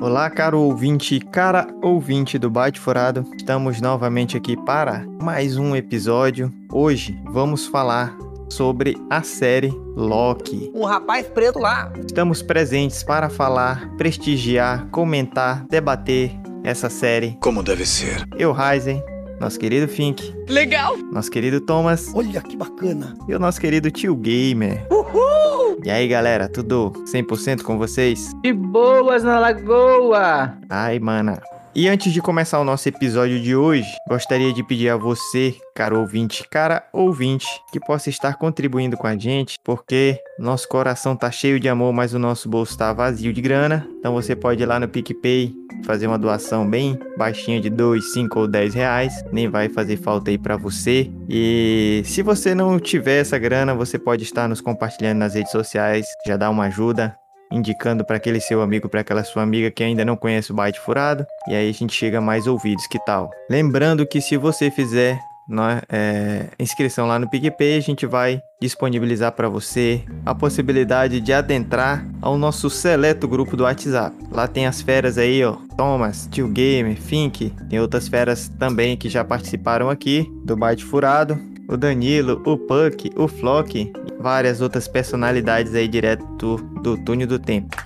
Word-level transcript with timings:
Olá, 0.00 0.28
caro 0.30 0.60
ouvinte, 0.60 1.18
cara 1.20 1.66
ouvinte 1.82 2.38
do 2.38 2.50
Bate 2.50 2.78
Furado. 2.78 3.24
Estamos 3.36 3.80
novamente 3.80 4.36
aqui 4.36 4.56
para 4.56 5.04
mais 5.22 5.56
um 5.56 5.74
episódio. 5.74 6.52
Hoje 6.72 7.18
vamos 7.30 7.66
falar 7.66 8.16
sobre 8.50 8.96
a 9.10 9.22
série 9.22 9.70
Loki. 9.96 10.70
Um 10.74 10.84
rapaz 10.84 11.26
preto 11.26 11.58
lá. 11.58 11.92
Estamos 12.06 12.42
presentes 12.42 13.02
para 13.02 13.28
falar, 13.28 13.88
prestigiar, 13.96 14.86
comentar, 14.90 15.64
debater 15.68 16.30
essa 16.62 16.88
série. 16.90 17.36
Como 17.40 17.62
deve 17.62 17.86
ser. 17.86 18.26
Eu, 18.38 18.52
Ryzen, 18.52 19.02
nosso 19.40 19.58
querido 19.58 19.88
Fink, 19.88 20.34
Legal. 20.48 20.96
nosso 21.12 21.30
querido 21.30 21.60
Thomas 21.60 22.12
Olha 22.14 22.40
que 22.42 22.56
bacana. 22.56 23.14
e 23.28 23.34
o 23.34 23.38
nosso 23.38 23.60
querido 23.60 23.90
Tio 23.90 24.14
Gamer. 24.14 24.86
Uhul. 24.90 25.65
E 25.84 25.90
aí, 25.90 26.08
galera, 26.08 26.48
tudo 26.48 26.92
100% 27.04 27.62
com 27.62 27.78
vocês? 27.78 28.32
De 28.42 28.52
boas 28.52 29.22
na 29.22 29.38
lagoa! 29.38 30.58
Ai, 30.68 30.98
mana. 30.98 31.40
E 31.78 31.90
antes 31.90 32.10
de 32.10 32.22
começar 32.22 32.58
o 32.58 32.64
nosso 32.64 32.88
episódio 32.88 33.38
de 33.38 33.54
hoje, 33.54 33.86
gostaria 34.08 34.50
de 34.50 34.64
pedir 34.64 34.88
a 34.88 34.96
você, 34.96 35.54
caro 35.74 36.00
ouvinte, 36.00 36.42
cara 36.48 36.88
ouvinte, 36.90 37.46
que 37.70 37.78
possa 37.78 38.08
estar 38.08 38.38
contribuindo 38.38 38.96
com 38.96 39.06
a 39.06 39.14
gente, 39.14 39.58
porque 39.62 40.18
nosso 40.38 40.66
coração 40.66 41.14
tá 41.14 41.30
cheio 41.30 41.60
de 41.60 41.68
amor, 41.68 41.92
mas 41.92 42.14
o 42.14 42.18
nosso 42.18 42.48
bolso 42.48 42.78
tá 42.78 42.94
vazio 42.94 43.30
de 43.30 43.42
grana. 43.42 43.86
Então 43.98 44.14
você 44.14 44.34
pode 44.34 44.62
ir 44.62 44.64
lá 44.64 44.80
no 44.80 44.88
PicPay, 44.88 45.52
fazer 45.84 46.06
uma 46.06 46.18
doação 46.18 46.66
bem 46.66 46.98
baixinha 47.18 47.60
de 47.60 47.68
2, 47.68 48.10
5 48.14 48.40
ou 48.40 48.48
10 48.48 48.72
reais, 48.72 49.22
nem 49.30 49.46
vai 49.46 49.68
fazer 49.68 49.98
falta 49.98 50.30
aí 50.30 50.38
para 50.38 50.56
você. 50.56 51.10
E 51.28 52.00
se 52.06 52.22
você 52.22 52.54
não 52.54 52.80
tiver 52.80 53.20
essa 53.20 53.38
grana, 53.38 53.74
você 53.74 53.98
pode 53.98 54.22
estar 54.22 54.48
nos 54.48 54.62
compartilhando 54.62 55.18
nas 55.18 55.34
redes 55.34 55.52
sociais, 55.52 56.06
já 56.26 56.38
dá 56.38 56.48
uma 56.48 56.64
ajuda 56.64 57.14
indicando 57.56 58.04
para 58.04 58.16
aquele 58.16 58.40
seu 58.40 58.62
amigo, 58.62 58.88
para 58.88 59.00
aquela 59.00 59.24
sua 59.24 59.42
amiga 59.42 59.70
que 59.70 59.82
ainda 59.82 60.04
não 60.04 60.16
conhece 60.16 60.52
o 60.52 60.54
Byte 60.54 60.80
Furado, 60.80 61.26
e 61.48 61.54
aí 61.54 61.68
a 61.68 61.72
gente 61.72 61.92
chega 61.92 62.18
a 62.18 62.20
mais 62.20 62.46
ouvidos, 62.46 62.86
que 62.86 62.98
tal? 63.04 63.30
Lembrando 63.50 64.06
que 64.06 64.20
se 64.20 64.36
você 64.36 64.70
fizer 64.70 65.18
né, 65.48 65.80
é, 65.88 66.46
inscrição 66.58 67.06
lá 67.06 67.18
no 67.18 67.28
PicPay, 67.28 67.76
a 67.76 67.80
gente 67.80 68.04
vai 68.04 68.40
disponibilizar 68.60 69.32
para 69.32 69.48
você 69.48 70.02
a 70.24 70.34
possibilidade 70.34 71.20
de 71.20 71.32
adentrar 71.32 72.06
ao 72.20 72.36
nosso 72.36 72.68
seleto 72.68 73.28
grupo 73.28 73.56
do 73.56 73.64
WhatsApp. 73.64 74.16
Lá 74.30 74.48
tem 74.48 74.66
as 74.66 74.80
feras 74.80 75.18
aí, 75.18 75.44
ó, 75.44 75.56
Thomas, 75.76 76.28
Tio 76.30 76.48
Gamer, 76.48 76.96
Fink, 76.96 77.52
tem 77.68 77.78
outras 77.78 78.08
feras 78.08 78.48
também 78.58 78.96
que 78.96 79.08
já 79.08 79.24
participaram 79.24 79.88
aqui 79.88 80.26
do 80.44 80.56
Byte 80.56 80.84
Furado, 80.84 81.38
o 81.68 81.76
Danilo, 81.76 82.42
o 82.44 82.56
Puck, 82.56 83.10
o 83.16 83.28
Flock 83.28 83.92
várias 84.18 84.60
outras 84.60 84.88
personalidades 84.88 85.74
aí 85.74 85.86
direto 85.86 86.24
do, 86.36 86.56
do 86.82 86.98
túnel 86.98 87.26
do 87.26 87.38
tempo. 87.38 87.76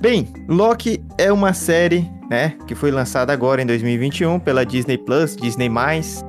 Bem, 0.00 0.28
Loki 0.48 1.02
é 1.18 1.32
uma 1.32 1.52
série, 1.52 2.08
né, 2.30 2.54
que 2.66 2.74
foi 2.74 2.90
lançada 2.90 3.32
agora 3.32 3.62
em 3.62 3.66
2021 3.66 4.38
pela 4.38 4.64
Disney 4.64 4.98
Plus, 4.98 5.36
Disney+. 5.36 5.70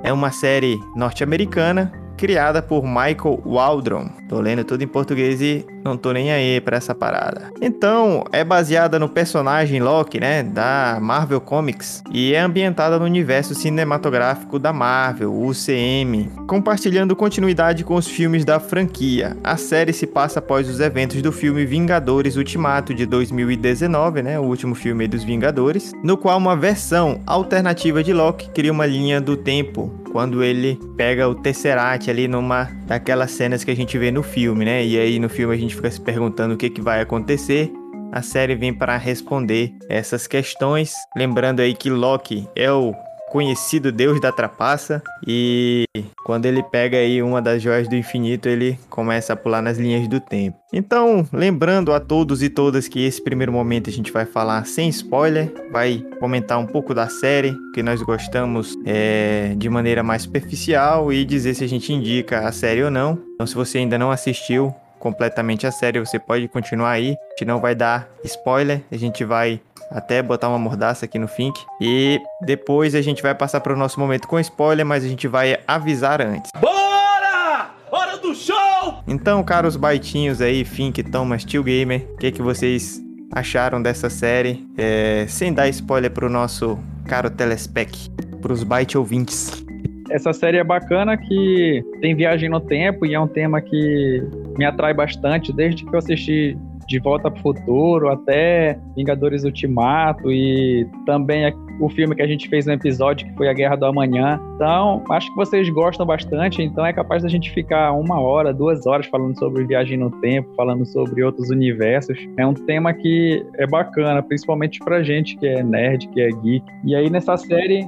É 0.04 0.14
uma 0.14 0.32
série 0.32 0.80
norte-americana 0.96 1.92
criada 2.18 2.62
por 2.62 2.84
Michael 2.84 3.42
Waldron. 3.46 4.10
Tô 4.28 4.42
lendo 4.42 4.64
tudo 4.64 4.84
em 4.84 4.88
português 4.88 5.42
e 5.42 5.66
não 5.84 5.96
tô 5.96 6.12
nem 6.12 6.32
aí 6.32 6.60
pra 6.60 6.76
essa 6.76 6.94
parada. 6.94 7.52
Então, 7.62 8.26
é 8.32 8.44
baseada 8.44 9.00
no 9.00 9.08
personagem 9.08 9.80
Loki, 9.80 10.20
né, 10.20 10.44
da 10.44 10.98
Marvel 11.02 11.40
Comics 11.40 12.04
e 12.12 12.34
é 12.34 12.40
ambientada 12.40 13.00
no 13.00 13.06
universo 13.06 13.56
cinematográfico 13.56 14.60
da 14.60 14.74
Marvel, 14.74 15.34
UCM, 15.34 16.30
compartilhando 16.48 17.16
continuidade 17.16 17.84
com 17.84 17.96
os 17.96 18.08
filmes 18.08 18.44
da 18.44 18.60
franquia. 18.60 19.38
A 19.44 19.56
série 19.56 19.94
se 19.94 20.08
passa 20.08 20.40
após 20.40 20.68
os 20.68 20.80
eventos 20.80 21.22
do 21.22 21.32
filme 21.32 21.66
Vingadores 21.66 22.36
Ultimato 22.36 22.94
de 22.94 23.06
2019, 23.06 24.24
né, 24.24 24.40
o 24.40 24.44
último 24.44 24.76
filme 24.76 25.08
dos 25.08 25.24
Vingadores, 25.24 25.94
no 26.04 26.18
qual 26.18 26.38
uma 26.38 26.56
versão 26.56 27.22
alternativa 27.26 28.04
de 28.04 28.12
Loki 28.12 28.50
cria 28.50 28.72
uma 28.72 28.86
linha 28.86 29.22
do 29.22 29.38
tempo 29.38 30.07
quando 30.18 30.44
ele 30.44 30.80
pega 30.98 31.30
o 31.30 31.36
Tesseract 31.36 32.10
ali 32.10 32.28
numa 32.28 32.64
daquelas 32.88 33.30
cenas 33.30 33.64
que 33.64 33.70
a 33.70 33.76
gente 33.76 34.00
vê 34.00 34.10
no 34.10 34.24
filme, 34.24 34.66
né? 34.66 34.84
E 34.84 34.98
aí 34.98 35.20
no 35.20 35.30
filme 35.30 35.54
a 35.54 35.58
gente 35.58 35.76
fica 35.76 35.92
se 35.92 36.02
perguntando 36.02 36.56
o 36.56 36.58
que, 36.58 36.72
que 36.72 36.82
vai 36.82 37.02
acontecer. 37.02 37.72
A 38.12 38.24
série 38.24 38.56
vem 38.56 38.74
para 38.74 38.98
responder 38.98 39.76
essas 39.88 40.26
questões, 40.26 40.92
lembrando 41.16 41.60
aí 41.60 41.76
que 41.76 41.92
Loki 41.92 42.50
é 42.56 42.72
o 42.72 42.96
conhecido 43.30 43.92
deus 43.92 44.20
da 44.20 44.32
trapaça 44.32 45.02
e 45.26 45.86
quando 46.26 46.46
ele 46.46 46.64
pega 46.64 46.98
aí 46.98 47.22
uma 47.22 47.42
das 47.42 47.62
joias 47.62 47.88
do 47.88 47.96
infinito, 47.96 48.48
ele 48.48 48.78
começa 48.90 49.34
a 49.34 49.36
pular 49.36 49.62
nas 49.62 49.78
linhas 49.78 50.08
do 50.08 50.20
tempo. 50.20 50.58
Então, 50.74 51.28
lembrando 51.32 51.94
a 51.94 52.00
todos 52.00 52.44
e 52.44 52.50
todas 52.50 52.88
que 52.88 53.06
esse 53.06 53.22
primeiro 53.24 53.52
momento 53.52 53.90
a 53.90 53.94
gente 53.94 54.12
vai 54.12 54.26
falar 54.26 54.66
sem 54.66 54.90
spoiler, 54.90 55.52
vai 55.72 56.04
comentar 56.20 56.60
um 56.60 56.66
pouco 56.66 56.94
da 56.94 57.08
série 57.08 57.56
que 57.74 57.84
nós 57.84 58.02
gostamos 58.02 58.76
é, 58.86 59.54
de 59.58 59.70
maneira 59.70 60.04
mais 60.04 60.24
superficial 60.24 61.12
e 61.12 61.24
dizer 61.24 61.54
se 61.54 61.64
a 61.64 61.68
gente 61.68 61.92
indica 61.94 62.48
a 62.48 62.52
série 62.52 62.84
ou 62.84 62.92
não. 62.92 63.18
Então, 63.36 63.48
se 63.48 63.56
você 63.56 63.78
ainda 63.78 63.98
não 63.98 64.12
assistiu 64.12 64.74
completamente 65.00 65.66
a 65.66 65.72
série, 65.72 66.00
você 66.00 66.20
pode 66.20 66.48
continuar 66.48 66.92
aí. 66.92 67.12
A 67.12 67.30
gente 67.32 67.46
não 67.46 67.60
vai 67.60 67.76
dar 67.76 68.10
spoiler, 68.24 68.82
a 68.92 68.98
gente 68.98 69.24
vai 69.24 69.62
até 69.90 70.22
botar 70.22 70.50
uma 70.50 70.60
mordaça 70.60 71.06
aqui 71.06 71.18
no 71.18 71.28
Fink. 71.28 71.60
E 71.82 72.20
depois 72.42 72.96
a 72.96 73.02
gente 73.02 73.22
vai 73.22 73.34
passar 73.34 73.62
para 73.62 73.74
o 73.74 73.78
nosso 73.78 74.00
momento 74.00 74.28
com 74.28 74.40
spoiler, 74.40 74.86
mas 74.86 75.04
a 75.04 75.08
gente 75.08 75.28
vai 75.28 75.58
avisar 75.68 76.22
antes. 76.22 76.52
Bora! 76.60 77.72
Hora 77.92 78.18
do 78.18 78.36
show! 78.36 79.04
Então, 79.08 79.44
caros 79.44 79.76
baitinhos 79.76 80.42
aí, 80.42 80.66
Fink, 80.66 81.04
Thomas, 81.04 81.44
Tio 81.44 81.64
Gamer, 81.64 82.08
o 82.14 82.18
que, 82.18 82.32
que 82.32 82.42
vocês 82.42 83.02
acharam 83.32 83.82
dessa 83.82 84.10
série? 84.10 84.68
É, 84.78 85.26
sem 85.28 85.54
dar 85.54 85.68
spoiler 85.70 86.12
pro 86.12 86.30
nosso 86.30 86.78
caro 87.06 87.30
telespec, 87.30 88.10
pros 88.42 88.64
byte 88.64 88.98
ouvintes. 88.98 89.67
Essa 90.10 90.32
série 90.32 90.58
é 90.58 90.64
bacana 90.64 91.18
que 91.18 91.84
tem 92.02 92.16
viagem 92.16 92.50
no 92.50 92.60
tempo 92.60 93.06
e 93.06 93.14
é 93.14 93.20
um 93.20 93.28
tema 93.28 93.62
que 93.62 94.24
me 94.58 94.66
atrai 94.66 94.94
bastante 94.94 95.52
desde 95.52 95.86
que 95.86 95.94
eu 95.94 96.00
assisti 96.00 96.58
De 96.88 97.00
Volta 97.00 97.30
pro 97.30 97.42
Futuro 97.42 98.10
até 98.10 98.80
Vingadores 98.96 99.44
Ultimato 99.44 100.32
e 100.32 100.88
também 101.06 101.54
o 101.80 101.90
filme 101.90 102.16
que 102.16 102.22
a 102.22 102.28
gente 102.28 102.48
fez 102.48 102.66
no 102.66 102.74
episódio 102.74 103.28
que 103.28 103.36
foi 103.36 103.50
A 103.50 103.54
Guerra 103.54 103.76
do 103.76 103.86
Amanhã. 103.86 104.40
Então, 104.56 105.04
acho 105.12 105.30
que 105.30 105.36
vocês 105.36 105.70
gostam 105.70 106.06
bastante, 106.06 106.62
então 106.64 106.86
é 106.86 106.94
capaz 106.94 107.24
da 107.24 107.30
gente 107.30 107.52
ficar 107.52 107.92
uma 107.92 108.20
hora, 108.20 108.54
duas 108.54 108.88
horas 108.88 109.06
falando 109.08 109.38
sobre 109.38 109.66
viagem 109.66 109.98
no 109.98 110.10
tempo, 110.22 110.50
falando 110.56 110.86
sobre 110.86 111.22
outros 111.22 111.50
universos. 111.50 112.18
É 112.38 112.48
um 112.48 112.54
tema 112.54 112.94
que 112.94 113.46
é 113.56 113.68
bacana, 113.68 114.24
principalmente 114.24 114.80
pra 114.80 115.04
gente 115.04 115.38
que 115.38 115.46
é 115.46 115.62
nerd, 115.62 116.08
que 116.08 116.22
é 116.22 116.30
geek. 116.30 116.66
E 116.86 116.96
aí 116.96 117.10
nessa 117.10 117.36
série 117.38 117.88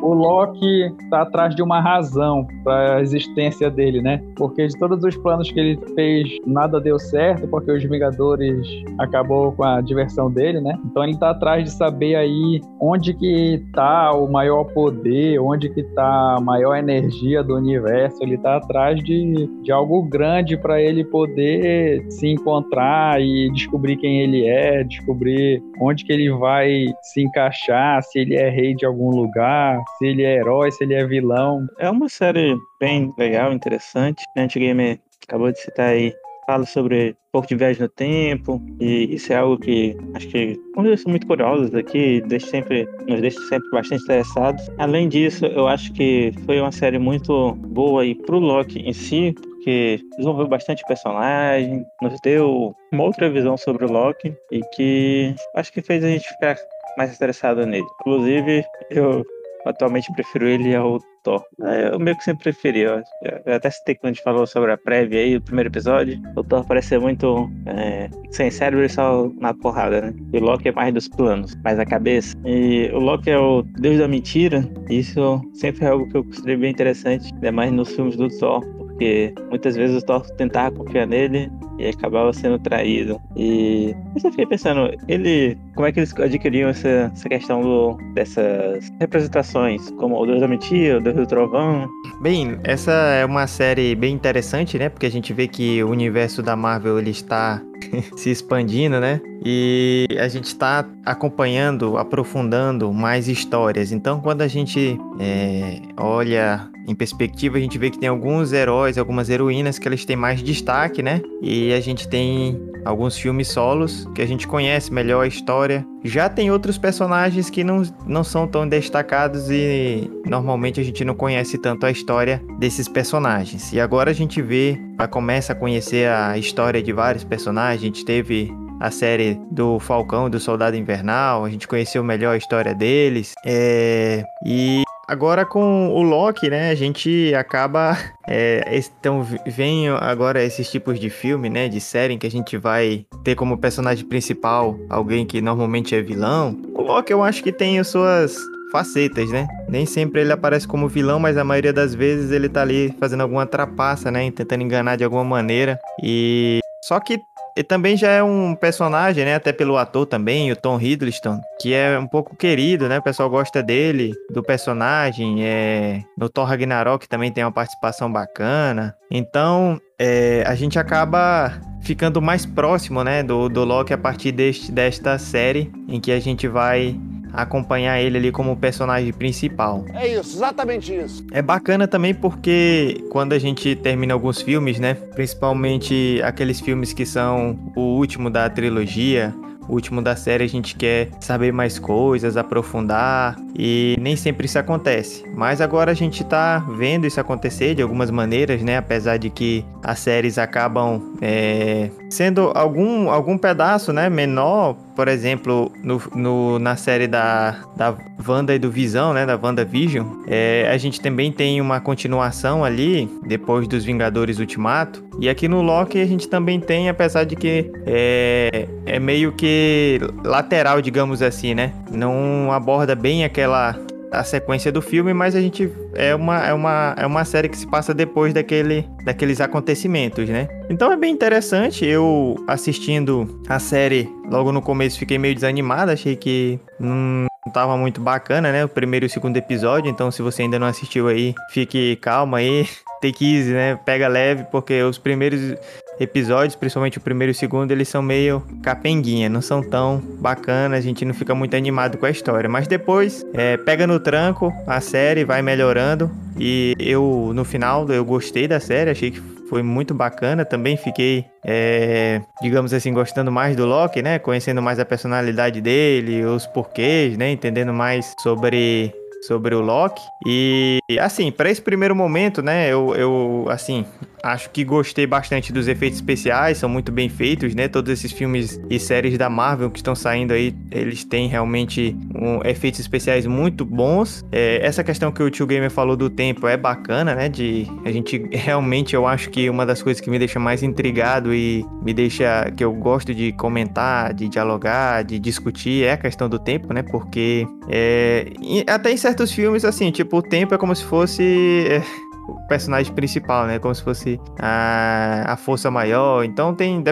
o 0.00 0.14
Loki 0.14 0.92
está 1.02 1.22
atrás 1.22 1.54
de 1.54 1.62
uma 1.62 1.80
razão 1.80 2.46
para 2.62 2.96
a 2.96 3.02
existência 3.02 3.70
dele, 3.70 4.00
né? 4.00 4.22
Porque 4.36 4.66
de 4.66 4.78
todos 4.78 5.02
os 5.04 5.16
planos 5.16 5.50
que 5.50 5.58
ele 5.58 5.78
fez, 5.94 6.28
nada 6.46 6.80
deu 6.80 6.98
certo, 6.98 7.46
porque 7.48 7.70
os 7.70 7.82
Vingadores 7.82 8.66
acabou 8.98 9.52
com 9.52 9.64
a 9.64 9.80
diversão 9.80 10.30
dele, 10.30 10.60
né? 10.60 10.78
Então 10.84 11.02
ele 11.02 11.12
está 11.12 11.30
atrás 11.30 11.64
de 11.64 11.70
saber 11.70 12.14
aí 12.16 12.60
onde 12.80 13.14
que 13.14 13.54
está 13.54 14.12
o 14.12 14.30
maior 14.30 14.64
poder, 14.64 15.40
onde 15.40 15.68
que 15.68 15.80
está 15.80 16.36
a 16.36 16.40
maior 16.40 16.76
energia 16.76 17.42
do 17.42 17.56
universo. 17.56 18.22
Ele 18.22 18.34
está 18.34 18.56
atrás 18.56 19.02
de, 19.02 19.48
de 19.62 19.72
algo 19.72 20.02
grande 20.02 20.56
para 20.56 20.80
ele 20.80 21.04
poder 21.04 22.04
se 22.10 22.28
encontrar 22.28 23.20
e 23.20 23.50
descobrir 23.52 23.96
quem 23.96 24.20
ele 24.20 24.46
é, 24.46 24.84
descobrir 24.84 25.62
onde 25.80 26.04
que 26.04 26.12
ele 26.12 26.30
vai 26.30 26.86
se 27.02 27.22
encaixar, 27.22 28.02
se 28.02 28.18
ele 28.18 28.36
é 28.36 28.48
rei 28.48 28.74
de 28.74 28.84
algum 28.84 29.10
lugar, 29.10 29.78
se 29.96 30.06
ele 30.06 30.22
é 30.22 30.36
herói, 30.36 30.70
se 30.70 30.84
ele 30.84 30.94
é 30.94 31.06
vilão. 31.06 31.66
É 31.78 31.88
uma 31.90 32.08
série 32.08 32.56
bem 32.80 33.12
legal, 33.18 33.52
interessante. 33.52 34.24
A 34.36 34.42
Antigame 34.42 35.00
acabou 35.26 35.52
de 35.52 35.60
citar 35.60 35.90
aí. 35.90 36.14
Fala 36.46 36.64
sobre 36.64 37.10
um 37.10 37.32
pouco 37.32 37.46
de 37.46 37.56
viagem 37.56 37.82
no 37.82 37.88
tempo, 37.90 38.62
e 38.80 39.14
isso 39.14 39.34
é 39.34 39.36
algo 39.36 39.58
que 39.58 39.94
acho 40.14 40.28
que 40.28 40.58
como 40.74 40.96
são 40.96 41.10
muito 41.10 41.26
curiosos 41.26 41.74
aqui, 41.74 42.22
deixa 42.22 42.46
sempre, 42.46 42.88
nos 43.06 43.20
deixa 43.20 43.38
sempre 43.48 43.68
bastante 43.70 44.02
interessados. 44.04 44.66
Além 44.78 45.10
disso, 45.10 45.44
eu 45.44 45.68
acho 45.68 45.92
que 45.92 46.32
foi 46.46 46.58
uma 46.58 46.72
série 46.72 46.98
muito 46.98 47.52
boa 47.66 48.00
aí 48.00 48.14
pro 48.14 48.38
Loki 48.38 48.80
em 48.80 48.94
si, 48.94 49.34
porque 49.68 50.00
desenvolveu 50.16 50.48
bastante 50.48 50.82
personagem, 50.86 51.84
nos 52.00 52.18
deu 52.22 52.74
uma 52.92 53.04
outra 53.04 53.28
visão 53.28 53.58
sobre 53.58 53.84
o 53.84 53.92
Loki 53.92 54.34
e 54.50 54.60
que 54.74 55.34
acho 55.54 55.70
que 55.70 55.82
fez 55.82 56.02
a 56.02 56.08
gente 56.08 56.26
ficar 56.26 56.56
mais 56.96 57.14
interessado 57.14 57.66
nele. 57.66 57.86
Inclusive, 58.00 58.64
eu 58.90 59.22
atualmente 59.68 60.12
prefiro 60.12 60.46
ele 60.46 60.74
ao 60.74 60.98
Thor. 61.22 61.42
É, 61.62 61.92
eu 61.92 61.98
meio 61.98 62.16
que 62.16 62.24
sempre 62.24 62.44
preferi, 62.44 62.86
ó. 62.86 63.02
Eu 63.44 63.54
até 63.54 63.70
citei 63.70 63.94
quando 63.94 64.12
a 64.12 64.14
gente 64.14 64.22
falou 64.22 64.46
sobre 64.46 64.72
a 64.72 64.78
prévia 64.78 65.20
aí, 65.20 65.36
o 65.36 65.42
primeiro 65.42 65.68
episódio. 65.68 66.20
O 66.36 66.42
Thor 66.42 66.64
parece 66.66 66.88
ser 66.88 67.00
muito 67.00 67.50
é, 67.66 68.08
sem 68.30 68.50
cérebro 68.50 68.84
e 68.84 68.88
só 68.88 69.30
na 69.38 69.52
porrada, 69.54 70.00
né? 70.00 70.14
E 70.32 70.38
o 70.38 70.40
Loki 70.40 70.68
é 70.68 70.72
mais 70.72 70.92
dos 70.94 71.08
planos, 71.08 71.54
mais 71.62 71.78
a 71.78 71.84
cabeça. 71.84 72.36
E 72.44 72.90
o 72.92 72.98
Loki 72.98 73.30
é 73.30 73.38
o 73.38 73.62
deus 73.62 73.98
da 73.98 74.08
mentira. 74.08 74.64
Isso 74.88 75.40
sempre 75.54 75.84
é 75.84 75.88
algo 75.88 76.08
que 76.08 76.16
eu 76.16 76.24
considerei 76.24 76.56
bem 76.56 76.70
interessante, 76.70 77.32
ainda 77.34 77.52
mais 77.52 77.72
nos 77.72 77.94
filmes 77.94 78.16
do 78.16 78.28
Thor. 78.38 78.62
Porque 78.98 79.32
muitas 79.48 79.76
vezes 79.76 80.02
o 80.02 80.04
Thor 80.04 80.28
tentava 80.32 80.74
confiar 80.74 81.06
nele 81.06 81.48
e 81.78 81.86
acabava 81.86 82.32
sendo 82.32 82.58
traído. 82.58 83.20
E 83.36 83.94
eu 84.24 84.30
fiquei 84.32 84.44
pensando, 84.44 84.92
ele. 85.06 85.56
Como 85.76 85.86
é 85.86 85.92
que 85.92 86.00
eles 86.00 86.12
adquiriam 86.18 86.68
essa, 86.68 86.88
essa 87.14 87.28
questão 87.28 87.62
do, 87.62 87.96
dessas 88.14 88.90
representações? 88.98 89.88
Como 89.92 90.20
o 90.20 90.26
Deus 90.26 90.40
da 90.40 90.48
Mentira, 90.48 90.98
o 90.98 91.00
Deus 91.00 91.14
do 91.14 91.26
Trovão. 91.28 91.88
Bem, 92.20 92.58
essa 92.64 92.90
é 92.90 93.24
uma 93.24 93.46
série 93.46 93.94
bem 93.94 94.12
interessante, 94.12 94.76
né? 94.76 94.88
Porque 94.88 95.06
a 95.06 95.10
gente 95.10 95.32
vê 95.32 95.46
que 95.46 95.80
o 95.84 95.90
universo 95.90 96.42
da 96.42 96.56
Marvel 96.56 96.98
ele 96.98 97.10
está 97.10 97.62
se 98.18 98.30
expandindo, 98.30 98.98
né? 98.98 99.20
E 99.44 100.08
a 100.18 100.26
gente 100.26 100.46
está 100.46 100.84
acompanhando, 101.06 101.96
aprofundando 101.96 102.92
mais 102.92 103.28
histórias. 103.28 103.92
Então, 103.92 104.20
quando 104.20 104.42
a 104.42 104.48
gente 104.48 104.98
é, 105.20 105.80
olha 105.96 106.68
em 106.88 106.94
perspectiva, 106.94 107.58
a 107.58 107.60
gente 107.60 107.76
vê 107.76 107.90
que 107.90 107.98
tem 107.98 108.08
alguns 108.08 108.52
heróis, 108.52 108.96
algumas 108.96 109.28
heroínas 109.28 109.78
que 109.78 109.86
eles 109.86 110.06
têm 110.06 110.16
mais 110.16 110.42
destaque, 110.42 111.02
né? 111.02 111.20
E 111.42 111.72
a 111.74 111.80
gente 111.80 112.08
tem 112.08 112.58
alguns 112.82 113.18
filmes 113.18 113.48
solos 113.48 114.08
que 114.14 114.22
a 114.22 114.26
gente 114.26 114.48
conhece 114.48 114.90
melhor 114.90 115.24
a 115.24 115.26
história. 115.26 115.86
Já 116.02 116.30
tem 116.30 116.50
outros 116.50 116.78
personagens 116.78 117.50
que 117.50 117.62
não, 117.62 117.82
não 118.06 118.24
são 118.24 118.46
tão 118.48 118.66
destacados 118.66 119.50
e 119.50 120.10
normalmente 120.24 120.80
a 120.80 120.82
gente 120.82 121.04
não 121.04 121.14
conhece 121.14 121.58
tanto 121.58 121.84
a 121.84 121.90
história 121.90 122.42
desses 122.58 122.88
personagens. 122.88 123.70
E 123.72 123.78
agora 123.78 124.10
a 124.10 124.14
gente 124.14 124.40
vê, 124.40 124.80
começa 125.10 125.52
a 125.52 125.56
conhecer 125.56 126.08
a 126.08 126.38
história 126.38 126.82
de 126.82 126.92
vários 126.92 127.22
personagens. 127.22 127.82
A 127.82 127.84
gente 127.84 128.02
teve 128.02 128.50
a 128.80 128.90
série 128.90 129.38
do 129.50 129.78
Falcão, 129.78 130.30
do 130.30 130.40
Soldado 130.40 130.76
Invernal, 130.76 131.44
a 131.44 131.50
gente 131.50 131.68
conheceu 131.68 132.02
melhor 132.02 132.34
a 132.34 132.38
história 132.38 132.74
deles. 132.74 133.34
É... 133.44 134.24
E 134.46 134.82
Agora 135.08 135.46
com 135.46 135.88
o 135.88 136.02
Loki, 136.02 136.50
né, 136.50 136.70
a 136.70 136.74
gente 136.74 137.34
acaba. 137.34 137.96
É, 138.30 138.62
então 138.76 139.26
vem 139.46 139.88
agora 139.88 140.44
esses 140.44 140.70
tipos 140.70 141.00
de 141.00 141.08
filme, 141.08 141.48
né, 141.48 141.66
de 141.66 141.80
série 141.80 142.12
em 142.12 142.18
que 142.18 142.26
a 142.26 142.30
gente 142.30 142.58
vai 142.58 143.06
ter 143.24 143.34
como 143.34 143.56
personagem 143.56 144.04
principal 144.04 144.78
alguém 144.90 145.24
que 145.24 145.40
normalmente 145.40 145.94
é 145.94 146.02
vilão. 146.02 146.54
O 146.74 146.82
Loki 146.82 147.10
eu 147.10 147.22
acho 147.22 147.42
que 147.42 147.50
tem 147.50 147.78
as 147.78 147.88
suas 147.88 148.36
facetas, 148.70 149.30
né? 149.30 149.48
Nem 149.66 149.86
sempre 149.86 150.20
ele 150.20 150.32
aparece 150.32 150.68
como 150.68 150.88
vilão, 150.88 151.18
mas 151.18 151.38
a 151.38 151.44
maioria 151.44 151.72
das 151.72 151.94
vezes 151.94 152.30
ele 152.30 152.50
tá 152.50 152.60
ali 152.60 152.94
fazendo 153.00 153.22
alguma 153.22 153.46
trapaça, 153.46 154.10
né, 154.10 154.30
tentando 154.30 154.62
enganar 154.62 154.96
de 154.96 155.04
alguma 155.04 155.24
maneira. 155.24 155.80
E 156.02 156.60
só 156.84 157.00
que 157.00 157.18
ele 157.58 157.64
também 157.64 157.96
já 157.96 158.08
é 158.08 158.22
um 158.22 158.54
personagem, 158.54 159.24
né? 159.24 159.34
Até 159.34 159.52
pelo 159.52 159.76
ator 159.76 160.06
também, 160.06 160.52
o 160.52 160.56
Tom 160.56 160.80
Hiddleston, 160.80 161.40
que 161.60 161.74
é 161.74 161.98
um 161.98 162.06
pouco 162.06 162.36
querido, 162.36 162.88
né? 162.88 162.98
O 162.98 163.02
pessoal 163.02 163.28
gosta 163.28 163.60
dele, 163.60 164.14
do 164.30 164.44
personagem. 164.44 165.44
É... 165.44 166.04
No 166.16 166.28
Thor 166.28 166.46
Ragnarok 166.46 167.08
também 167.08 167.32
tem 167.32 167.42
uma 167.42 167.50
participação 167.50 168.12
bacana. 168.12 168.94
Então, 169.10 169.80
é... 169.98 170.44
a 170.46 170.54
gente 170.54 170.78
acaba 170.78 171.60
ficando 171.80 172.22
mais 172.22 172.46
próximo, 172.46 173.02
né? 173.02 173.24
Do, 173.24 173.48
do 173.48 173.64
Loki 173.64 173.92
a 173.92 173.98
partir 173.98 174.30
deste, 174.30 174.70
desta 174.70 175.18
série, 175.18 175.72
em 175.88 175.98
que 175.98 176.12
a 176.12 176.20
gente 176.20 176.46
vai 176.46 176.96
acompanhar 177.32 178.00
ele 178.00 178.18
ali 178.18 178.32
como 178.32 178.56
personagem 178.56 179.12
principal. 179.12 179.84
É 179.94 180.06
isso, 180.08 180.36
exatamente 180.36 180.94
isso. 180.94 181.24
É 181.32 181.42
bacana 181.42 181.86
também 181.86 182.14
porque 182.14 183.04
quando 183.10 183.32
a 183.32 183.38
gente 183.38 183.74
termina 183.76 184.14
alguns 184.14 184.40
filmes, 184.40 184.78
né? 184.78 184.94
Principalmente 184.94 186.20
aqueles 186.24 186.60
filmes 186.60 186.92
que 186.92 187.06
são 187.06 187.58
o 187.76 187.96
último 187.96 188.30
da 188.30 188.48
trilogia, 188.48 189.34
o 189.68 189.74
último 189.74 190.00
da 190.00 190.16
série 190.16 190.44
a 190.44 190.48
gente 190.48 190.74
quer 190.74 191.10
saber 191.20 191.52
mais 191.52 191.78
coisas, 191.78 192.36
aprofundar 192.36 193.36
e 193.56 193.96
nem 194.00 194.16
sempre 194.16 194.46
isso 194.46 194.58
acontece. 194.58 195.24
Mas 195.34 195.60
agora 195.60 195.90
a 195.90 195.94
gente 195.94 196.24
tá 196.24 196.58
vendo 196.76 197.06
isso 197.06 197.20
acontecer 197.20 197.74
de 197.74 197.82
algumas 197.82 198.10
maneiras, 198.10 198.62
né? 198.62 198.78
Apesar 198.78 199.18
de 199.18 199.28
que 199.28 199.64
as 199.82 199.98
séries 199.98 200.38
acabam 200.38 201.14
é, 201.20 201.90
sendo 202.08 202.52
algum, 202.54 203.10
algum 203.10 203.36
pedaço, 203.36 203.92
né? 203.92 204.08
Menor, 204.08 204.74
por 204.96 205.08
exemplo, 205.08 205.70
no, 205.82 206.00
no, 206.14 206.58
na 206.58 206.76
série 206.76 207.06
da, 207.06 207.56
da 207.76 207.94
Wanda 208.26 208.54
e 208.54 208.58
do 208.58 208.70
Visão, 208.70 209.12
né? 209.12 209.26
Da 209.26 209.38
WandaVision, 209.40 210.06
é, 210.26 210.68
a 210.72 210.76
gente 210.78 211.00
também 211.00 211.30
tem 211.30 211.60
uma 211.60 211.80
continuação 211.80 212.64
ali, 212.64 213.08
depois 213.26 213.68
dos 213.68 213.84
Vingadores 213.84 214.38
Ultimato. 214.38 215.04
E 215.20 215.28
aqui 215.28 215.48
no 215.48 215.62
Loki 215.62 216.00
a 216.00 216.06
gente 216.06 216.28
também 216.28 216.60
tem, 216.60 216.88
apesar 216.88 217.24
de 217.24 217.36
que 217.36 217.70
é, 217.86 218.68
é 218.86 218.98
meio 218.98 219.32
que 219.32 220.00
lateral, 220.24 220.80
digamos 220.80 221.22
assim, 221.22 221.54
né? 221.54 221.72
Não 221.90 222.52
aborda 222.52 222.94
bem 222.94 223.24
aquela 223.24 223.76
a 224.10 224.24
sequência 224.24 224.72
do 224.72 224.80
filme, 224.80 225.12
mas 225.12 225.34
a 225.34 225.40
gente 225.40 225.70
é 225.94 226.14
uma, 226.14 226.46
é 226.46 226.52
uma, 226.52 226.94
é 226.98 227.06
uma 227.06 227.24
série 227.24 227.48
que 227.48 227.56
se 227.56 227.66
passa 227.66 227.92
depois 227.92 228.32
daquele, 228.32 228.88
daqueles 229.04 229.40
acontecimentos, 229.40 230.28
né? 230.28 230.48
Então 230.70 230.92
é 230.92 230.96
bem 230.96 231.12
interessante. 231.12 231.84
Eu 231.84 232.36
assistindo 232.46 233.42
a 233.48 233.58
série 233.58 234.08
logo 234.30 234.52
no 234.52 234.62
começo 234.62 234.98
fiquei 234.98 235.18
meio 235.18 235.34
desanimado, 235.34 235.90
achei 235.90 236.16
que 236.16 236.58
não 236.78 237.26
tava 237.52 237.76
muito 237.76 238.00
bacana, 238.00 238.52
né? 238.52 238.64
O 238.64 238.68
primeiro 238.68 239.06
e 239.06 239.08
o 239.08 239.10
segundo 239.10 239.36
episódio. 239.36 239.90
Então, 239.90 240.10
se 240.10 240.22
você 240.22 240.42
ainda 240.42 240.58
não 240.58 240.66
assistiu 240.66 241.08
aí, 241.08 241.34
fique 241.50 241.96
calma 241.96 242.38
aí. 242.38 242.68
Take 243.00 243.36
easy, 243.36 243.52
né? 243.52 243.78
Pega 243.84 244.08
leve, 244.08 244.44
porque 244.50 244.82
os 244.82 244.98
primeiros 244.98 245.54
episódios, 246.00 246.54
principalmente 246.54 246.98
o 246.98 247.00
primeiro 247.00 247.30
e 247.30 247.32
o 247.32 247.34
segundo, 247.34 247.70
eles 247.72 247.88
são 247.88 248.02
meio 248.02 248.42
capenguinha, 248.62 249.28
não 249.28 249.40
são 249.40 249.62
tão 249.62 250.02
bacanas, 250.20 250.78
a 250.78 250.80
gente 250.80 251.04
não 251.04 251.14
fica 251.14 251.34
muito 251.34 251.56
animado 251.56 251.98
com 251.98 252.06
a 252.06 252.10
história. 252.10 252.48
Mas 252.48 252.66
depois, 252.66 253.24
é, 253.34 253.56
pega 253.56 253.86
no 253.86 253.98
tranco, 253.98 254.52
a 254.66 254.80
série 254.80 255.24
vai 255.24 255.42
melhorando. 255.42 256.10
E 256.38 256.74
eu, 256.78 257.32
no 257.34 257.44
final, 257.44 257.88
eu 257.88 258.04
gostei 258.04 258.46
da 258.46 258.60
série, 258.60 258.90
achei 258.90 259.10
que 259.10 259.20
foi 259.48 259.62
muito 259.62 259.94
bacana. 259.94 260.44
Também 260.44 260.76
fiquei, 260.76 261.24
é, 261.44 262.20
digamos 262.40 262.72
assim, 262.72 262.92
gostando 262.92 263.32
mais 263.32 263.56
do 263.56 263.66
Loki, 263.66 264.02
né? 264.02 264.18
Conhecendo 264.18 264.62
mais 264.62 264.78
a 264.78 264.84
personalidade 264.84 265.60
dele, 265.60 266.24
os 266.24 266.46
porquês, 266.46 267.16
né? 267.16 267.30
Entendendo 267.30 267.72
mais 267.72 268.14
sobre 268.20 268.94
sobre 269.22 269.54
o 269.54 269.60
Loki. 269.60 270.02
E 270.26 270.78
assim, 271.00 271.30
para 271.30 271.50
esse 271.50 271.60
primeiro 271.60 271.94
momento, 271.94 272.42
né, 272.42 272.72
eu, 272.72 272.94
eu 272.94 273.46
assim, 273.48 273.84
acho 274.22 274.50
que 274.50 274.64
gostei 274.64 275.06
bastante 275.06 275.52
dos 275.52 275.68
efeitos 275.68 275.98
especiais, 275.98 276.58
são 276.58 276.68
muito 276.68 276.90
bem 276.90 277.08
feitos, 277.08 277.54
né? 277.54 277.68
Todos 277.68 277.92
esses 277.92 278.12
filmes 278.12 278.60
e 278.68 278.78
séries 278.78 279.16
da 279.16 279.28
Marvel 279.28 279.70
que 279.70 279.78
estão 279.78 279.94
saindo 279.94 280.32
aí, 280.32 280.54
eles 280.70 281.04
têm 281.04 281.28
realmente 281.28 281.96
um, 282.14 282.40
efeitos 282.44 282.80
especiais 282.80 283.26
muito 283.26 283.64
bons. 283.64 284.24
É, 284.32 284.64
essa 284.64 284.82
questão 284.82 285.10
que 285.12 285.22
o 285.22 285.30
Tio 285.30 285.46
Gamer 285.46 285.70
falou 285.70 285.96
do 285.96 286.10
tempo 286.10 286.46
é 286.46 286.56
bacana, 286.56 287.14
né? 287.14 287.28
De 287.28 287.66
a 287.84 287.90
gente 287.90 288.18
realmente, 288.32 288.94
eu 288.94 289.06
acho 289.06 289.30
que 289.30 289.48
uma 289.48 289.64
das 289.64 289.82
coisas 289.82 290.00
que 290.00 290.10
me 290.10 290.18
deixa 290.18 290.38
mais 290.38 290.62
intrigado 290.62 291.34
e 291.34 291.64
me 291.82 291.92
deixa 291.92 292.50
que 292.56 292.64
eu 292.64 292.72
gosto 292.72 293.14
de 293.14 293.32
comentar, 293.32 294.12
de 294.12 294.28
dialogar, 294.28 295.04
de 295.04 295.18
discutir 295.18 295.84
é 295.84 295.92
a 295.92 295.96
questão 295.96 296.28
do 296.28 296.38
tempo, 296.38 296.72
né? 296.72 296.82
Porque 296.82 297.46
é, 297.68 298.32
até 298.66 298.92
em 298.92 298.96
certos 298.96 299.32
filmes, 299.32 299.64
assim, 299.64 299.90
tipo, 299.90 300.18
o 300.18 300.22
tempo 300.22 300.54
é 300.54 300.58
como 300.58 300.74
se 300.74 300.84
fosse. 300.84 301.66
É, 301.68 302.07
personagem 302.48 302.92
principal, 302.94 303.46
né? 303.46 303.58
Como 303.58 303.74
se 303.74 303.82
fosse 303.82 304.20
a, 304.38 305.32
a 305.32 305.36
força 305.36 305.70
maior. 305.70 306.24
Então 306.24 306.54
tem, 306.54 306.82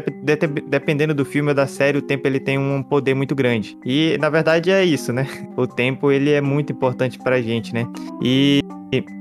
dependendo 0.69 1.15
do 1.15 1.25
filme 1.25 1.51
ou 1.51 1.55
da 1.55 1.67
série, 1.67 1.99
o 1.99 2.03
tempo 2.03 2.27
ele 2.27 2.41
tem 2.41 2.59
um 2.59 2.83
poder 2.83 3.15
muito 3.15 3.35
grande. 3.35 3.77
E 3.85 4.17
na 4.21 4.29
verdade 4.29 4.71
é 4.71 4.85
isso, 4.85 5.13
né? 5.13 5.27
O 5.57 5.67
tempo 5.67 6.11
ele 6.11 6.31
é 6.31 6.41
muito 6.41 6.73
importante 6.73 7.19
pra 7.19 7.41
gente, 7.41 7.73
né? 7.73 7.87
E 8.23 8.61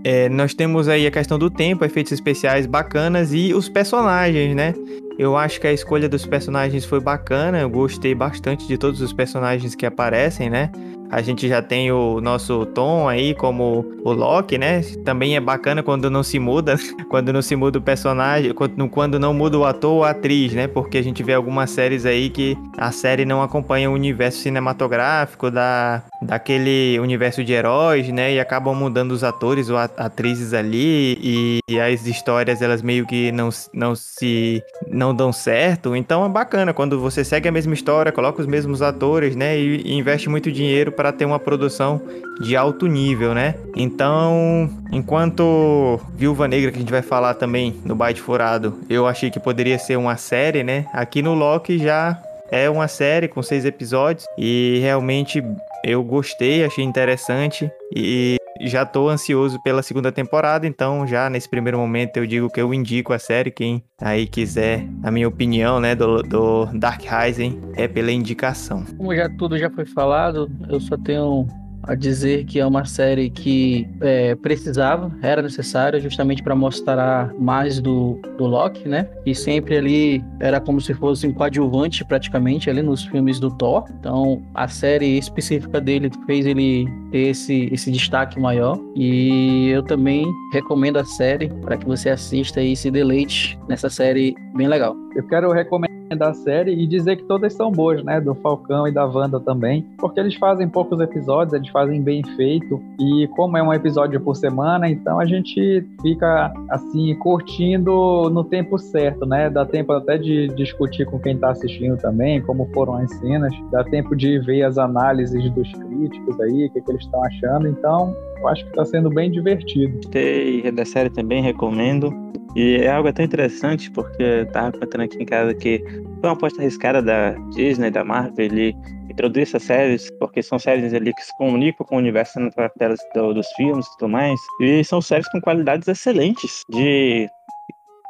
é, 0.03 0.27
nós 0.29 0.53
temos 0.53 0.87
aí 0.87 1.07
a 1.07 1.11
questão 1.11 1.39
do 1.39 1.49
tempo, 1.49 1.85
efeitos 1.85 2.11
especiais 2.11 2.65
bacanas 2.65 3.33
e 3.33 3.53
os 3.53 3.69
personagens, 3.69 4.53
né? 4.55 4.73
Eu 5.17 5.37
acho 5.37 5.61
que 5.61 5.67
a 5.67 5.71
escolha 5.71 6.09
dos 6.09 6.25
personagens 6.25 6.83
foi 6.83 6.99
bacana, 6.99 7.59
eu 7.61 7.69
gostei 7.69 8.13
bastante 8.13 8.67
de 8.67 8.77
todos 8.77 9.01
os 9.01 9.13
personagens 9.13 9.73
que 9.73 9.85
aparecem, 9.85 10.49
né? 10.49 10.69
A 11.09 11.21
gente 11.21 11.47
já 11.47 11.61
tem 11.61 11.91
o 11.91 12.19
nosso 12.19 12.65
Tom 12.67 13.07
aí 13.07 13.33
como 13.33 13.85
o 14.03 14.11
Loki, 14.11 14.57
né? 14.57 14.81
Também 15.03 15.35
é 15.35 15.39
bacana 15.39 15.83
quando 15.83 16.09
não 16.09 16.23
se 16.23 16.39
muda, 16.39 16.75
quando 17.09 17.31
não 17.31 17.41
se 17.41 17.55
muda 17.55 17.79
o 17.79 17.81
personagem, 17.81 18.53
quando, 18.53 19.19
não 19.19 19.33
muda 19.33 19.57
o 19.57 19.65
ator 19.65 19.91
ou 19.91 20.03
a 20.03 20.09
atriz, 20.11 20.53
né? 20.53 20.67
Porque 20.67 20.97
a 20.97 21.03
gente 21.03 21.23
vê 21.23 21.33
algumas 21.33 21.69
séries 21.69 22.05
aí 22.05 22.29
que 22.29 22.57
a 22.77 22.91
série 22.91 23.25
não 23.25 23.41
acompanha 23.41 23.89
o 23.89 23.93
universo 23.93 24.39
cinematográfico 24.39 25.51
da, 25.51 26.03
daquele 26.21 26.99
universo 26.99 27.43
de 27.43 27.53
heróis, 27.53 28.09
né? 28.09 28.33
E 28.33 28.39
acabam 28.39 28.75
mudando 28.75 29.11
os 29.11 29.23
atores 29.23 29.69
ou 29.69 29.77
atrizes 29.77 30.53
ali 30.53 31.17
e, 31.21 31.59
e, 31.69 31.79
as 31.79 32.05
histórias 32.07 32.61
elas 32.61 32.81
meio 32.81 33.05
que 33.05 33.31
não, 33.31 33.49
não 33.73 33.95
se 33.95 34.61
não 34.87 35.13
dão 35.13 35.31
certo. 35.31 35.95
Então 35.95 36.25
é 36.25 36.29
bacana 36.29 36.73
quando 36.73 36.99
você 36.99 37.23
segue 37.23 37.47
a 37.47 37.51
mesma 37.51 37.73
história, 37.73 38.11
coloca 38.11 38.41
os 38.41 38.47
mesmos 38.47 38.81
atores, 38.81 39.35
né? 39.35 39.57
E, 39.57 39.81
e 39.85 39.93
investe 39.93 40.29
muito 40.29 40.51
dinheiro 40.51 40.91
para 40.95 41.11
ter 41.11 41.25
uma 41.25 41.39
produção 41.39 42.01
de 42.39 42.55
alto 42.55 42.87
nível, 42.87 43.33
né? 43.33 43.55
Então, 43.75 44.69
enquanto 44.91 45.99
Viúva 46.15 46.47
Negra 46.47 46.71
que 46.71 46.77
a 46.77 46.79
gente 46.79 46.91
vai 46.91 47.01
falar 47.01 47.33
também 47.35 47.75
no 47.85 47.95
Byte 47.95 48.21
Furado, 48.21 48.79
eu 48.89 49.07
achei 49.07 49.29
que 49.29 49.39
poderia 49.39 49.77
ser 49.77 49.97
uma 49.97 50.17
série, 50.17 50.63
né? 50.63 50.85
Aqui 50.93 51.21
no 51.21 51.33
Loki 51.33 51.77
já 51.77 52.21
é 52.51 52.69
uma 52.69 52.87
série 52.87 53.27
com 53.27 53.41
seis 53.41 53.65
episódios 53.65 54.25
e 54.37 54.79
realmente 54.81 55.43
eu 55.83 56.03
gostei, 56.03 56.63
achei 56.63 56.83
interessante 56.83 57.69
e 57.95 58.37
já 58.61 58.85
tô 58.85 59.09
ansioso 59.09 59.61
pela 59.61 59.83
segunda 59.83 60.11
temporada, 60.11 60.65
então 60.65 61.05
já 61.05 61.29
nesse 61.29 61.49
primeiro 61.49 61.77
momento 61.77 62.17
eu 62.17 62.25
digo 62.25 62.49
que 62.49 62.61
eu 62.61 62.73
indico 62.73 63.13
a 63.13 63.19
série. 63.19 63.51
Quem 63.51 63.83
aí 64.01 64.27
quiser 64.27 64.87
a 65.03 65.11
minha 65.11 65.27
opinião, 65.27 65.79
né, 65.79 65.95
do, 65.95 66.21
do 66.23 66.65
Dark 66.73 67.01
Rising, 67.01 67.61
é 67.75 67.87
pela 67.87 68.11
indicação. 68.11 68.85
Como 68.97 69.15
já 69.15 69.29
tudo 69.37 69.57
já 69.57 69.69
foi 69.69 69.85
falado, 69.85 70.49
eu 70.69 70.79
só 70.79 70.97
tenho 70.97 71.47
a 71.87 71.95
dizer 71.95 72.45
que 72.45 72.59
é 72.59 72.65
uma 72.65 72.85
série 72.85 73.29
que 73.29 73.87
é, 74.01 74.35
precisava, 74.35 75.11
era 75.21 75.41
necessária, 75.41 75.99
justamente 75.99 76.43
para 76.43 76.55
mostrar 76.55 77.33
mais 77.39 77.79
do, 77.79 78.19
do 78.37 78.45
Loki, 78.45 78.87
né? 78.87 79.07
E 79.25 79.33
sempre 79.33 79.77
ali 79.77 80.23
era 80.39 80.59
como 80.59 80.81
se 80.81 80.93
fosse 80.93 81.27
um 81.27 81.33
coadjuvante, 81.33 82.03
praticamente, 82.05 82.69
ali 82.69 82.81
nos 82.81 83.03
filmes 83.05 83.39
do 83.39 83.49
Thor. 83.51 83.85
Então, 83.99 84.41
a 84.53 84.67
série 84.67 85.17
específica 85.17 85.79
dele 85.79 86.09
fez 86.25 86.45
ele 86.45 86.87
ter 87.11 87.29
esse, 87.29 87.69
esse 87.71 87.91
destaque 87.91 88.39
maior. 88.39 88.79
E 88.95 89.69
eu 89.69 89.83
também 89.83 90.25
recomendo 90.51 90.97
a 90.97 91.05
série 91.05 91.49
para 91.61 91.77
que 91.77 91.85
você 91.85 92.09
assista 92.09 92.61
e 92.61 92.75
se 92.75 92.89
deleite 92.91 93.57
nessa 93.67 93.89
série 93.89 94.35
bem 94.55 94.67
legal. 94.67 94.95
Eu 95.15 95.25
quero 95.27 95.51
recomendar 95.51 95.94
da 96.09 96.33
série 96.33 96.71
e 96.73 96.85
dizer 96.85 97.15
que 97.15 97.23
todas 97.23 97.53
são 97.53 97.71
boas, 97.71 98.03
né? 98.03 98.19
Do 98.19 98.35
Falcão 98.35 98.87
e 98.87 98.91
da 98.91 99.05
Wanda 99.05 99.39
também, 99.39 99.85
porque 99.97 100.19
eles 100.19 100.35
fazem 100.35 100.67
poucos 100.67 100.99
episódios, 100.99 101.53
eles 101.53 101.69
fazem 101.69 102.01
bem 102.01 102.23
feito 102.35 102.81
e 102.99 103.27
como 103.35 103.57
é 103.57 103.63
um 103.63 103.73
episódio 103.73 104.19
por 104.19 104.35
semana, 104.35 104.89
então 104.89 105.19
a 105.19 105.25
gente 105.25 105.85
fica 106.01 106.53
assim 106.69 107.15
curtindo 107.15 108.29
no 108.29 108.43
tempo 108.43 108.77
certo, 108.77 109.25
né? 109.25 109.49
Dá 109.49 109.65
tempo 109.65 109.93
até 109.93 110.17
de 110.17 110.47
discutir 110.49 111.05
com 111.05 111.19
quem 111.19 111.37
tá 111.37 111.51
assistindo 111.51 111.97
também, 111.97 112.41
como 112.41 112.69
foram 112.73 112.95
as 112.95 113.11
cenas, 113.15 113.53
dá 113.71 113.83
tempo 113.83 114.15
de 114.15 114.39
ver 114.39 114.63
as 114.63 114.77
análises 114.77 115.49
dos 115.51 115.71
críticos 115.71 116.39
aí, 116.41 116.65
o 116.65 116.71
que, 116.71 116.81
que 116.81 116.91
eles 116.91 117.03
estão 117.03 117.23
achando, 117.23 117.67
então 117.67 118.15
eu 118.39 118.47
acho 118.47 118.63
que 118.63 118.69
está 118.69 118.85
sendo 118.85 119.09
bem 119.09 119.31
divertido. 119.31 119.95
Gostei 119.95 120.71
da 120.71 120.85
série 120.85 121.09
também, 121.09 121.41
recomendo. 121.41 122.13
E 122.55 122.77
é 122.77 122.89
algo 122.89 123.09
até 123.09 123.23
interessante, 123.23 123.91
porque 123.91 124.23
eu 124.23 124.45
tava 124.47 124.71
contando 124.71 125.01
aqui 125.01 125.21
em 125.21 125.25
casa 125.25 125.53
que 125.53 125.83
foi 126.21 126.29
uma 126.29 126.33
aposta 126.33 126.61
arriscada 126.61 127.01
da 127.01 127.31
Disney, 127.53 127.91
da 127.91 128.03
Marvel, 128.03 128.45
ele 128.45 128.75
introduzir 129.09 129.43
essas 129.43 129.63
séries, 129.63 130.09
porque 130.19 130.41
são 130.41 130.57
séries 130.57 130.93
ali 130.93 131.13
que 131.13 131.23
se 131.23 131.35
comunicam 131.35 131.85
com 131.85 131.95
o 131.95 131.99
universo 131.99 132.39
telas 132.77 132.99
do, 133.13 133.33
dos 133.33 133.47
filmes 133.57 133.85
e 133.85 133.97
tudo 133.97 134.09
mais. 134.09 134.39
E 134.61 134.83
são 134.83 135.01
séries 135.01 135.27
com 135.29 135.41
qualidades 135.41 135.87
excelentes 135.87 136.63
de 136.69 137.27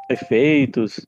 efeitos, 0.08 1.00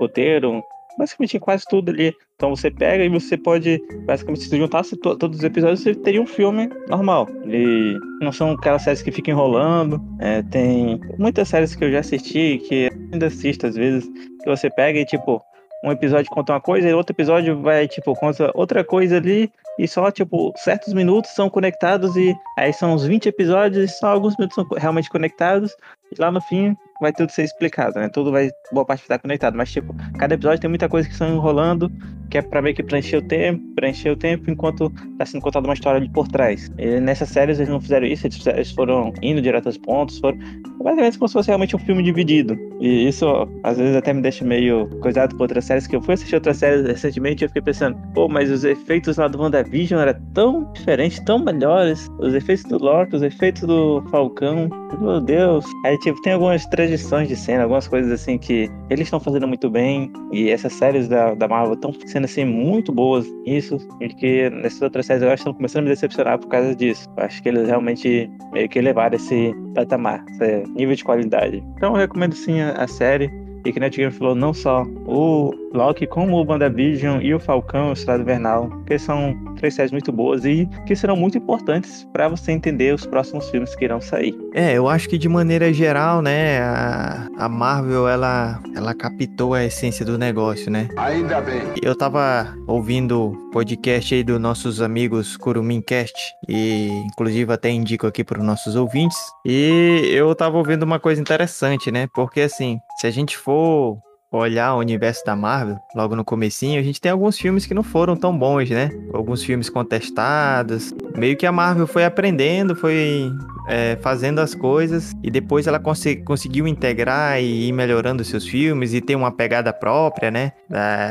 roteiro, 0.00 0.62
basicamente 0.98 1.38
quase 1.38 1.64
tudo 1.68 1.90
ali. 1.90 2.14
Então 2.36 2.54
você 2.54 2.70
pega 2.70 3.04
e 3.04 3.08
você 3.08 3.36
pode, 3.36 3.80
basicamente, 4.04 4.44
se 4.44 4.56
juntasse 4.56 4.96
to 4.96 5.16
todos 5.16 5.38
os 5.38 5.44
episódios, 5.44 5.80
você 5.80 5.94
teria 5.94 6.20
um 6.20 6.26
filme 6.26 6.68
normal. 6.88 7.28
E 7.46 7.98
não 8.20 8.32
são 8.32 8.52
aquelas 8.52 8.82
séries 8.82 9.02
que 9.02 9.12
ficam 9.12 9.32
enrolando. 9.32 10.00
É, 10.20 10.42
tem 10.42 11.00
muitas 11.18 11.48
séries 11.48 11.74
que 11.74 11.84
eu 11.84 11.92
já 11.92 12.00
assisti, 12.00 12.58
que 12.68 12.90
ainda 13.12 13.26
assisto 13.26 13.66
às 13.66 13.74
vezes, 13.74 14.08
que 14.42 14.46
você 14.46 14.68
pega 14.70 14.98
e 14.98 15.04
tipo, 15.04 15.42
um 15.82 15.92
episódio 15.92 16.30
conta 16.30 16.52
uma 16.52 16.60
coisa 16.60 16.88
e 16.88 16.92
outro 16.92 17.14
episódio 17.14 17.60
vai, 17.60 17.86
tipo, 17.86 18.14
conta 18.14 18.50
outra 18.54 18.82
coisa 18.82 19.16
ali 19.16 19.50
e 19.78 19.86
só, 19.86 20.10
tipo, 20.10 20.52
certos 20.56 20.92
minutos 20.92 21.30
são 21.32 21.48
conectados 21.50 22.16
e 22.16 22.34
aí 22.58 22.72
são 22.72 22.94
uns 22.94 23.04
20 23.04 23.28
episódios 23.28 23.90
e 23.90 23.94
só 23.94 24.08
alguns 24.08 24.36
minutos 24.36 24.54
são 24.54 24.66
realmente 24.76 25.10
conectados 25.10 25.76
e 26.10 26.20
lá 26.20 26.30
no 26.30 26.40
fim 26.40 26.76
vai 27.00 27.12
tudo 27.12 27.30
ser 27.30 27.44
explicado, 27.44 27.98
né? 27.98 28.08
Tudo 28.08 28.30
vai, 28.30 28.50
boa 28.72 28.84
parte 28.84 29.02
estar 29.02 29.18
conectado, 29.18 29.56
mas, 29.56 29.70
tipo, 29.70 29.94
cada 30.18 30.34
episódio 30.34 30.60
tem 30.60 30.70
muita 30.70 30.88
coisa 30.88 31.06
que 31.06 31.12
estão 31.12 31.34
enrolando, 31.34 31.90
que 32.30 32.38
é 32.38 32.42
pra 32.42 32.60
meio 32.60 32.74
que 32.74 32.82
preencher 32.82 33.16
o 33.16 33.22
tempo, 33.22 33.62
preencher 33.74 34.10
o 34.10 34.16
tempo 34.16 34.50
enquanto 34.50 34.90
tá 35.18 35.24
sendo 35.24 35.42
contada 35.42 35.66
uma 35.66 35.74
história 35.74 35.98
ali 35.98 36.08
por 36.08 36.28
trás. 36.28 36.70
E 36.78 37.00
nessas 37.00 37.28
séries 37.28 37.58
eles 37.58 37.68
não 37.68 37.80
fizeram 37.80 38.06
isso, 38.06 38.26
eles 38.26 38.70
foram 38.72 39.12
indo 39.22 39.40
direto 39.40 39.66
aos 39.66 39.78
pontos, 39.78 40.18
foram 40.18 40.38
basicamente 40.82 41.18
como 41.18 41.28
se 41.28 41.32
fosse 41.32 41.48
realmente 41.48 41.76
um 41.76 41.78
filme 41.78 42.02
dividido. 42.02 42.56
E 42.80 43.08
isso, 43.08 43.26
às 43.62 43.78
vezes, 43.78 43.96
até 43.96 44.12
me 44.12 44.22
deixa 44.22 44.44
meio 44.44 44.88
coisado 45.00 45.34
por 45.36 45.42
outras 45.42 45.64
séries, 45.64 45.86
que 45.86 45.96
eu 45.96 46.02
fui 46.02 46.14
assistir 46.14 46.34
outras 46.34 46.58
séries 46.58 46.86
recentemente 46.86 47.42
e 47.42 47.44
eu 47.44 47.48
fiquei 47.48 47.62
pensando, 47.62 47.96
pô, 48.14 48.28
mas 48.28 48.50
os 48.50 48.64
efeitos 48.64 49.16
lá 49.16 49.28
do 49.28 49.40
WandaVision 49.40 50.00
eram 50.00 50.20
tão 50.34 50.72
diferentes, 50.72 51.18
tão 51.20 51.38
melhores, 51.38 52.08
os 52.18 52.34
efeitos 52.34 52.64
do 52.64 52.78
Loki, 52.78 53.16
os 53.16 53.22
efeitos 53.22 53.62
do 53.62 54.02
Falcão, 54.10 54.68
meu 55.00 55.20
Deus. 55.20 55.64
Aí, 55.84 55.98
tipo, 55.98 56.20
tem 56.22 56.34
algumas 56.34 56.66
transições 56.86 57.28
de 57.28 57.36
cena, 57.36 57.64
algumas 57.64 57.88
coisas 57.88 58.10
assim 58.12 58.38
que 58.38 58.70
eles 58.88 59.06
estão 59.06 59.18
fazendo 59.20 59.46
muito 59.46 59.68
bem, 59.68 60.10
e 60.32 60.50
essas 60.50 60.72
séries 60.72 61.08
da, 61.08 61.34
da 61.34 61.48
Marvel 61.48 61.74
estão 61.74 61.92
sendo, 62.06 62.24
assim, 62.24 62.44
muito 62.44 62.92
boas 62.92 63.26
nisso, 63.46 63.78
e 64.00 64.08
que 64.08 64.50
nessas 64.50 64.82
outras 64.82 65.06
séries 65.06 65.22
eu 65.22 65.28
acho 65.28 65.36
que 65.36 65.48
estão 65.48 65.54
começando 65.54 65.80
a 65.80 65.82
me 65.82 65.88
decepcionar 65.90 66.38
por 66.38 66.48
causa 66.48 66.74
disso. 66.74 67.08
Eu 67.16 67.24
acho 67.24 67.42
que 67.42 67.48
eles 67.48 67.66
realmente 67.66 68.30
meio 68.52 68.68
que 68.68 68.78
elevaram 68.78 69.16
esse 69.16 69.54
patamar, 69.74 70.24
esse 70.30 70.64
nível 70.72 70.94
de 70.94 71.04
qualidade. 71.04 71.62
Então 71.76 71.94
eu 71.94 72.00
recomendo 72.00 72.34
sim 72.34 72.60
a, 72.60 72.72
a 72.72 72.86
série. 72.86 73.30
E 73.64 73.72
que 73.72 73.80
Game 73.80 74.12
falou 74.12 74.36
não 74.36 74.54
só 74.54 74.84
o 75.06 75.50
Loki, 75.76 76.06
como 76.06 76.36
o 76.36 76.44
WandaVision 76.44 77.20
e 77.20 77.34
o 77.34 77.38
Falcão, 77.38 77.90
o 77.90 77.92
Estrado 77.92 78.22
Invernal, 78.22 78.70
que 78.86 78.98
são 78.98 79.34
três 79.56 79.74
séries 79.74 79.92
muito 79.92 80.10
boas 80.10 80.44
e 80.44 80.68
que 80.86 80.96
serão 80.96 81.16
muito 81.16 81.38
importantes 81.38 82.06
para 82.12 82.28
você 82.28 82.52
entender 82.52 82.94
os 82.94 83.06
próximos 83.06 83.48
filmes 83.50 83.74
que 83.74 83.84
irão 83.84 84.00
sair. 84.00 84.34
É, 84.54 84.72
eu 84.74 84.88
acho 84.88 85.08
que 85.08 85.18
de 85.18 85.28
maneira 85.28 85.72
geral, 85.72 86.22
né, 86.22 86.60
a, 86.60 87.28
a 87.36 87.48
Marvel, 87.48 88.08
ela, 88.08 88.60
ela 88.74 88.94
captou 88.94 89.54
a 89.54 89.64
essência 89.64 90.04
do 90.04 90.16
negócio, 90.16 90.70
né? 90.70 90.88
Ainda 90.96 91.40
bem. 91.40 91.62
Eu 91.82 91.96
tava 91.96 92.54
ouvindo 92.66 93.36
podcast 93.52 94.14
aí 94.14 94.22
dos 94.22 94.40
nossos 94.40 94.80
amigos 94.80 95.36
Curumimcast 95.36 96.14
e 96.48 96.88
inclusive 97.06 97.52
até 97.52 97.70
indico 97.70 98.06
aqui 98.06 98.24
para 98.24 98.38
os 98.38 98.44
nossos 98.44 98.76
ouvintes. 98.76 99.18
E 99.44 100.10
eu 100.12 100.34
tava 100.34 100.56
ouvindo 100.56 100.82
uma 100.82 100.98
coisa 100.98 101.20
interessante, 101.20 101.90
né? 101.90 102.06
Porque 102.14 102.40
assim, 102.40 102.78
se 102.98 103.06
a 103.06 103.10
gente 103.10 103.36
for 103.36 103.98
olhar 104.30 104.74
o 104.74 104.78
universo 104.78 105.24
da 105.24 105.36
Marvel, 105.36 105.78
logo 105.94 106.16
no 106.16 106.24
comecinho, 106.24 106.80
a 106.80 106.82
gente 106.82 107.00
tem 107.00 107.12
alguns 107.12 107.38
filmes 107.38 107.66
que 107.66 107.74
não 107.74 107.82
foram 107.82 108.16
tão 108.16 108.36
bons, 108.36 108.68
né? 108.70 108.90
Alguns 109.12 109.42
filmes 109.42 109.70
contestados. 109.70 110.92
Meio 111.16 111.36
que 111.36 111.46
a 111.46 111.52
Marvel 111.52 111.86
foi 111.86 112.04
aprendendo, 112.04 112.74
foi 112.74 113.30
é, 113.68 113.96
fazendo 114.00 114.40
as 114.40 114.54
coisas 114.54 115.12
e 115.22 115.30
depois 115.30 115.66
ela 115.66 115.78
cons 115.78 116.04
conseguiu 116.24 116.66
integrar 116.66 117.40
e 117.40 117.68
ir 117.68 117.72
melhorando 117.72 118.24
seus 118.24 118.46
filmes 118.46 118.94
e 118.94 119.00
ter 119.00 119.14
uma 119.16 119.32
pegada 119.32 119.72
própria, 119.72 120.30
né? 120.30 120.52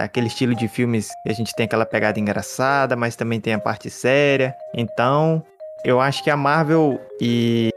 aquele 0.01 0.27
estilo 0.27 0.55
de 0.55 0.67
filmes 0.67 1.10
que 1.24 1.29
a 1.29 1.34
gente 1.34 1.53
tem 1.55 1.65
aquela 1.65 1.86
pegada 1.86 2.19
engraçada, 2.19 2.95
mas 2.95 3.15
também 3.15 3.39
tem 3.39 3.53
a 3.53 3.60
parte 3.60 3.89
séria. 3.89 4.53
Então, 4.74 5.43
eu 5.84 6.00
acho 6.00 6.24
que 6.24 6.29
a 6.29 6.38
Marvel 6.38 7.00
e 7.22 7.69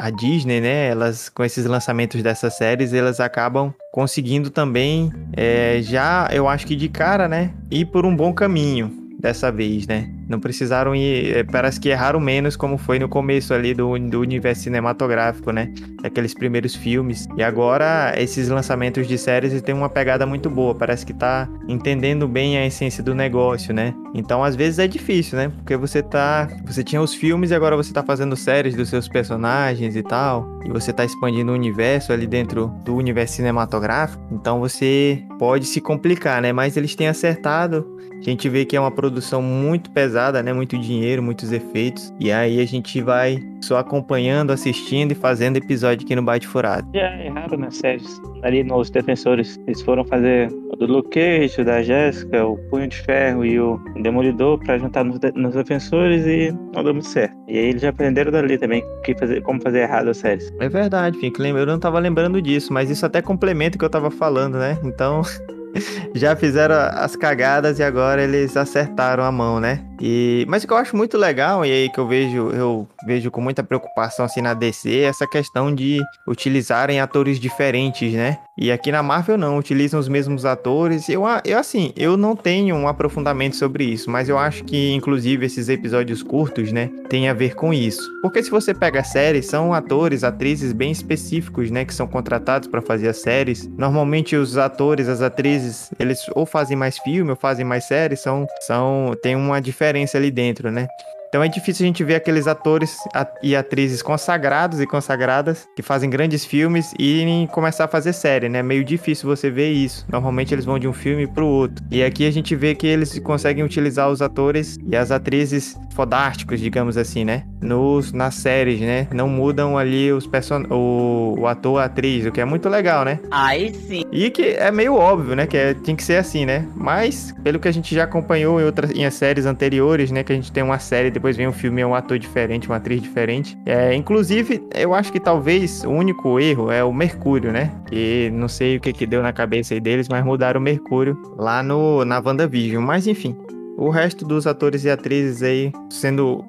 a 0.00 0.10
Disney, 0.10 0.60
né? 0.60 0.88
Elas 0.88 1.28
com 1.28 1.44
esses 1.44 1.66
lançamentos 1.66 2.22
dessas 2.22 2.56
séries, 2.56 2.92
elas 2.92 3.20
acabam 3.20 3.72
conseguindo 3.92 4.50
também, 4.50 5.12
é, 5.36 5.80
já 5.82 6.28
eu 6.32 6.48
acho 6.48 6.66
que 6.66 6.74
de 6.74 6.88
cara, 6.88 7.28
né? 7.28 7.52
Ir 7.70 7.86
por 7.86 8.06
um 8.06 8.16
bom 8.16 8.32
caminho 8.32 8.90
dessa 9.20 9.52
vez, 9.52 9.86
né? 9.86 10.08
Não 10.30 10.38
precisaram 10.38 10.94
ir. 10.94 11.36
É, 11.36 11.42
parece 11.42 11.80
que 11.80 11.88
erraram 11.88 12.20
menos, 12.20 12.54
como 12.54 12.78
foi 12.78 13.00
no 13.00 13.08
começo 13.08 13.52
ali 13.52 13.74
do, 13.74 13.98
do 13.98 14.20
universo 14.20 14.62
cinematográfico, 14.62 15.50
né? 15.50 15.72
Daqueles 16.00 16.32
primeiros 16.32 16.76
filmes. 16.76 17.26
E 17.36 17.42
agora, 17.42 18.14
esses 18.16 18.48
lançamentos 18.48 19.08
de 19.08 19.18
séries 19.18 19.60
têm 19.60 19.74
uma 19.74 19.88
pegada 19.88 20.24
muito 20.24 20.48
boa. 20.48 20.72
Parece 20.72 21.04
que 21.04 21.12
tá 21.12 21.48
entendendo 21.66 22.28
bem 22.28 22.56
a 22.56 22.64
essência 22.64 23.02
do 23.02 23.12
negócio, 23.12 23.74
né? 23.74 23.92
Então, 24.14 24.44
às 24.44 24.54
vezes 24.54 24.78
é 24.78 24.86
difícil, 24.86 25.36
né? 25.36 25.48
Porque 25.48 25.76
você 25.76 26.00
tá. 26.00 26.48
Você 26.64 26.84
tinha 26.84 27.02
os 27.02 27.12
filmes 27.12 27.50
e 27.50 27.54
agora 27.54 27.74
você 27.74 27.92
tá 27.92 28.04
fazendo 28.04 28.36
séries 28.36 28.76
dos 28.76 28.88
seus 28.88 29.08
personagens 29.08 29.96
e 29.96 30.02
tal. 30.02 30.60
E 30.64 30.68
você 30.68 30.92
tá 30.92 31.04
expandindo 31.04 31.50
o 31.50 31.54
universo 31.56 32.12
ali 32.12 32.28
dentro 32.28 32.68
do 32.84 32.94
universo 32.94 33.34
cinematográfico. 33.34 34.22
Então 34.30 34.60
você 34.60 35.24
pode 35.40 35.66
se 35.66 35.80
complicar, 35.80 36.40
né? 36.40 36.52
Mas 36.52 36.76
eles 36.76 36.94
têm 36.94 37.08
acertado. 37.08 37.98
A 38.12 38.22
gente 38.22 38.48
vê 38.48 38.66
que 38.66 38.76
é 38.76 38.80
uma 38.80 38.90
produção 38.90 39.40
muito 39.40 39.90
pesada 39.90 40.19
pesada, 40.20 40.42
né? 40.42 40.52
Muito 40.52 40.76
dinheiro, 40.78 41.22
muitos 41.22 41.50
efeitos. 41.50 42.12
E 42.20 42.30
aí 42.30 42.60
a 42.60 42.66
gente 42.66 43.00
vai 43.00 43.38
só 43.62 43.78
acompanhando, 43.78 44.50
assistindo 44.50 45.12
e 45.12 45.14
fazendo 45.14 45.56
episódio 45.56 46.04
aqui 46.04 46.14
no 46.14 46.22
Bate 46.22 46.46
Furado. 46.46 46.88
Já 46.94 47.10
é 47.16 47.26
erraram 47.26 47.58
nas 47.58 47.76
séries. 47.76 48.20
Ali 48.42 48.62
nos 48.62 48.90
defensores, 48.90 49.58
eles 49.66 49.80
foram 49.82 50.04
fazer 50.04 50.48
o 50.72 50.76
do 50.76 50.86
Luke 50.86 51.10
Cage, 51.10 51.60
o 51.60 51.64
da 51.64 51.82
Jéssica, 51.82 52.44
o 52.44 52.56
Punho 52.70 52.88
de 52.88 52.96
Ferro 52.96 53.44
e 53.44 53.58
o 53.58 53.78
Demolidor 54.02 54.58
pra 54.58 54.78
juntar 54.78 55.04
nos, 55.04 55.18
de 55.18 55.32
nos 55.32 55.54
defensores 55.54 56.26
e 56.26 56.52
não 56.74 56.84
deu 56.84 56.92
muito 56.92 57.08
certo. 57.08 57.36
E 57.48 57.58
aí 57.58 57.66
eles 57.66 57.82
já 57.82 57.88
aprenderam 57.90 58.30
dali 58.30 58.58
também 58.58 58.82
que 59.04 59.14
fazer, 59.14 59.42
como 59.42 59.60
fazer 59.62 59.80
errado 59.80 60.08
as 60.08 60.18
séries. 60.18 60.52
É 60.60 60.68
verdade, 60.68 61.18
Fink. 61.18 61.40
Eu 61.40 61.66
não 61.66 61.78
tava 61.78 61.98
lembrando 61.98 62.40
disso, 62.42 62.72
mas 62.72 62.90
isso 62.90 63.06
até 63.06 63.22
complementa 63.22 63.76
o 63.76 63.78
que 63.78 63.84
eu 63.84 63.90
tava 63.90 64.10
falando, 64.10 64.58
né? 64.58 64.78
Então. 64.84 65.22
já 66.14 66.34
fizeram 66.36 66.74
as 66.74 67.16
cagadas 67.16 67.78
e 67.78 67.82
agora 67.82 68.22
eles 68.22 68.56
acertaram 68.56 69.24
a 69.24 69.32
mão, 69.32 69.60
né? 69.60 69.84
E, 70.00 70.46
mas 70.48 70.64
o 70.64 70.66
que 70.66 70.72
eu 70.72 70.78
acho 70.78 70.96
muito 70.96 71.18
legal, 71.18 71.64
e 71.64 71.70
aí 71.70 71.90
que 71.90 72.00
eu 72.00 72.06
vejo, 72.06 72.50
eu 72.50 72.88
vejo 73.06 73.30
com 73.30 73.40
muita 73.40 73.62
preocupação 73.62 74.24
assim 74.24 74.40
na 74.40 74.54
DC, 74.54 74.90
é 74.90 75.02
essa 75.02 75.26
questão 75.26 75.74
de 75.74 76.00
utilizarem 76.26 77.00
atores 77.00 77.38
diferentes, 77.38 78.12
né? 78.14 78.38
E 78.56 78.70
aqui 78.70 78.90
na 78.90 79.02
Marvel 79.02 79.38
não, 79.38 79.56
utilizam 79.56 79.98
os 79.98 80.08
mesmos 80.08 80.44
atores. 80.44 81.08
Eu, 81.08 81.22
eu 81.44 81.58
assim, 81.58 81.92
eu 81.96 82.16
não 82.16 82.36
tenho 82.36 82.76
um 82.76 82.88
aprofundamento 82.88 83.56
sobre 83.56 83.84
isso, 83.84 84.10
mas 84.10 84.28
eu 84.28 84.38
acho 84.38 84.64
que 84.64 84.92
inclusive 84.92 85.46
esses 85.46 85.68
episódios 85.68 86.22
curtos, 86.22 86.70
né, 86.72 86.90
tem 87.08 87.28
a 87.28 87.34
ver 87.34 87.54
com 87.54 87.72
isso. 87.72 88.02
Porque 88.20 88.42
se 88.42 88.50
você 88.50 88.74
pega 88.74 89.00
a 89.00 89.04
série, 89.04 89.42
são 89.42 89.72
atores, 89.72 90.24
atrizes 90.24 90.72
bem 90.72 90.90
específicos, 90.90 91.70
né, 91.70 91.84
que 91.84 91.94
são 91.94 92.06
contratados 92.06 92.68
para 92.68 92.82
fazer 92.82 93.08
as 93.08 93.18
séries. 93.18 93.66
Normalmente 93.78 94.36
os 94.36 94.56
atores, 94.56 95.08
as 95.08 95.22
atrizes, 95.22 95.59
eles 95.98 96.26
ou 96.34 96.46
fazem 96.46 96.76
mais 96.76 96.98
filme 96.98 97.30
ou 97.30 97.36
fazem 97.36 97.64
mais 97.64 97.84
séries, 97.84 98.20
são 98.20 98.46
são 98.60 99.12
tem 99.22 99.36
uma 99.36 99.60
diferença 99.60 100.18
ali 100.18 100.30
dentro, 100.30 100.70
né? 100.70 100.86
Então 101.30 101.44
é 101.44 101.48
difícil 101.48 101.84
a 101.84 101.86
gente 101.86 102.02
ver 102.02 102.16
aqueles 102.16 102.48
atores 102.48 102.96
e 103.40 103.54
atrizes 103.54 104.02
consagrados 104.02 104.80
e 104.80 104.86
consagradas 104.86 105.68
que 105.76 105.82
fazem 105.82 106.10
grandes 106.10 106.44
filmes 106.44 106.92
e 106.98 107.48
começar 107.52 107.84
a 107.84 107.88
fazer 107.88 108.12
série, 108.12 108.48
né? 108.48 108.64
Meio 108.64 108.82
difícil 108.82 109.28
você 109.28 109.48
ver 109.48 109.70
isso. 109.70 110.04
Normalmente 110.10 110.52
eles 110.52 110.64
vão 110.64 110.76
de 110.76 110.88
um 110.88 110.92
filme 110.92 111.28
pro 111.28 111.46
outro. 111.46 111.84
E 111.88 112.02
aqui 112.02 112.26
a 112.26 112.32
gente 112.32 112.56
vê 112.56 112.74
que 112.74 112.84
eles 112.84 113.16
conseguem 113.20 113.62
utilizar 113.62 114.10
os 114.10 114.20
atores 114.20 114.76
e 114.84 114.96
as 114.96 115.12
atrizes 115.12 115.78
fodásticos, 115.94 116.58
digamos 116.58 116.96
assim, 116.96 117.24
né? 117.24 117.44
Nos, 117.60 118.12
nas 118.12 118.34
séries, 118.34 118.80
né? 118.80 119.06
Não 119.12 119.28
mudam 119.28 119.78
ali 119.78 120.10
os 120.12 120.26
person... 120.26 120.64
o, 120.68 121.36
o 121.38 121.46
ator, 121.46 121.80
a 121.80 121.84
atriz, 121.84 122.26
o 122.26 122.32
que 122.32 122.40
é 122.40 122.44
muito 122.44 122.68
legal, 122.68 123.04
né? 123.04 123.20
Aí 123.30 123.72
sim. 123.72 124.04
E 124.10 124.30
que 124.30 124.54
é 124.54 124.72
meio 124.72 124.94
óbvio, 124.94 125.36
né? 125.36 125.46
Que 125.46 125.56
é, 125.56 125.74
tem 125.74 125.94
que 125.94 126.02
ser 126.02 126.16
assim, 126.16 126.44
né? 126.44 126.66
Mas, 126.74 127.32
pelo 127.44 127.60
que 127.60 127.68
a 127.68 127.72
gente 127.72 127.94
já 127.94 128.02
acompanhou 128.02 128.60
em 128.60 128.64
outras 128.64 128.90
em 128.90 129.08
séries 129.10 129.46
anteriores, 129.46 130.10
né? 130.10 130.24
Que 130.24 130.32
a 130.32 130.34
gente 130.34 130.50
tem 130.50 130.64
uma 130.64 130.80
série 130.80 131.10
depois 131.20 131.36
vem 131.36 131.46
um 131.46 131.52
filme, 131.52 131.82
é 131.82 131.86
um 131.86 131.94
ator 131.94 132.18
diferente, 132.18 132.66
uma 132.66 132.76
atriz 132.76 133.02
diferente. 133.02 133.56
É, 133.66 133.94
inclusive, 133.94 134.66
eu 134.74 134.94
acho 134.94 135.12
que 135.12 135.20
talvez 135.20 135.84
o 135.84 135.90
único 135.90 136.40
erro 136.40 136.72
é 136.72 136.82
o 136.82 136.94
Mercúrio, 136.94 137.52
né? 137.52 137.70
Que 137.86 138.30
não 138.32 138.48
sei 138.48 138.78
o 138.78 138.80
que 138.80 138.90
que 138.90 139.06
deu 139.06 139.22
na 139.22 139.30
cabeça 139.30 139.74
aí 139.74 139.80
deles, 139.80 140.08
mas 140.08 140.24
mudaram 140.24 140.58
o 140.58 140.62
Mercúrio 140.62 141.20
lá 141.36 141.62
no, 141.62 142.06
na 142.06 142.22
WandaVision. 142.24 142.82
Mas 142.82 143.06
enfim, 143.06 143.36
o 143.76 143.90
resto 143.90 144.24
dos 144.24 144.46
atores 144.46 144.84
e 144.84 144.90
atrizes 144.90 145.42
aí 145.42 145.70
sendo 145.90 146.42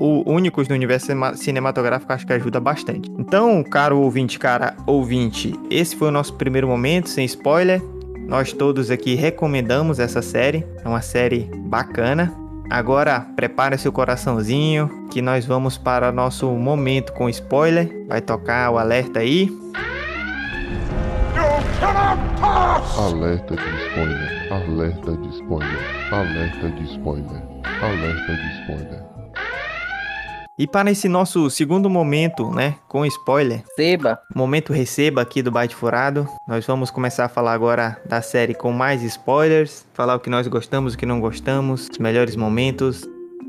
o 0.00 0.22
únicos 0.26 0.68
no 0.68 0.74
universo 0.74 1.08
cinematográfico 1.34 2.10
acho 2.10 2.26
que 2.26 2.32
ajuda 2.32 2.58
bastante. 2.58 3.12
Então, 3.18 3.62
caro 3.62 3.98
ouvinte, 3.98 4.38
cara 4.38 4.74
ouvinte, 4.86 5.52
esse 5.70 5.94
foi 5.94 6.08
o 6.08 6.10
nosso 6.10 6.32
primeiro 6.32 6.66
momento, 6.66 7.10
sem 7.10 7.26
spoiler. 7.26 7.82
Nós 8.26 8.54
todos 8.54 8.90
aqui 8.90 9.14
recomendamos 9.14 9.98
essa 9.98 10.22
série, 10.22 10.64
é 10.82 10.88
uma 10.88 11.02
série 11.02 11.50
bacana. 11.58 12.43
Agora, 12.70 13.20
prepare 13.36 13.78
seu 13.78 13.92
coraçãozinho, 13.92 15.08
que 15.10 15.22
nós 15.22 15.44
vamos 15.44 15.76
para 15.78 16.10
nosso 16.10 16.50
momento 16.52 17.12
com 17.12 17.28
spoiler. 17.28 18.06
Vai 18.08 18.20
tocar 18.20 18.70
o 18.70 18.78
alerta 18.78 19.20
aí. 19.20 19.50
Alerta 22.96 23.56
de 23.56 23.62
spoiler, 23.86 24.52
alerta 24.52 25.16
de 25.16 25.28
spoiler, 25.36 26.12
alerta 26.12 26.70
de 26.70 26.84
spoiler, 26.84 27.42
alerta 27.82 28.34
de 28.34 28.60
spoiler. 28.60 29.03
E 30.56 30.66
para 30.68 30.88
esse 30.90 31.08
nosso 31.08 31.50
segundo 31.50 31.90
momento, 31.90 32.48
né, 32.50 32.76
com 32.88 33.04
spoiler, 33.06 33.64
Seba. 33.74 34.20
momento 34.34 34.72
receba 34.72 35.20
aqui 35.20 35.42
do 35.42 35.50
Byte 35.50 35.74
Furado, 35.74 36.28
nós 36.46 36.64
vamos 36.64 36.92
começar 36.92 37.24
a 37.24 37.28
falar 37.28 37.52
agora 37.54 38.00
da 38.08 38.22
série 38.22 38.54
com 38.54 38.70
mais 38.70 39.02
spoilers, 39.02 39.84
falar 39.94 40.14
o 40.14 40.20
que 40.20 40.30
nós 40.30 40.46
gostamos, 40.46 40.94
o 40.94 40.98
que 40.98 41.04
não 41.06 41.18
gostamos, 41.20 41.88
os 41.90 41.98
melhores 41.98 42.36
momentos, 42.36 43.02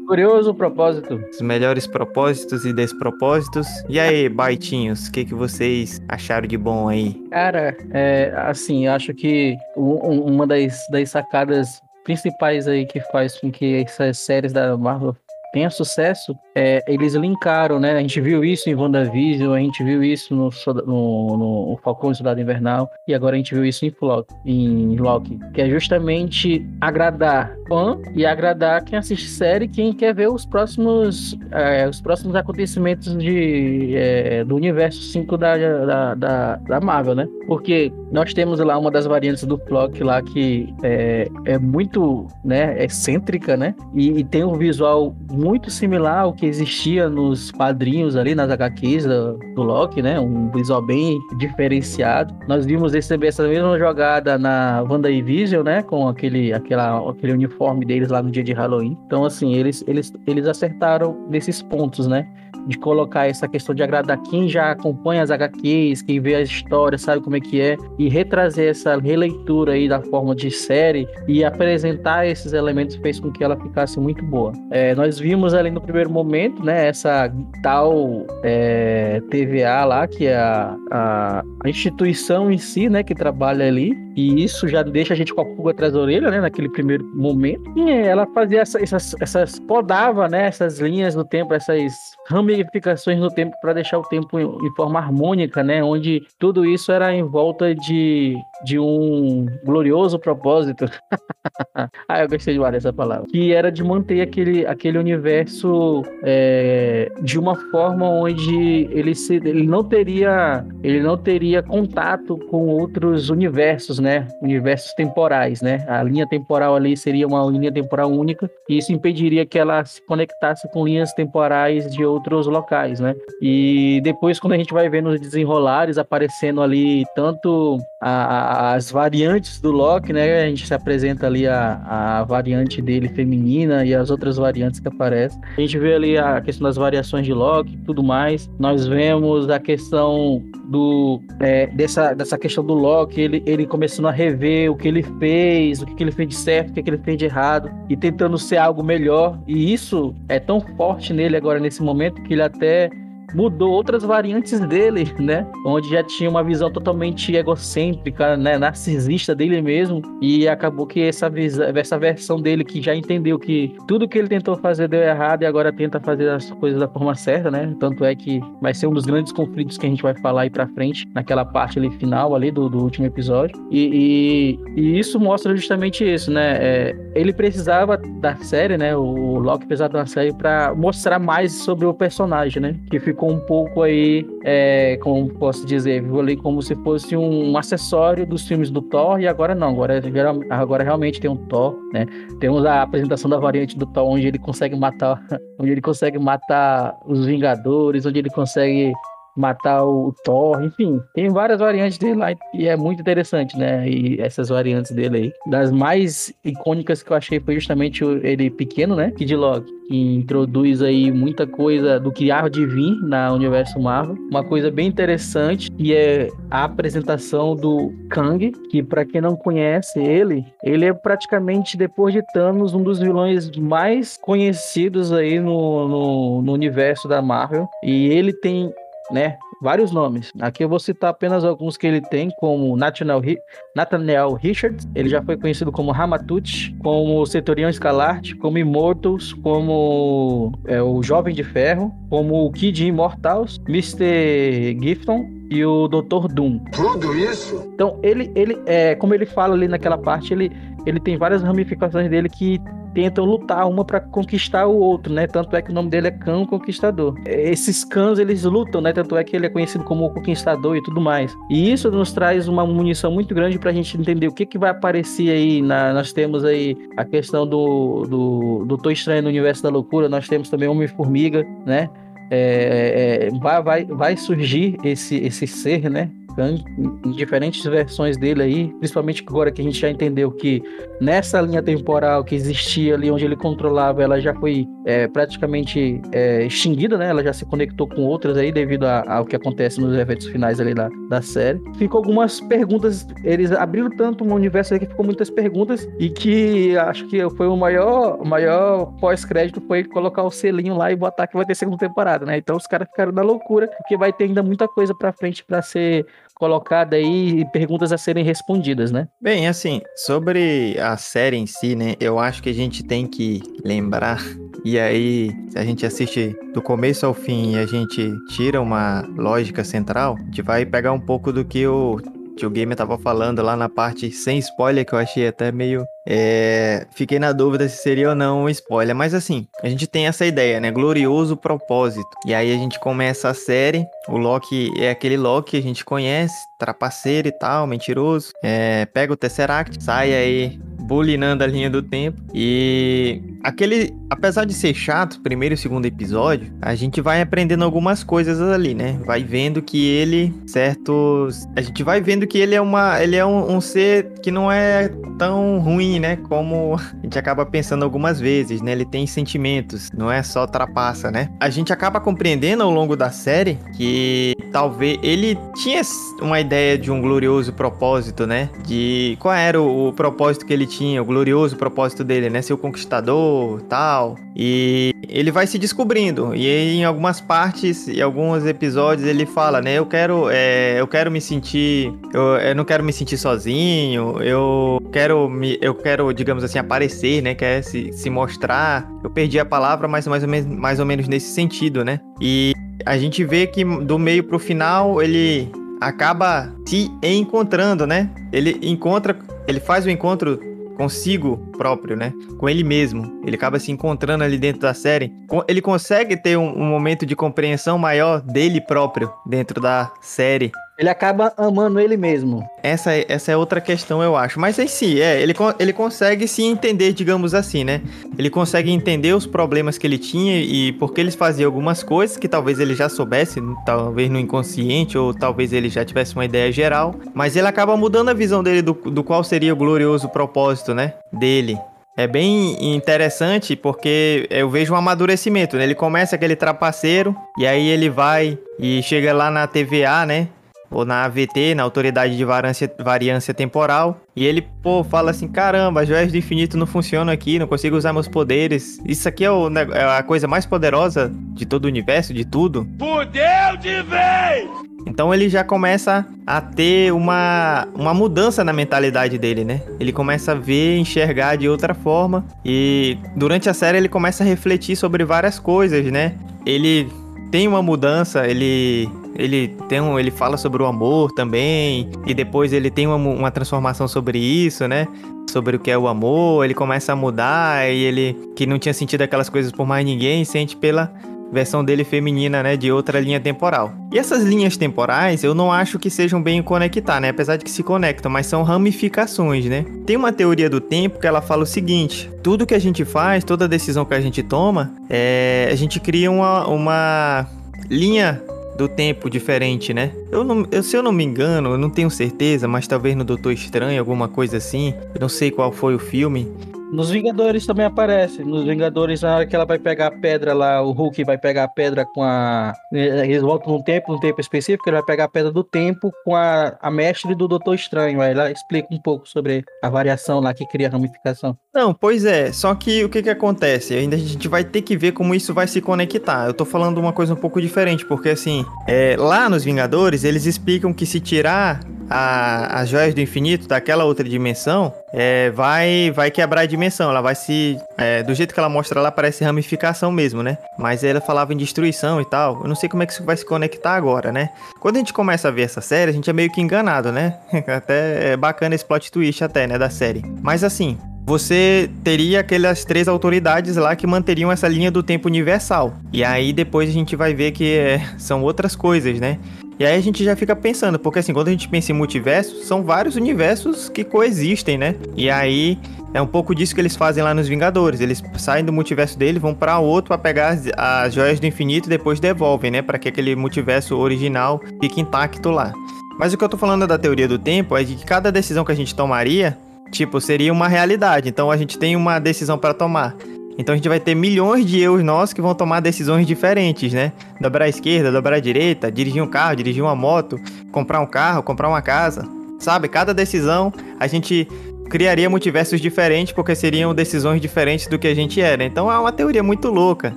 Curioso 0.08 0.54
propósito. 0.54 1.20
os 1.32 1.42
melhores 1.42 1.88
propósitos 1.88 2.64
e 2.66 2.72
despropósitos. 2.74 3.68
E 3.90 4.00
aí, 4.00 4.30
Baitinhos, 4.30 5.08
o 5.08 5.12
que, 5.12 5.26
que 5.26 5.34
vocês 5.34 6.00
acharam 6.08 6.48
de 6.48 6.58
bom 6.58 6.88
aí? 6.90 7.14
Cara, 7.32 7.76
é, 7.92 8.32
assim, 8.36 8.88
acho 8.88 9.14
que 9.16 9.56
um- 9.76 10.22
uma 10.22 10.46
das, 10.46 10.80
das 10.92 11.10
sacadas 11.10 11.82
principais 12.04 12.68
aí 12.68 12.86
que 12.86 13.00
faz 13.12 13.40
com 13.40 13.52
que 13.52 13.82
essas 13.84 14.20
séries 14.20 14.54
da 14.54 14.78
Marvel 14.78 15.16
tenham 15.56 15.72
sucesso, 15.72 16.36
é, 16.54 16.84
eles 16.86 17.14
linkaram, 17.14 17.80
né? 17.80 17.94
A 17.94 18.02
gente 18.02 18.20
viu 18.20 18.44
isso 18.44 18.70
em 18.70 18.76
WandaVision, 18.76 19.54
a 19.54 19.60
gente 19.60 19.82
viu 19.86 20.04
isso 20.04 20.36
no, 20.36 20.50
no, 20.86 21.38
no 21.38 21.80
Falcão 21.82 22.12
e 22.12 22.16
Soldado 22.16 22.42
Invernal, 22.42 22.92
e 23.08 23.14
agora 23.14 23.36
a 23.36 23.38
gente 23.38 23.56
viu 23.56 23.64
isso 23.64 23.86
em 23.86 23.90
Flock, 23.90 24.34
em 24.46 24.98
Loki, 24.98 25.40
que 25.54 25.62
é 25.62 25.70
justamente 25.70 26.68
agradar 26.82 27.56
fã 27.70 27.98
e 28.14 28.26
agradar 28.26 28.84
quem 28.84 29.00
assiste 29.00 29.30
série, 29.30 29.66
quem 29.70 29.94
quer 29.94 30.14
ver 30.14 30.28
os 30.28 30.46
próximos, 30.46 31.38
é, 31.54 31.88
os 31.88 32.02
próximos 32.02 32.36
acontecimentos 32.36 33.18
de, 33.18 33.96
é, 33.96 34.44
do 34.44 34.58
universo 34.58 35.02
5 35.04 35.38
da, 35.38 35.56
da, 35.58 36.16
da, 36.16 36.56
da 36.58 36.82
Marvel, 36.82 37.16
né? 37.16 37.28
Porque 37.48 37.94
nós 38.12 38.34
temos 38.34 38.60
lá 38.60 38.78
uma 38.78 38.92
das 38.92 39.06
variantes 39.06 39.46
do 39.46 39.58
Flock 39.58 40.04
lá 40.04 40.22
que 40.22 40.74
é, 40.84 41.30
é 41.46 41.58
muito 41.58 42.28
né, 42.44 42.84
excêntrica, 42.84 43.56
né? 43.56 43.74
E, 43.94 44.20
e 44.20 44.24
tem 44.26 44.44
um 44.44 44.56
visual 44.56 45.16
muito 45.32 45.45
similar 45.70 46.22
ao 46.22 46.34
que 46.34 46.46
existia 46.46 47.10
nos 47.10 47.52
quadrinhos 47.52 48.16
ali, 48.16 48.34
nas 48.34 48.50
HQs 48.50 49.06
do, 49.06 49.38
do 49.56 49.64
Loki, 49.64 50.02
né? 50.02 50.20
Um 50.20 50.50
visual 50.52 50.82
bem 50.82 51.20
diferenciado. 51.38 52.34
Nós 52.48 52.66
vimos 52.66 52.94
receber 52.94 53.28
essa 53.28 53.48
mesma 53.48 53.78
jogada 53.78 54.38
na 54.38 54.84
WandaVision, 54.90 55.64
né? 55.64 55.84
Com 55.84 56.08
aquele, 56.08 56.54
aquela, 56.54 57.10
aquele 57.10 57.34
uniforme 57.34 57.86
deles 57.86 58.10
lá 58.10 58.22
no 58.22 58.32
dia 58.32 58.44
de 58.44 58.54
Halloween. 58.54 58.98
Então, 59.06 59.26
assim, 59.26 59.54
eles, 59.54 59.84
eles, 59.88 60.14
eles 60.26 60.48
acertaram 60.48 61.16
nesses 61.30 61.62
pontos, 61.62 62.08
né? 62.08 62.28
De 62.68 62.78
colocar 62.78 63.28
essa 63.28 63.48
questão 63.48 63.76
de 63.76 63.84
agradar 63.84 64.22
quem 64.24 64.48
já 64.50 64.72
acompanha 64.72 65.22
as 65.22 65.32
HQs, 65.32 66.02
quem 66.02 66.20
vê 66.20 66.36
a 66.36 66.42
história, 66.42 66.98
sabe 66.98 67.22
como 67.22 67.36
é 67.36 67.40
que 67.40 67.62
é, 67.62 67.78
e 67.98 68.10
retrazer 68.10 68.70
essa 68.70 68.98
releitura 68.98 69.74
aí 69.74 69.88
da 69.88 70.02
forma 70.02 70.36
de 70.36 70.50
série 70.52 71.08
e 71.28 71.44
apresentar 71.44 72.28
esses 72.28 72.54
elementos 72.54 72.96
fez 72.98 73.20
com 73.20 73.32
que 73.32 73.44
ela 73.44 73.56
ficasse 73.56 74.00
muito 74.00 74.24
boa. 74.26 74.52
É, 74.72 74.96
nós 74.96 75.20
vimos 75.20 75.54
ali 75.54 75.70
no 75.70 75.82
primeiro 75.82 76.10
momento, 76.10 76.64
né, 76.64 76.88
essa 76.88 77.32
tal 77.62 78.26
é, 78.44 79.22
TVA 79.30 79.86
lá, 79.86 80.08
que 80.08 80.28
é 80.28 80.36
a, 80.36 80.76
a, 80.92 81.44
a 81.64 81.70
instituição 81.70 82.52
em 82.52 82.58
si, 82.58 82.90
né, 82.90 83.04
que 83.04 83.14
trabalha 83.14 83.68
ali, 83.68 84.05
e 84.16 84.44
isso 84.44 84.68
já 84.68 84.82
deixa 84.82 85.14
a 85.14 85.18
gente 85.18 85.34
com 85.34 85.42
a 85.42 85.46
pulga 85.46 85.72
atrás 85.72 85.94
da 85.94 86.00
orelha, 86.00 86.32
né, 86.32 86.40
naquele 86.40 86.70
primeiro 86.70 87.06
momento. 87.14 87.64
E 87.78 87.90
ela 87.92 88.26
fazia 88.34 88.62
essa- 88.62 88.82
essas, 88.82 89.16
essas 89.20 89.60
podava, 89.60 90.28
né, 90.30 90.48
essas 90.48 90.80
linhas 90.80 91.16
no 91.16 91.26
tempo, 91.26 91.54
essas 91.54 91.94
ramificações 92.28 93.20
no 93.20 93.30
tempo 93.30 93.54
para 93.62 93.74
deixar 93.74 94.00
o 94.00 94.04
tempo 94.04 94.40
em, 94.40 94.44
em 94.46 94.76
forma 94.76 95.00
harmônica, 95.00 95.64
né, 95.64 95.84
onde 95.84 96.26
tudo 96.40 96.66
isso 96.66 96.92
era 96.92 97.14
em 97.14 97.24
volta 97.24 97.74
de, 97.76 98.36
de 98.64 98.80
um 98.80 99.46
glorioso 99.66 100.18
propósito. 100.20 100.86
ah, 102.08 102.22
eu 102.22 102.30
gostei 102.30 102.54
demais 102.54 102.74
dessa 102.74 102.94
palavra. 102.94 103.26
Que 103.30 103.54
era 103.54 103.72
de 103.72 103.84
manter 103.84 104.22
aquele, 104.22 104.66
aquele 104.66 104.98
universo 104.98 106.04
é, 106.24 107.12
de 107.22 107.38
uma 107.38 107.56
forma 107.72 108.10
onde 108.10 108.88
ele, 108.92 109.14
se, 109.14 109.36
ele 109.36 109.66
não 109.68 109.84
teria 109.84 110.66
ele 110.84 111.02
não 111.02 111.18
teria 111.18 111.62
contato 111.64 112.38
com 112.50 112.68
outros 112.68 113.30
universos, 113.30 114.00
né? 114.00 114.05
Universos 114.42 114.94
temporais, 114.94 115.62
né? 115.62 115.86
A 115.88 116.04
linha 116.04 116.28
temporal 116.28 116.76
ali 116.76 116.96
seria 116.96 117.28
uma 117.28 117.44
linha 117.50 117.72
temporal 117.72 118.10
única 118.12 118.50
e 118.70 118.78
isso 118.78 118.92
impediria 118.94 119.46
que 119.46 119.58
ela 119.58 119.84
se 119.86 120.06
conectasse 120.06 120.68
com 120.72 120.86
linhas 120.86 121.14
temporais 121.14 121.90
de 121.92 122.06
outros 122.06 122.48
locais, 122.48 123.00
né? 123.00 123.16
E 123.42 124.00
depois 124.04 124.40
quando 124.40 124.54
a 124.54 124.58
gente 124.58 124.74
vai 124.74 124.90
vendo 124.90 125.10
os 125.10 125.20
desenrolares 125.20 125.98
aparecendo 125.98 126.62
ali 126.62 127.04
tanto 127.16 127.78
a- 128.02 128.10
a- 128.10 128.74
as 128.76 128.92
variantes 128.92 129.60
do 129.62 129.72
Loki, 129.72 130.14
né? 130.14 130.44
A 130.44 130.48
gente 130.48 130.66
se 130.68 130.74
apresenta 130.74 131.26
ali 131.28 131.48
a, 131.48 131.82
a 132.20 132.24
variante 132.24 132.82
dele 132.82 133.08
feminina 133.10 133.86
e 133.86 133.94
as 133.94 134.10
outras 134.10 134.38
variantes 134.38 134.80
que 134.80 134.88
aparecem. 134.88 135.40
A 135.58 135.62
gente 135.62 135.78
vê 135.78 135.94
ali 135.96 136.18
a 136.18 136.40
questão 136.42 136.66
das 136.68 136.76
variações 136.76 137.26
de 137.26 137.34
Loki 137.34 137.78
tudo 137.86 138.04
mais. 138.04 138.50
Nós 138.60 138.86
vemos 138.86 139.50
a 139.50 139.60
questão 139.60 140.42
do 140.66 141.20
é, 141.40 141.68
dessa, 141.68 142.14
dessa 142.14 142.38
questão 142.38 142.64
do 142.66 142.74
Loki, 142.74 143.22
ele, 143.22 143.44
ele 143.46 143.66
começando 143.96 144.08
a 144.08 144.12
rever 144.12 144.72
o 144.72 144.76
que 144.76 144.88
ele 144.88 145.04
fez, 145.20 145.82
o 145.82 145.86
que, 145.86 146.04
ele 146.04 146.12
fez 146.12 146.30
de 146.30 146.36
certo, 146.36 146.72
o 146.72 146.74
que 146.74 146.90
ele 146.90 146.98
fez 146.98 147.18
de 147.18 147.26
errado, 147.26 147.72
e 147.90 147.96
tentando 147.96 148.38
ser 148.38 148.58
algo 148.58 148.84
melhor. 148.84 149.40
E 149.48 149.74
isso 149.74 150.14
é 150.28 150.40
tão 150.40 150.60
forte 150.60 151.14
nele 151.14 151.38
agora 151.38 151.60
nesse 151.60 151.82
momento 151.82 152.22
que 152.24 152.34
ele 152.34 152.42
até 152.42 152.90
mudou 153.36 153.72
outras 153.72 154.04
variantes 154.04 154.60
dele, 154.62 155.14
né? 155.20 155.46
Onde 155.66 155.90
já 155.90 156.02
tinha 156.02 156.30
uma 156.30 156.44
visão 156.44 156.72
totalmente 156.72 157.36
egocêntrica, 157.36 158.38
né? 158.38 158.58
Narcisista 158.58 159.36
dele 159.36 159.62
mesmo. 159.62 160.02
E 160.22 160.48
acabou 160.48 160.88
que 160.88 161.02
essa, 161.02 161.30
essa 161.76 162.00
versão 162.00 162.40
dele 162.40 162.64
que 162.64 162.82
já 162.82 162.96
entendeu 162.96 163.38
que 163.38 163.76
tudo 163.88 164.08
que 164.08 164.18
ele 164.18 164.30
tentou 164.30 164.56
fazer 164.56 164.88
deu 164.88 165.02
errado 165.02 165.44
e 165.44 165.46
agora 165.46 165.72
tenta 165.74 166.00
fazer 166.00 166.30
as 166.30 166.50
coisas 166.52 166.80
da 166.80 166.88
forma 166.88 167.14
certa, 167.16 167.52
né? 167.52 167.76
Tanto 167.80 168.06
é 168.06 168.16
que 168.16 168.40
vai 168.62 168.74
ser 168.74 168.88
um 168.88 168.94
dos 168.94 169.06
grandes 169.06 169.34
conflitos 169.34 169.78
que 169.78 169.86
a 169.86 169.90
gente 169.90 170.02
vai 170.02 170.16
falar 170.16 170.44
aí 170.44 170.50
pra 170.50 170.68
frente, 170.68 171.06
naquela 171.14 171.44
parte 171.44 171.78
ali 171.78 171.90
final 171.92 172.36
ali 172.36 172.52
do, 172.52 172.70
do 172.70 172.82
último 172.82 173.06
episódio. 173.06 173.56
E, 173.70 174.60
e, 174.76 174.82
e, 174.82 175.00
isso 175.00 175.20
mostra 175.20 175.56
justamente 175.56 176.04
isso, 176.04 176.32
né? 176.32 176.58
É, 176.60 176.96
ele 177.14 177.34
precisava 177.34 177.98
da 177.98 178.36
série, 178.38 178.78
né? 178.78 178.96
O 178.96 179.40
Loki 179.40 179.66
precisava 179.66 179.94
da 179.94 180.06
série 180.06 180.34
para 180.34 180.74
mostrar 180.74 181.20
mais 181.20 181.52
sobre 181.52 181.86
o 181.86 181.94
personagem, 181.94 182.62
né? 182.62 182.76
Que 182.90 183.00
ficou 183.00 183.25
um 183.30 183.40
pouco 183.40 183.82
aí, 183.82 184.26
é, 184.44 184.98
como 184.98 185.28
posso 185.34 185.66
dizer, 185.66 186.04
ali 186.18 186.36
como 186.36 186.62
se 186.62 186.76
fosse 186.76 187.16
um 187.16 187.58
acessório 187.58 188.26
dos 188.26 188.48
filmes 188.48 188.70
do 188.70 188.82
Thor 188.82 189.20
e 189.20 189.28
agora 189.28 189.54
não, 189.54 189.70
agora, 189.70 190.02
agora 190.50 190.84
realmente 190.84 191.20
tem 191.20 191.30
um 191.30 191.36
Thor, 191.36 191.76
né? 191.94 192.06
Temos 192.40 192.66
a 192.66 192.82
apresentação 192.82 193.30
da 193.30 193.38
variante 193.38 193.78
do 193.78 193.86
Thor 193.86 194.08
onde 194.08 194.28
ele 194.28 194.40
consegue 194.40 194.76
matar, 194.76 195.22
onde 195.60 195.72
ele 195.72 195.82
consegue 195.82 196.18
matar 196.20 196.98
os 197.06 197.26
Vingadores, 197.26 198.06
onde 198.06 198.20
ele 198.20 198.30
consegue 198.30 198.94
matar 199.36 199.84
o 199.84 200.14
Thor, 200.24 200.64
enfim, 200.64 201.02
tem 201.14 201.30
várias 201.30 201.60
variantes 201.60 201.98
dele 201.98 202.16
lá 202.16 202.34
e 202.54 202.68
é 202.68 202.76
muito 202.76 203.02
interessante, 203.02 203.58
né? 203.58 203.88
E 203.88 204.20
essas 204.20 204.50
variantes 204.50 204.92
dele 204.92 205.18
aí. 205.18 205.34
Das 205.50 205.72
mais 205.72 206.34
icônicas 206.44 207.04
que 207.04 207.12
eu 207.12 207.18
achei 207.18 207.40
foi 207.40 207.56
justamente 207.56 208.04
ele 208.04 208.50
pequeno, 208.50 208.96
né? 208.96 209.12
Kid 209.12 209.36
Loki, 209.36 209.72
que 209.88 210.16
introduz 210.16 210.82
aí 210.82 211.12
muita 211.12 211.46
coisa 211.46 212.00
do 212.00 212.12
que 212.12 212.32
há 212.32 212.48
de 212.48 212.66
vir 212.66 212.96
na 213.02 213.32
universo 213.34 213.80
Marvel. 213.80 214.16
Uma 214.30 214.44
coisa 214.44 214.72
bem 214.72 214.88
interessante 214.88 215.72
que 215.72 215.94
é 215.94 216.30
a 216.50 216.64
apresentação 216.64 217.56
do 217.56 217.94
Kang, 218.10 218.52
que 218.70 218.82
para 218.82 219.06
quem 219.06 219.22
não 219.22 219.36
conhece 219.36 220.00
ele, 220.00 220.46
ele 220.64 220.86
é 220.86 220.94
praticamente 220.94 221.78
depois 221.78 222.14
de 222.14 222.22
Thanos 222.34 222.74
um 222.74 222.84
dos 222.84 223.00
vilões 223.00 223.50
mais 223.58 224.18
conhecidos 224.18 225.12
aí 225.12 225.40
no, 225.40 225.88
no, 225.88 226.42
no 226.42 226.54
universo 226.54 227.08
da 227.08 227.22
Marvel. 227.22 227.68
E 227.84 228.08
ele 228.08 228.34
tem 228.34 228.72
né? 229.12 229.38
Vários 229.62 229.92
nomes. 229.92 230.32
Aqui 230.40 230.64
eu 230.64 230.70
vou 230.70 230.80
citar 230.80 231.10
apenas 231.10 231.44
alguns 231.44 231.78
que 231.78 231.88
ele 231.88 232.02
tem, 232.02 232.30
como 232.40 232.76
Nathaniel, 232.76 234.34
Richards, 234.34 234.88
ele 234.94 235.10
já 235.10 235.22
foi 235.22 235.38
conhecido 235.38 235.72
como 235.72 235.92
Ramatut, 235.92 236.76
como 236.84 237.26
Setorião 237.26 237.70
Escalarte, 237.70 238.36
como 238.36 238.58
Immortals, 238.58 239.34
como 239.34 240.52
é, 240.66 240.82
o 240.82 241.02
Jovem 241.02 241.34
de 241.34 241.44
Ferro, 241.44 241.94
como 242.10 242.46
o 242.46 242.52
Kid 242.52 242.86
Immortals, 242.86 243.62
Mr. 243.68 244.78
Gifton, 244.82 245.36
e 245.50 245.64
o 245.64 245.88
Dr. 245.88 246.28
Doom. 246.34 246.60
Tudo 246.72 247.16
isso? 247.16 247.70
Então, 247.74 248.00
ele, 248.02 248.32
ele 248.36 248.60
é, 248.66 248.96
como 248.96 249.14
ele 249.14 249.26
fala 249.26 249.54
ali 249.54 249.68
naquela 249.68 249.98
parte, 249.98 250.34
ele, 250.34 250.52
ele 250.86 251.00
tem 251.00 251.18
várias 251.18 251.42
ramificações 251.42 252.10
dele 252.10 252.30
que 252.30 252.62
tentam 252.94 253.26
lutar 253.26 253.68
uma 253.68 253.84
para 253.84 254.00
conquistar 254.00 254.66
o 254.68 254.78
outro, 254.78 255.14
né? 255.14 255.28
Tanto 255.28 255.54
é 255.56 255.62
que 255.62 255.70
o 255.70 255.74
nome 255.74 255.90
dele 255.90 256.08
é 256.08 256.12
Cão 256.12 256.46
Conquistador. 256.46 257.16
Esses 257.26 257.84
cães 257.84 258.18
eles 258.20 258.44
lutam, 258.44 258.80
né? 258.80 258.94
Tanto 258.94 259.18
é 259.18 259.24
que 259.24 259.36
ele 259.36 259.46
é 259.46 259.50
conhecido 259.50 259.84
como 259.84 260.10
Conquistador 260.12 260.78
e 260.78 260.82
tudo 260.82 261.02
mais. 261.02 261.36
E 261.50 261.74
isso 261.74 261.92
nos 261.92 262.14
traz 262.14 262.48
uma 262.48 262.66
munição 262.66 263.12
muito 263.12 263.36
grande 263.36 263.60
para 263.60 263.72
a 263.72 263.74
gente 263.74 263.98
entender 263.98 264.28
o 264.28 264.32
que, 264.32 264.46
que 264.46 264.58
vai 264.58 264.70
aparecer 264.70 265.30
aí. 265.30 265.62
Na, 265.62 265.94
nós 265.94 266.14
temos 266.14 266.46
aí 266.46 266.78
a 266.96 267.04
questão 267.04 267.46
do, 267.46 268.04
do 268.10 268.66
Doutor 268.66 268.94
Estranho 268.94 269.24
no 269.24 269.30
Universo 269.30 269.62
da 269.62 269.70
Loucura, 269.70 270.08
nós 270.08 270.28
temos 270.30 270.50
também 270.50 270.70
Homem-Formiga, 270.70 271.46
né? 271.66 271.90
É, 272.32 273.28
é, 273.28 273.40
vai, 273.40 273.62
vai, 273.62 273.86
vai 273.86 274.18
surgir 274.18 274.78
esse, 274.84 275.18
esse 275.18 275.46
ser, 275.46 275.90
né? 275.90 276.10
Em 276.38 277.12
diferentes 277.12 277.64
versões 277.64 278.18
dele 278.18 278.44
aí, 278.44 278.74
principalmente 278.80 279.24
agora 279.28 279.52
que 279.52 279.62
a 279.62 279.66
gente 279.66 279.80
já 279.80 279.90
entendeu 279.90 280.32
que 280.32 280.62
nessa 281.00 281.40
linha 281.42 281.62
temporal 281.62 282.24
que 282.24 282.36
existia 282.36 282.96
ali 282.96 283.10
onde 283.10 283.26
ele 283.26 283.36
controlava, 283.36 284.04
ela 284.04 284.20
já 284.20 284.34
foi 284.34 284.68
é, 284.86 285.08
praticamente 285.08 286.02
é, 286.12 286.46
extinguida, 286.46 286.98
né? 286.98 287.10
Ela 287.10 287.24
já 287.24 287.34
se 287.34 287.46
conectou 287.46 287.88
com 287.88 288.02
outras 288.02 288.38
aí 288.38 288.52
devido 288.52 288.86
ao 288.86 289.26
que 289.26 289.36
acontece 289.36 289.80
nos 289.80 289.98
eventos 289.98 290.28
finais 290.28 290.60
ali 290.60 290.74
da, 290.74 290.90
da 291.10 291.22
série. 291.22 291.60
Ficou 291.78 292.00
algumas 292.00 292.40
perguntas, 292.42 293.08
eles 293.24 293.52
abriram 293.52 293.90
tanto 293.90 294.24
um 294.24 294.34
universo 294.34 294.74
aí 294.74 294.80
que 294.80 294.88
ficou 294.88 295.06
muitas 295.06 295.30
perguntas 295.30 295.88
e 296.00 296.10
que 296.10 296.78
acho 296.78 297.08
que 297.08 297.28
foi 297.32 297.48
o 297.48 297.56
maior, 297.56 298.24
maior 298.26 298.94
pós-crédito 299.00 299.62
foi 299.62 299.84
colocar 299.84 300.24
o 300.24 300.32
selinho 300.32 300.76
lá 300.76 300.92
e 300.92 300.96
botar 300.96 301.28
que 301.28 301.36
vai 301.36 301.46
ter 301.46 301.56
segunda 301.56 301.78
temporada, 301.78 302.26
né? 302.26 302.38
Então 302.38 302.56
os 302.56 302.68
caras 302.68 302.88
ficaram 302.88 303.12
na 303.12 303.22
loucura, 303.22 303.68
porque 303.68 303.98
vai 303.98 304.12
ter 304.12 304.26
ainda 304.26 304.44
muita 304.44 304.68
coisa 304.68 304.94
para 304.94 305.12
frente 305.14 305.44
para 305.44 305.62
ser 305.62 306.06
colocada 306.36 306.96
aí 306.98 307.40
e 307.40 307.46
perguntas 307.52 307.92
a 307.92 307.98
serem 307.98 308.24
respondidas, 308.24 308.92
né? 308.92 309.08
Bem, 309.22 309.48
assim, 309.48 309.82
sobre 309.96 310.78
a 310.80 310.98
série 310.98 311.38
em 311.38 311.48
si, 311.48 311.76
né? 311.76 311.96
Eu 312.00 312.20
acho 312.20 312.44
que 312.44 312.50
a 312.50 312.54
gente 312.54 312.84
tem 312.84 313.08
que 313.08 313.42
lembrar. 313.64 314.22
E 314.64 314.78
aí, 314.78 315.32
se 315.50 315.58
a 315.58 315.64
gente 315.64 315.86
assiste 315.86 316.36
do 316.54 316.62
começo 316.62 317.06
ao 317.06 317.14
fim 317.14 317.54
e 317.54 317.58
a 317.58 317.66
gente 317.66 318.14
tira 318.30 318.62
uma 318.62 319.02
lógica 319.16 319.64
central, 319.64 320.16
a 320.20 320.24
gente 320.26 320.42
vai 320.42 320.66
pegar 320.66 320.92
um 320.92 321.00
pouco 321.00 321.32
do 321.32 321.46
que 321.46 321.66
o 321.66 322.00
que 322.36 322.46
o 322.46 322.50
Gamer 322.50 322.78
tava 322.78 322.98
falando 322.98 323.42
lá 323.42 323.56
na 323.56 323.70
parte 323.70 324.12
sem 324.12 324.38
spoiler, 324.40 324.86
que 324.86 324.94
eu 324.94 325.00
achei 325.00 325.28
até 325.28 325.52
meio. 325.52 325.86
É... 326.08 326.86
Fiquei 326.96 327.18
na 327.18 327.32
dúvida 327.32 327.68
se 327.68 327.82
seria 327.82 328.10
ou 328.10 328.16
não 328.16 328.44
um 328.44 328.50
spoiler. 328.50 328.96
Mas 328.96 329.14
assim, 329.14 329.48
a 329.64 329.70
gente 329.70 329.88
tem 329.88 330.08
essa 330.08 330.26
ideia, 330.26 330.60
né? 330.60 330.72
Glorioso 330.72 331.36
propósito. 331.36 332.10
E 332.26 332.34
aí 332.34 332.54
a 332.54 332.58
gente 332.58 332.80
começa 332.80 333.30
a 333.30 333.34
série. 333.34 333.86
O 334.08 334.18
Loki 334.18 334.72
é 334.78 334.90
aquele 334.90 335.18
Loki 335.18 335.52
que 335.52 335.58
a 335.58 335.62
gente 335.62 335.86
conhece, 335.86 336.36
trapaceiro 336.60 337.28
e 337.28 337.32
tal, 337.32 337.66
mentiroso. 337.66 338.32
É... 338.44 338.86
Pega 338.86 339.14
o 339.14 339.18
Tesseract, 339.18 339.84
sai 339.84 340.14
aí 340.14 340.60
bulinando 340.82 341.44
a 341.44 341.48
linha 341.48 341.70
do 341.70 341.82
tempo. 341.82 342.22
E 342.34 343.22
aquele, 343.46 343.96
apesar 344.10 344.44
de 344.44 344.54
ser 344.54 344.74
chato, 344.74 345.22
primeiro 345.22 345.54
e 345.54 345.58
segundo 345.58 345.86
episódio, 345.86 346.52
a 346.60 346.74
gente 346.74 347.00
vai 347.00 347.22
aprendendo 347.22 347.64
algumas 347.64 348.04
coisas 348.04 348.42
ali, 348.42 348.74
né? 348.74 349.00
Vai 349.06 349.24
vendo 349.24 349.62
que 349.62 349.88
ele, 349.88 350.34
certos, 350.48 351.48
a 351.56 351.62
gente 351.62 351.84
vai 351.84 352.02
vendo 352.02 352.26
que 352.26 352.40
ele 352.40 352.56
é 352.56 352.62
uma, 352.62 353.02
ele 353.02 353.16
é 353.16 353.26
um, 353.26 353.56
um 353.56 353.62
ser 353.62 354.14
que 354.24 354.32
não 354.32 354.52
é 354.52 354.90
tão 355.20 355.60
ruim, 355.60 356.00
né? 356.00 356.16
Como 356.16 356.76
a 356.76 357.04
gente 357.04 357.20
acaba 357.20 357.46
pensando 357.46 357.84
algumas 357.84 358.20
vezes, 358.20 358.62
né? 358.62 358.72
Ele 358.72 358.86
tem 358.86 359.06
sentimentos, 359.06 359.92
não 359.96 360.12
é 360.12 360.24
só 360.24 360.48
trapaça, 360.48 361.12
né? 361.12 361.30
A 361.40 361.50
gente 361.50 361.72
acaba 361.72 362.00
compreendendo 362.00 362.64
ao 362.64 362.72
longo 362.72 362.96
da 362.96 363.12
série 363.12 363.60
que 363.78 364.34
talvez 364.52 364.98
ele 365.04 365.38
tinha 365.56 365.82
uma 366.22 366.40
ideia 366.40 366.78
de 366.78 366.90
um 366.90 367.00
glorioso 367.00 367.54
propósito, 367.54 368.26
né? 368.26 368.50
De 368.66 369.18
qual 369.20 369.36
era 369.36 369.62
o, 369.62 369.90
o 369.90 369.94
propósito 369.94 370.46
que 370.46 370.54
ele 370.54 370.66
tinha, 370.66 371.02
o 371.02 371.06
glorioso 371.06 371.56
propósito 371.56 372.04
dele, 372.04 372.30
né? 372.30 372.42
Ser 372.42 372.54
o 372.54 372.58
conquistador, 372.58 373.35
tal. 373.70 374.16
E 374.36 374.92
ele 375.08 375.32
vai 375.32 375.48
se 375.48 375.58
descobrindo. 375.58 376.36
E 376.36 376.48
em 376.48 376.84
algumas 376.84 377.22
partes 377.22 377.88
e 377.88 378.02
alguns 378.02 378.46
episódios 378.46 379.08
ele 379.08 379.26
fala, 379.26 379.62
né? 379.62 379.76
Eu 379.76 379.86
quero, 379.86 380.30
é, 380.30 380.80
eu 380.80 380.88
quero 380.88 381.10
me 381.10 381.22
sentir, 381.22 381.94
eu, 382.14 382.38
eu, 382.38 382.56
não 382.56 382.66
quero 382.66 382.84
me 382.84 382.92
sentir 382.92 383.18
sozinho. 383.18 384.22
Eu 384.22 384.80
quero 384.92 385.30
me, 385.30 385.58
eu 385.62 385.74
quero, 385.74 386.14
digamos 386.14 386.44
assim, 386.44 386.60
aparecer, 386.60 387.22
né? 387.22 387.34
Quer 387.34 387.64
se, 387.64 387.92
se 387.94 388.10
mostrar. 388.10 388.90
Eu 389.04 389.10
perdi 389.10 389.40
a 389.40 389.46
palavra, 389.46 389.88
mas 389.88 390.08
mais 390.08 390.24
ou 390.24 390.30
menos, 390.30 390.48
mais 390.58 390.80
ou 390.80 390.86
menos 390.86 391.08
nesse 391.08 391.34
sentido, 391.34 391.84
né? 391.84 392.00
E 392.22 392.54
a 392.86 392.98
gente 392.98 393.24
vê 393.24 393.48
que 393.48 393.64
do 393.64 393.98
meio 393.98 394.24
pro 394.24 394.38
final 394.38 395.02
ele 395.02 395.50
acaba 395.80 396.54
se 396.66 396.92
encontrando, 397.04 397.86
né? 397.86 398.10
Ele 398.32 398.60
encontra, 398.62 399.18
ele 399.48 399.60
faz 399.60 399.86
o 399.86 399.90
encontro 399.90 400.40
consigo 400.76 401.38
próprio, 401.58 401.96
né? 401.96 402.14
Com 402.38 402.48
ele 402.48 402.64
mesmo. 402.64 403.22
Ele 403.26 403.36
acaba 403.36 403.60
se 403.60 403.72
encontrando 403.72 404.24
ali 404.24 404.38
dentro 404.38 404.62
da 404.62 404.74
série. 404.74 405.12
Ele 405.48 405.62
consegue 405.62 406.16
ter 406.18 406.38
um, 406.38 406.50
um 406.50 406.66
momento 406.66 407.06
de 407.06 407.16
compreensão 407.16 407.78
maior 407.78 408.22
dele 408.22 408.62
próprio 408.62 409.12
dentro 409.26 409.60
da 409.60 409.92
série. 410.02 410.52
Ele 410.78 410.90
acaba 410.90 411.34
amando 411.38 411.80
ele 411.80 411.96
mesmo. 411.96 412.46
Essa, 412.62 412.94
é, 412.94 413.06
essa 413.08 413.32
é 413.32 413.38
outra 413.38 413.62
questão, 413.62 414.04
eu 414.04 414.16
acho. 414.16 414.40
Mas 414.40 414.60
em 414.60 414.68
si, 414.68 415.02
é, 415.02 415.22
ele, 415.22 415.34
ele 415.58 415.72
consegue 415.72 416.28
se 416.28 416.44
entender, 416.44 416.92
digamos 416.92 417.34
assim, 417.34 417.64
né? 417.64 417.82
Ele 418.18 418.30
consegue 418.30 418.72
entender 418.72 419.14
os 419.14 419.26
problemas 419.26 419.78
que 419.78 419.88
ele 419.88 419.98
tinha 419.98 420.42
e 420.42 420.74
porque 420.74 421.00
eles 421.00 421.16
faziam 421.16 421.48
algumas 421.48 421.82
coisas 421.82 422.18
que 422.18 422.28
talvez 422.28 422.60
ele 422.60 422.76
já 422.76 422.90
soubesse, 422.90 423.42
talvez 423.66 424.10
no 424.10 424.20
inconsciente, 424.20 424.98
ou 424.98 425.14
talvez 425.14 425.54
ele 425.54 425.70
já 425.70 425.86
tivesse 425.86 426.14
uma 426.14 426.26
ideia 426.26 426.52
geral. 426.52 426.94
Mas 427.14 427.38
ele 427.38 427.48
acaba 427.48 427.78
mudando 427.78 428.10
a 428.10 428.14
visão 428.14 428.44
dele 428.44 428.62
do, 428.62 428.74
do 428.74 429.04
qual 429.04 429.24
seria 429.24 429.54
o 429.54 429.58
glorioso 429.58 430.10
propósito, 430.10 430.74
né? 430.74 430.96
Dele. 431.12 431.58
É 431.98 432.06
bem 432.06 432.76
interessante 432.76 433.56
porque 433.56 434.28
eu 434.30 434.50
vejo 434.50 434.74
um 434.74 434.76
amadurecimento, 434.76 435.56
né? 435.56 435.64
Ele 435.64 435.76
começa 435.76 436.18
aquele 436.18 436.36
trapaceiro 436.36 437.16
e 437.40 437.48
aí 437.48 437.70
ele 437.70 437.90
vai 437.90 438.38
e 438.60 438.84
chega 438.84 439.14
lá 439.14 439.32
na 439.32 439.48
TVA, 439.48 440.06
né? 440.06 440.28
Ou 440.76 440.84
na 440.84 441.06
AVT, 441.06 441.56
na 441.56 441.64
Autoridade 441.64 442.18
de 442.18 442.26
Variância, 442.26 442.70
Variância 442.78 443.34
Temporal. 443.34 444.02
E 444.14 444.26
ele, 444.26 444.42
pô, 444.62 444.84
fala 444.84 445.12
assim: 445.12 445.28
caramba, 445.28 445.82
as 445.82 445.88
joias 445.88 446.12
do 446.12 446.18
infinito 446.18 446.58
não 446.58 446.68
funcionam 446.68 447.14
aqui, 447.14 447.40
não 447.40 447.48
consigo 447.48 447.78
usar 447.78 447.94
meus 447.94 448.10
poderes. 448.10 448.78
Isso 448.86 449.08
aqui 449.08 449.24
é, 449.24 449.32
o, 449.32 449.50
é 449.50 449.98
a 449.98 450.04
coisa 450.04 450.28
mais 450.28 450.46
poderosa 450.46 451.10
de 451.34 451.46
todo 451.46 451.64
o 451.64 451.68
universo, 451.70 452.14
de 452.14 452.26
tudo. 452.26 452.68
Fudeu 452.78 453.58
de 453.60 453.82
vez! 453.84 454.50
Então 454.86 455.14
ele 455.14 455.30
já 455.30 455.44
começa 455.44 456.06
a 456.28 456.40
ter 456.42 456.94
uma, 456.94 457.68
uma 457.74 457.94
mudança 457.94 458.44
na 458.44 458.54
mentalidade 458.54 459.18
dele, 459.18 459.44
né? 459.44 459.62
Ele 459.80 459.92
começa 459.92 460.34
a 460.34 460.36
ver, 460.36 460.78
enxergar 460.78 461.38
de 461.38 461.48
outra 461.48 461.74
forma. 461.74 462.26
E 462.44 462.98
durante 463.16 463.50
a 463.50 463.54
série 463.54 463.78
ele 463.78 463.90
começa 463.90 464.24
a 464.24 464.28
refletir 464.28 464.76
sobre 464.76 465.04
várias 465.04 465.40
coisas, 465.40 465.86
né? 465.90 466.14
Ele 466.46 466.88
tem 467.32 467.48
uma 467.48 467.62
mudança, 467.62 468.28
ele. 468.28 468.90
Ele 469.18 469.48
tem 469.70 469.80
um, 469.80 469.98
ele 469.98 470.12
fala 470.12 470.36
sobre 470.36 470.62
o 470.62 470.66
amor 470.66 471.12
também, 471.14 471.90
e 472.06 472.14
depois 472.14 472.52
ele 472.52 472.70
tem 472.70 472.86
uma, 472.86 472.98
uma 472.98 473.32
transformação 473.32 473.88
sobre 473.88 474.20
isso, 474.20 474.68
né? 474.68 474.88
Sobre 475.30 475.56
o 475.56 475.60
que 475.60 475.72
é 475.72 475.78
o 475.78 475.88
amor, 475.88 476.44
ele 476.44 476.54
começa 476.54 476.92
a 476.92 476.96
mudar, 476.96 477.70
e 477.72 477.84
ele 477.84 478.18
que 478.36 478.46
não 478.46 478.60
tinha 478.60 478.74
sentido 478.74 479.04
aquelas 479.04 479.30
coisas 479.30 479.54
por 479.54 479.66
mais 479.66 479.86
ninguém, 479.86 480.26
sente 480.26 480.58
pela 480.58 480.94
versão 481.36 481.64
dele 481.64 481.84
feminina, 481.84 482.42
né, 482.42 482.58
de 482.58 482.72
outra 482.72 483.00
linha 483.00 483.20
temporal. 483.20 483.74
E 483.94 484.00
essas 484.00 484.24
linhas 484.24 484.58
temporais, 484.58 485.24
eu 485.24 485.36
não 485.36 485.52
acho 485.52 485.78
que 485.78 485.90
sejam 485.90 486.22
bem 486.22 486.42
conectar, 486.42 487.00
né, 487.00 487.10
apesar 487.10 487.36
de 487.36 487.44
que 487.44 487.52
se 487.52 487.62
conectam, 487.62 488.12
mas 488.12 488.26
são 488.26 488.42
ramificações, 488.42 489.46
né? 489.46 489.66
Tem 489.86 489.96
uma 489.96 490.12
teoria 490.12 490.50
do 490.50 490.60
tempo 490.60 491.00
que 491.00 491.06
ela 491.06 491.22
fala 491.22 491.44
o 491.44 491.46
seguinte: 491.46 492.10
tudo 492.24 492.46
que 492.46 492.54
a 492.54 492.60
gente 492.60 492.84
faz, 492.84 493.24
toda 493.24 493.48
decisão 493.48 493.86
que 493.86 493.94
a 493.94 494.02
gente 494.02 494.24
toma, 494.24 494.74
é, 494.90 495.50
a 495.52 495.56
gente 495.56 495.80
cria 495.80 496.10
uma, 496.10 496.48
uma 496.48 497.28
linha 497.70 498.22
do 498.58 498.68
tempo 498.68 499.10
diferente, 499.10 499.74
né? 499.74 499.92
Eu 500.10 500.24
não, 500.24 500.48
eu, 500.52 500.64
se 500.64 500.76
eu 500.76 500.82
não 500.82 500.92
me 500.92 501.04
engano, 501.04 501.52
eu 501.52 501.58
não 501.58 501.70
tenho 501.70 501.90
certeza, 501.90 502.48
mas 502.48 502.68
talvez 502.68 502.96
no 502.96 503.04
Doutor 503.04 503.34
Estranho, 503.34 503.80
alguma 503.80 504.08
coisa 504.08 504.38
assim. 504.38 504.74
Eu 504.94 505.02
não 505.02 505.10
sei 505.10 505.30
qual 505.30 505.52
foi 505.52 505.76
o 505.76 505.80
filme. 505.80 506.32
Nos 506.72 506.90
Vingadores 506.90 507.46
também 507.46 507.66
aparece. 507.66 508.24
Nos 508.24 508.44
Vingadores, 508.44 509.02
na 509.02 509.16
hora 509.18 509.26
que 509.26 509.36
ela 509.36 509.46
vai 509.46 509.58
pegar 509.58 509.88
a 509.88 509.92
pedra 509.92 510.34
lá, 510.34 510.62
o 510.62 510.72
Hulk 510.72 511.04
vai 511.06 511.18
pegar 511.18 511.44
a 511.46 511.48
pedra 511.48 511.86
com 511.94 512.04
a. 512.04 512.54
Eles 512.72 513.22
voltam 513.22 513.54
num 513.54 513.62
tempo, 513.64 513.94
num 513.94 514.00
tempo 514.00 514.20
específico, 514.20 514.68
ele 514.68 514.76
vai 514.78 514.86
pegar 514.86 515.06
a 515.06 515.08
pedra 515.10 515.32
do 515.32 515.44
tempo 515.44 515.92
com 516.04 516.16
a, 516.16 516.58
a 516.62 516.70
mestre 516.72 517.16
do 517.16 517.28
Doutor 517.28 517.56
Estranho. 517.56 518.02
Aí 518.02 518.12
ela 518.12 518.30
explica 518.32 518.68
um 518.72 518.80
pouco 518.82 519.08
sobre 519.08 519.44
a 519.64 519.70
variação 519.70 520.20
lá 520.20 520.34
que 520.34 520.46
cria 520.48 520.68
a 520.68 520.72
ramificação. 520.72 521.38
Não, 521.54 521.74
pois 521.74 522.04
é. 522.04 522.32
Só 522.34 522.54
que 522.56 522.84
o 522.84 522.90
que 522.90 523.02
que 523.04 523.10
acontece? 523.10 523.74
Ainda 523.76 523.96
a 523.96 524.00
gente 524.00 524.28
vai 524.28 524.44
ter 524.44 524.62
que 524.62 524.76
ver 524.76 524.92
como 524.92 525.16
isso 525.16 525.34
vai 525.34 525.48
se 525.48 525.62
conectar. 525.62 526.26
Eu 526.28 526.34
tô 526.34 526.44
falando 526.44 526.78
uma 526.80 526.92
coisa 526.92 527.14
um 527.14 527.18
pouco 527.18 527.40
diferente, 527.40 527.86
porque 527.86 528.10
assim, 528.10 528.44
é, 528.68 528.96
lá 529.00 529.30
nos 529.30 529.44
Vingadores, 529.46 530.04
eles 530.04 530.26
explicam 530.26 530.74
que 530.74 530.86
se 530.86 531.00
tirar 531.00 531.62
a- 531.90 532.60
as 532.62 532.68
joias 532.70 532.94
do 532.94 533.00
infinito 533.00 533.48
daquela 533.48 533.86
outra 533.86 534.04
dimensão, 534.10 534.74
é, 534.92 535.30
vai, 535.32 535.92
vai 535.92 536.10
quebrar 536.12 536.42
a 536.42 536.46
dimensão. 536.56 536.90
Ela 536.90 537.02
vai 537.02 537.16
se. 537.16 537.60
é, 537.78 538.02
do 538.04 538.14
jeito 538.14 538.34
que 538.34 538.40
ela 538.40 538.50
mostra 538.50 538.82
lá, 538.82 538.92
parece 538.92 539.24
ramificação 539.24 539.92
mesmo, 539.92 540.24
né? 540.24 540.38
Mas 540.58 540.84
ela 540.84 541.02
falava 541.02 541.34
em 541.34 541.38
destruição 541.38 542.02
e 542.02 542.06
tal. 542.06 542.42
Eu 542.42 542.48
não 542.48 542.56
sei 542.56 542.68
como 542.70 542.84
é 542.84 542.86
que 542.86 542.94
isso 542.94 543.04
vai 543.04 543.16
se 543.16 543.26
conectar 543.26 543.76
agora, 543.76 544.12
né? 544.12 544.30
Quando 544.60 544.78
a 544.78 544.80
gente 544.80 544.94
começa 544.94 545.28
a 545.28 545.32
ver 545.32 545.44
essa 545.44 545.62
série, 545.62 545.92
a 545.92 545.94
gente 545.94 546.10
é 546.10 546.14
meio 546.14 546.32
que 546.32 546.42
enganado, 546.42 546.92
né? 546.92 547.18
até 547.48 548.14
é 548.14 548.18
bacana 548.18 548.56
esse 548.56 548.66
plot 548.66 548.92
twist, 548.92 549.24
até, 549.24 549.46
né? 549.48 549.58
Da 549.58 549.70
série. 549.70 550.04
Mas 550.22 550.44
assim. 550.44 550.78
Você 551.08 551.70
teria 551.84 552.22
aquelas 552.22 552.66
três 552.66 552.88
autoridades 552.88 553.58
lá 553.58 553.76
que 553.76 553.86
manteriam 553.86 554.32
essa 554.32 554.48
linha 554.48 554.72
do 554.72 554.82
tempo 554.82 555.08
universal. 555.08 555.76
E 555.94 556.04
aí 556.04 556.34
depois 556.34 556.68
a 556.68 556.74
gente 556.74 556.96
vai 556.96 557.14
ver 557.14 557.32
que 557.32 557.56
é, 557.56 557.80
são 558.00 558.24
outras 558.24 558.56
coisas, 558.56 559.00
né? 559.00 559.20
E 559.58 559.66
aí 559.66 559.78
a 559.78 559.82
gente 559.82 560.04
já 560.04 560.16
fica 560.16 560.36
pensando, 560.36 560.78
porque 560.78 561.00
assim, 561.00 561.14
quando 561.14 561.30
a 561.30 561.32
gente 561.32 561.48
pensa 561.48 561.72
em 561.72 561.76
multiverso, 561.76 562.44
são 562.44 562.62
vários 562.62 562.96
universos 562.96 563.70
que 563.70 563.84
coexistem, 563.86 564.58
né? 564.58 564.76
E 564.98 565.10
aí 565.10 565.58
é 565.94 566.02
um 566.02 566.08
pouco 566.08 566.36
disso 566.36 566.54
que 566.54 566.60
eles 566.60 566.76
fazem 566.76 567.02
lá 567.02 567.14
nos 567.14 567.28
Vingadores. 567.30 567.80
Eles 567.80 568.04
saem 568.18 568.44
do 568.44 568.52
multiverso 568.52 569.00
dele, 569.00 569.18
vão 569.18 569.34
pra 569.34 569.60
outro 569.60 569.88
pra 569.88 569.98
pegar 569.98 570.30
as, 570.30 570.46
as 570.58 570.94
joias 570.94 571.22
do 571.22 571.26
infinito 571.26 571.68
e 571.68 571.70
depois 571.70 572.02
devolvem, 572.02 572.52
né? 572.52 572.62
Pra 572.62 572.78
que 572.78 572.90
aquele 572.90 573.16
multiverso 573.16 573.78
original 573.78 574.42
fique 574.62 574.82
intacto 574.82 575.30
lá. 575.30 575.54
Mas 575.98 576.14
o 576.14 576.18
que 576.18 576.24
eu 576.26 576.28
tô 576.28 576.36
falando 576.36 576.68
da 576.68 576.78
teoria 576.78 577.08
do 577.08 577.18
tempo 577.18 577.56
é 577.56 577.64
de 577.64 577.76
que 577.76 577.86
cada 577.86 578.12
decisão 578.12 578.44
que 578.44 578.52
a 578.52 578.56
gente 578.56 578.76
tomaria, 578.76 579.38
tipo, 579.72 580.02
seria 580.02 580.34
uma 580.34 580.50
realidade. 580.50 581.08
Então 581.08 581.32
a 581.32 581.38
gente 581.38 581.58
tem 581.58 581.78
uma 581.78 581.98
decisão 581.98 582.38
pra 582.38 582.54
tomar. 582.54 582.94
Então 583.38 583.54
a 583.54 583.56
gente 583.56 583.68
vai 583.68 583.80
ter 583.80 583.96
milhões 583.96 584.46
de 584.46 584.60
eu 584.60 584.82
nossos 584.84 585.14
que 585.14 585.22
vão 585.22 585.36
tomar 585.36 585.60
decisões 585.60 586.08
diferentes, 586.08 586.72
né? 586.74 586.94
Dobrar 587.20 587.46
à 587.46 587.50
esquerda, 587.50 587.92
dobrar 587.92 588.16
à 588.16 588.20
direita, 588.20 588.72
dirigir 588.72 589.04
um 589.04 589.08
carro, 589.08 589.36
dirigir 589.36 589.64
uma 589.64 589.76
moto, 589.76 590.20
comprar 590.52 590.80
um 590.80 590.88
carro, 590.88 591.22
comprar 591.22 591.50
uma 591.50 591.62
casa. 591.62 592.08
Sabe? 592.40 592.68
Cada 592.68 592.94
decisão 592.94 593.52
a 593.80 593.88
gente 593.88 594.28
criaria 594.70 595.10
multiversos 595.10 595.62
diferentes 595.62 596.14
porque 596.14 596.36
seriam 596.36 596.74
decisões 596.74 597.22
diferentes 597.22 597.68
do 597.68 597.78
que 597.78 597.88
a 597.88 597.96
gente 597.96 598.20
era. 598.22 598.44
Então 598.44 598.72
é 598.72 598.78
uma 598.78 598.92
teoria 598.92 599.24
muito 599.24 599.50
louca, 599.50 599.94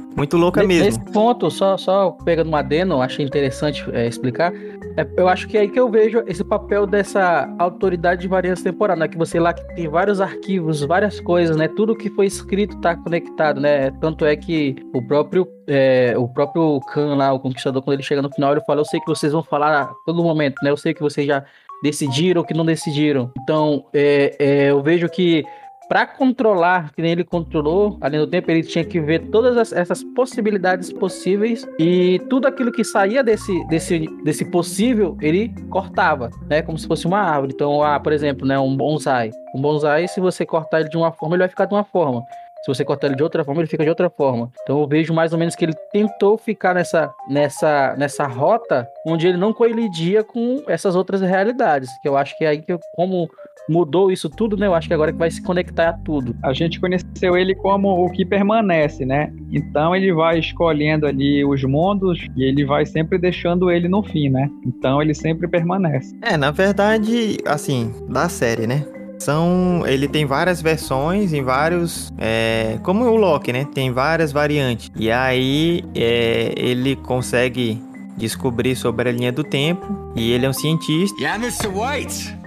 muito 0.16 0.36
louca 0.36 0.62
mesmo. 0.62 0.84
Nesse 0.84 1.00
ponto, 1.12 1.50
só, 1.50 1.76
só 1.76 2.10
pegando 2.24 2.50
um 2.50 2.56
adeno, 2.56 3.00
achei 3.00 3.24
interessante 3.24 3.84
é, 3.92 4.06
explicar. 4.06 4.52
É, 4.98 5.06
eu 5.16 5.28
acho 5.28 5.46
que 5.46 5.56
é 5.56 5.60
aí 5.60 5.68
que 5.68 5.78
eu 5.78 5.88
vejo 5.88 6.24
esse 6.26 6.42
papel 6.42 6.84
dessa 6.84 7.48
autoridade 7.56 8.22
de 8.22 8.26
variância 8.26 8.64
temporal, 8.64 8.96
né? 8.96 9.06
Que 9.06 9.16
você 9.16 9.38
lá 9.38 9.52
que 9.52 9.62
tem 9.76 9.86
vários 9.86 10.20
arquivos, 10.20 10.82
várias 10.82 11.20
coisas, 11.20 11.56
né? 11.56 11.68
Tudo 11.68 11.94
que 11.94 12.10
foi 12.10 12.26
escrito 12.26 12.76
tá 12.80 12.96
conectado, 12.96 13.60
né? 13.60 13.92
Tanto 14.00 14.26
é 14.26 14.34
que 14.34 14.74
o 14.92 15.00
próprio 15.06 15.46
é, 15.68 16.14
o 16.18 16.26
próprio 16.26 16.80
Khan 16.92 17.14
lá, 17.14 17.32
o 17.32 17.38
conquistador, 17.38 17.80
quando 17.80 17.94
ele 17.94 18.02
chega 18.02 18.20
no 18.20 18.32
final, 18.32 18.50
ele 18.50 18.60
fala: 18.62 18.80
Eu 18.80 18.84
sei 18.84 18.98
que 18.98 19.06
vocês 19.06 19.32
vão 19.32 19.42
falar 19.44 19.82
a 19.82 19.86
todo 20.04 20.20
momento, 20.20 20.56
né? 20.64 20.70
Eu 20.70 20.76
sei 20.76 20.92
que 20.92 21.00
vocês 21.00 21.24
já 21.24 21.44
decidiram 21.80 22.40
ou 22.40 22.44
que 22.44 22.52
não 22.52 22.64
decidiram. 22.64 23.30
Então, 23.40 23.84
é, 23.94 24.34
é, 24.40 24.70
eu 24.70 24.82
vejo 24.82 25.08
que 25.08 25.44
para 25.88 26.06
controlar, 26.06 26.92
que 26.92 27.00
nem 27.00 27.12
ele 27.12 27.24
controlou, 27.24 27.96
além 28.00 28.20
do 28.20 28.26
tempo, 28.26 28.50
ele 28.50 28.62
tinha 28.62 28.84
que 28.84 29.00
ver 29.00 29.20
todas 29.30 29.56
as- 29.56 29.72
essas 29.72 30.04
possibilidades 30.14 30.92
possíveis 30.92 31.66
e 31.78 32.18
tudo 32.28 32.46
aquilo 32.46 32.70
que 32.70 32.84
saía 32.84 33.24
desse, 33.24 33.64
desse, 33.68 34.06
desse 34.22 34.44
possível, 34.50 35.16
ele 35.20 35.52
cortava, 35.70 36.30
né? 36.48 36.60
Como 36.62 36.76
se 36.78 36.86
fosse 36.86 37.06
uma 37.06 37.20
árvore. 37.20 37.52
Então, 37.54 37.82
ah, 37.82 37.98
por 37.98 38.12
exemplo, 38.12 38.46
né, 38.46 38.58
um 38.58 38.76
bonsai. 38.76 39.30
Um 39.54 39.60
bonsai, 39.60 40.06
se 40.08 40.20
você 40.20 40.44
cortar 40.44 40.80
ele 40.80 40.88
de 40.90 40.96
uma 40.96 41.10
forma, 41.12 41.34
ele 41.36 41.42
vai 41.42 41.48
ficar 41.48 41.64
de 41.64 41.74
uma 41.74 41.84
forma. 41.84 42.22
Se 42.64 42.74
você 42.74 42.84
cortar 42.84 43.06
ele 43.06 43.14
de 43.16 43.22
outra 43.22 43.44
forma, 43.44 43.60
ele 43.60 43.68
fica 43.68 43.84
de 43.84 43.88
outra 43.88 44.10
forma. 44.10 44.50
Então 44.62 44.80
eu 44.80 44.86
vejo 44.86 45.14
mais 45.14 45.32
ou 45.32 45.38
menos 45.38 45.54
que 45.54 45.64
ele 45.64 45.74
tentou 45.92 46.36
ficar 46.36 46.74
nessa, 46.74 47.08
nessa, 47.28 47.94
nessa 47.96 48.26
rota 48.26 48.86
onde 49.06 49.28
ele 49.28 49.38
não 49.38 49.52
colidia 49.52 50.24
com 50.24 50.62
essas 50.66 50.96
outras 50.96 51.20
realidades. 51.20 51.88
Que 52.02 52.08
eu 52.08 52.16
acho 52.16 52.36
que 52.36 52.44
é 52.44 52.48
aí 52.48 52.60
que 52.60 52.72
eu, 52.72 52.80
como 52.96 53.30
mudou 53.68 54.10
isso 54.10 54.28
tudo, 54.28 54.56
né? 54.56 54.66
Eu 54.66 54.74
acho 54.74 54.88
que 54.88 54.94
agora 54.94 55.12
que 55.12 55.18
vai 55.18 55.30
se 55.30 55.42
conectar 55.42 55.90
a 55.90 55.92
tudo. 55.92 56.34
A 56.42 56.52
gente 56.52 56.80
conheceu 56.80 57.36
ele 57.36 57.54
como 57.54 58.04
o 58.04 58.10
que 58.10 58.24
permanece, 58.24 59.04
né? 59.04 59.32
Então 59.52 59.94
ele 59.94 60.12
vai 60.12 60.38
escolhendo 60.38 61.06
ali 61.06 61.44
os 61.44 61.62
mundos 61.64 62.26
e 62.36 62.44
ele 62.44 62.64
vai 62.64 62.86
sempre 62.86 63.18
deixando 63.18 63.70
ele 63.70 63.88
no 63.88 64.02
fim, 64.02 64.28
né? 64.28 64.50
Então 64.66 65.00
ele 65.02 65.14
sempre 65.14 65.46
permanece. 65.48 66.16
É, 66.22 66.36
na 66.36 66.50
verdade, 66.50 67.38
assim, 67.46 67.92
da 68.08 68.28
série, 68.28 68.66
né? 68.66 68.84
São. 69.18 69.82
Ele 69.86 70.06
tem 70.06 70.24
várias 70.24 70.62
versões 70.62 71.32
em 71.32 71.42
vários. 71.42 72.12
É, 72.18 72.78
como 72.82 73.04
o 73.04 73.16
Loki, 73.16 73.52
né? 73.52 73.66
Tem 73.74 73.90
várias 73.90 74.30
variantes. 74.30 74.90
E 74.96 75.10
aí 75.10 75.82
é, 75.94 76.54
ele 76.56 76.94
consegue 76.94 77.82
descobrir 78.16 78.76
sobre 78.76 79.08
a 79.08 79.12
linha 79.12 79.32
do 79.32 79.42
tempo. 79.42 80.12
E 80.14 80.32
ele 80.32 80.46
é 80.46 80.48
um 80.48 80.52
cientista. 80.52 81.20
Yeah, 81.20 81.42
Mr. 81.42 81.68
White. 81.68 82.37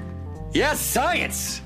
Yes, 0.53 0.79
science. 0.79 1.61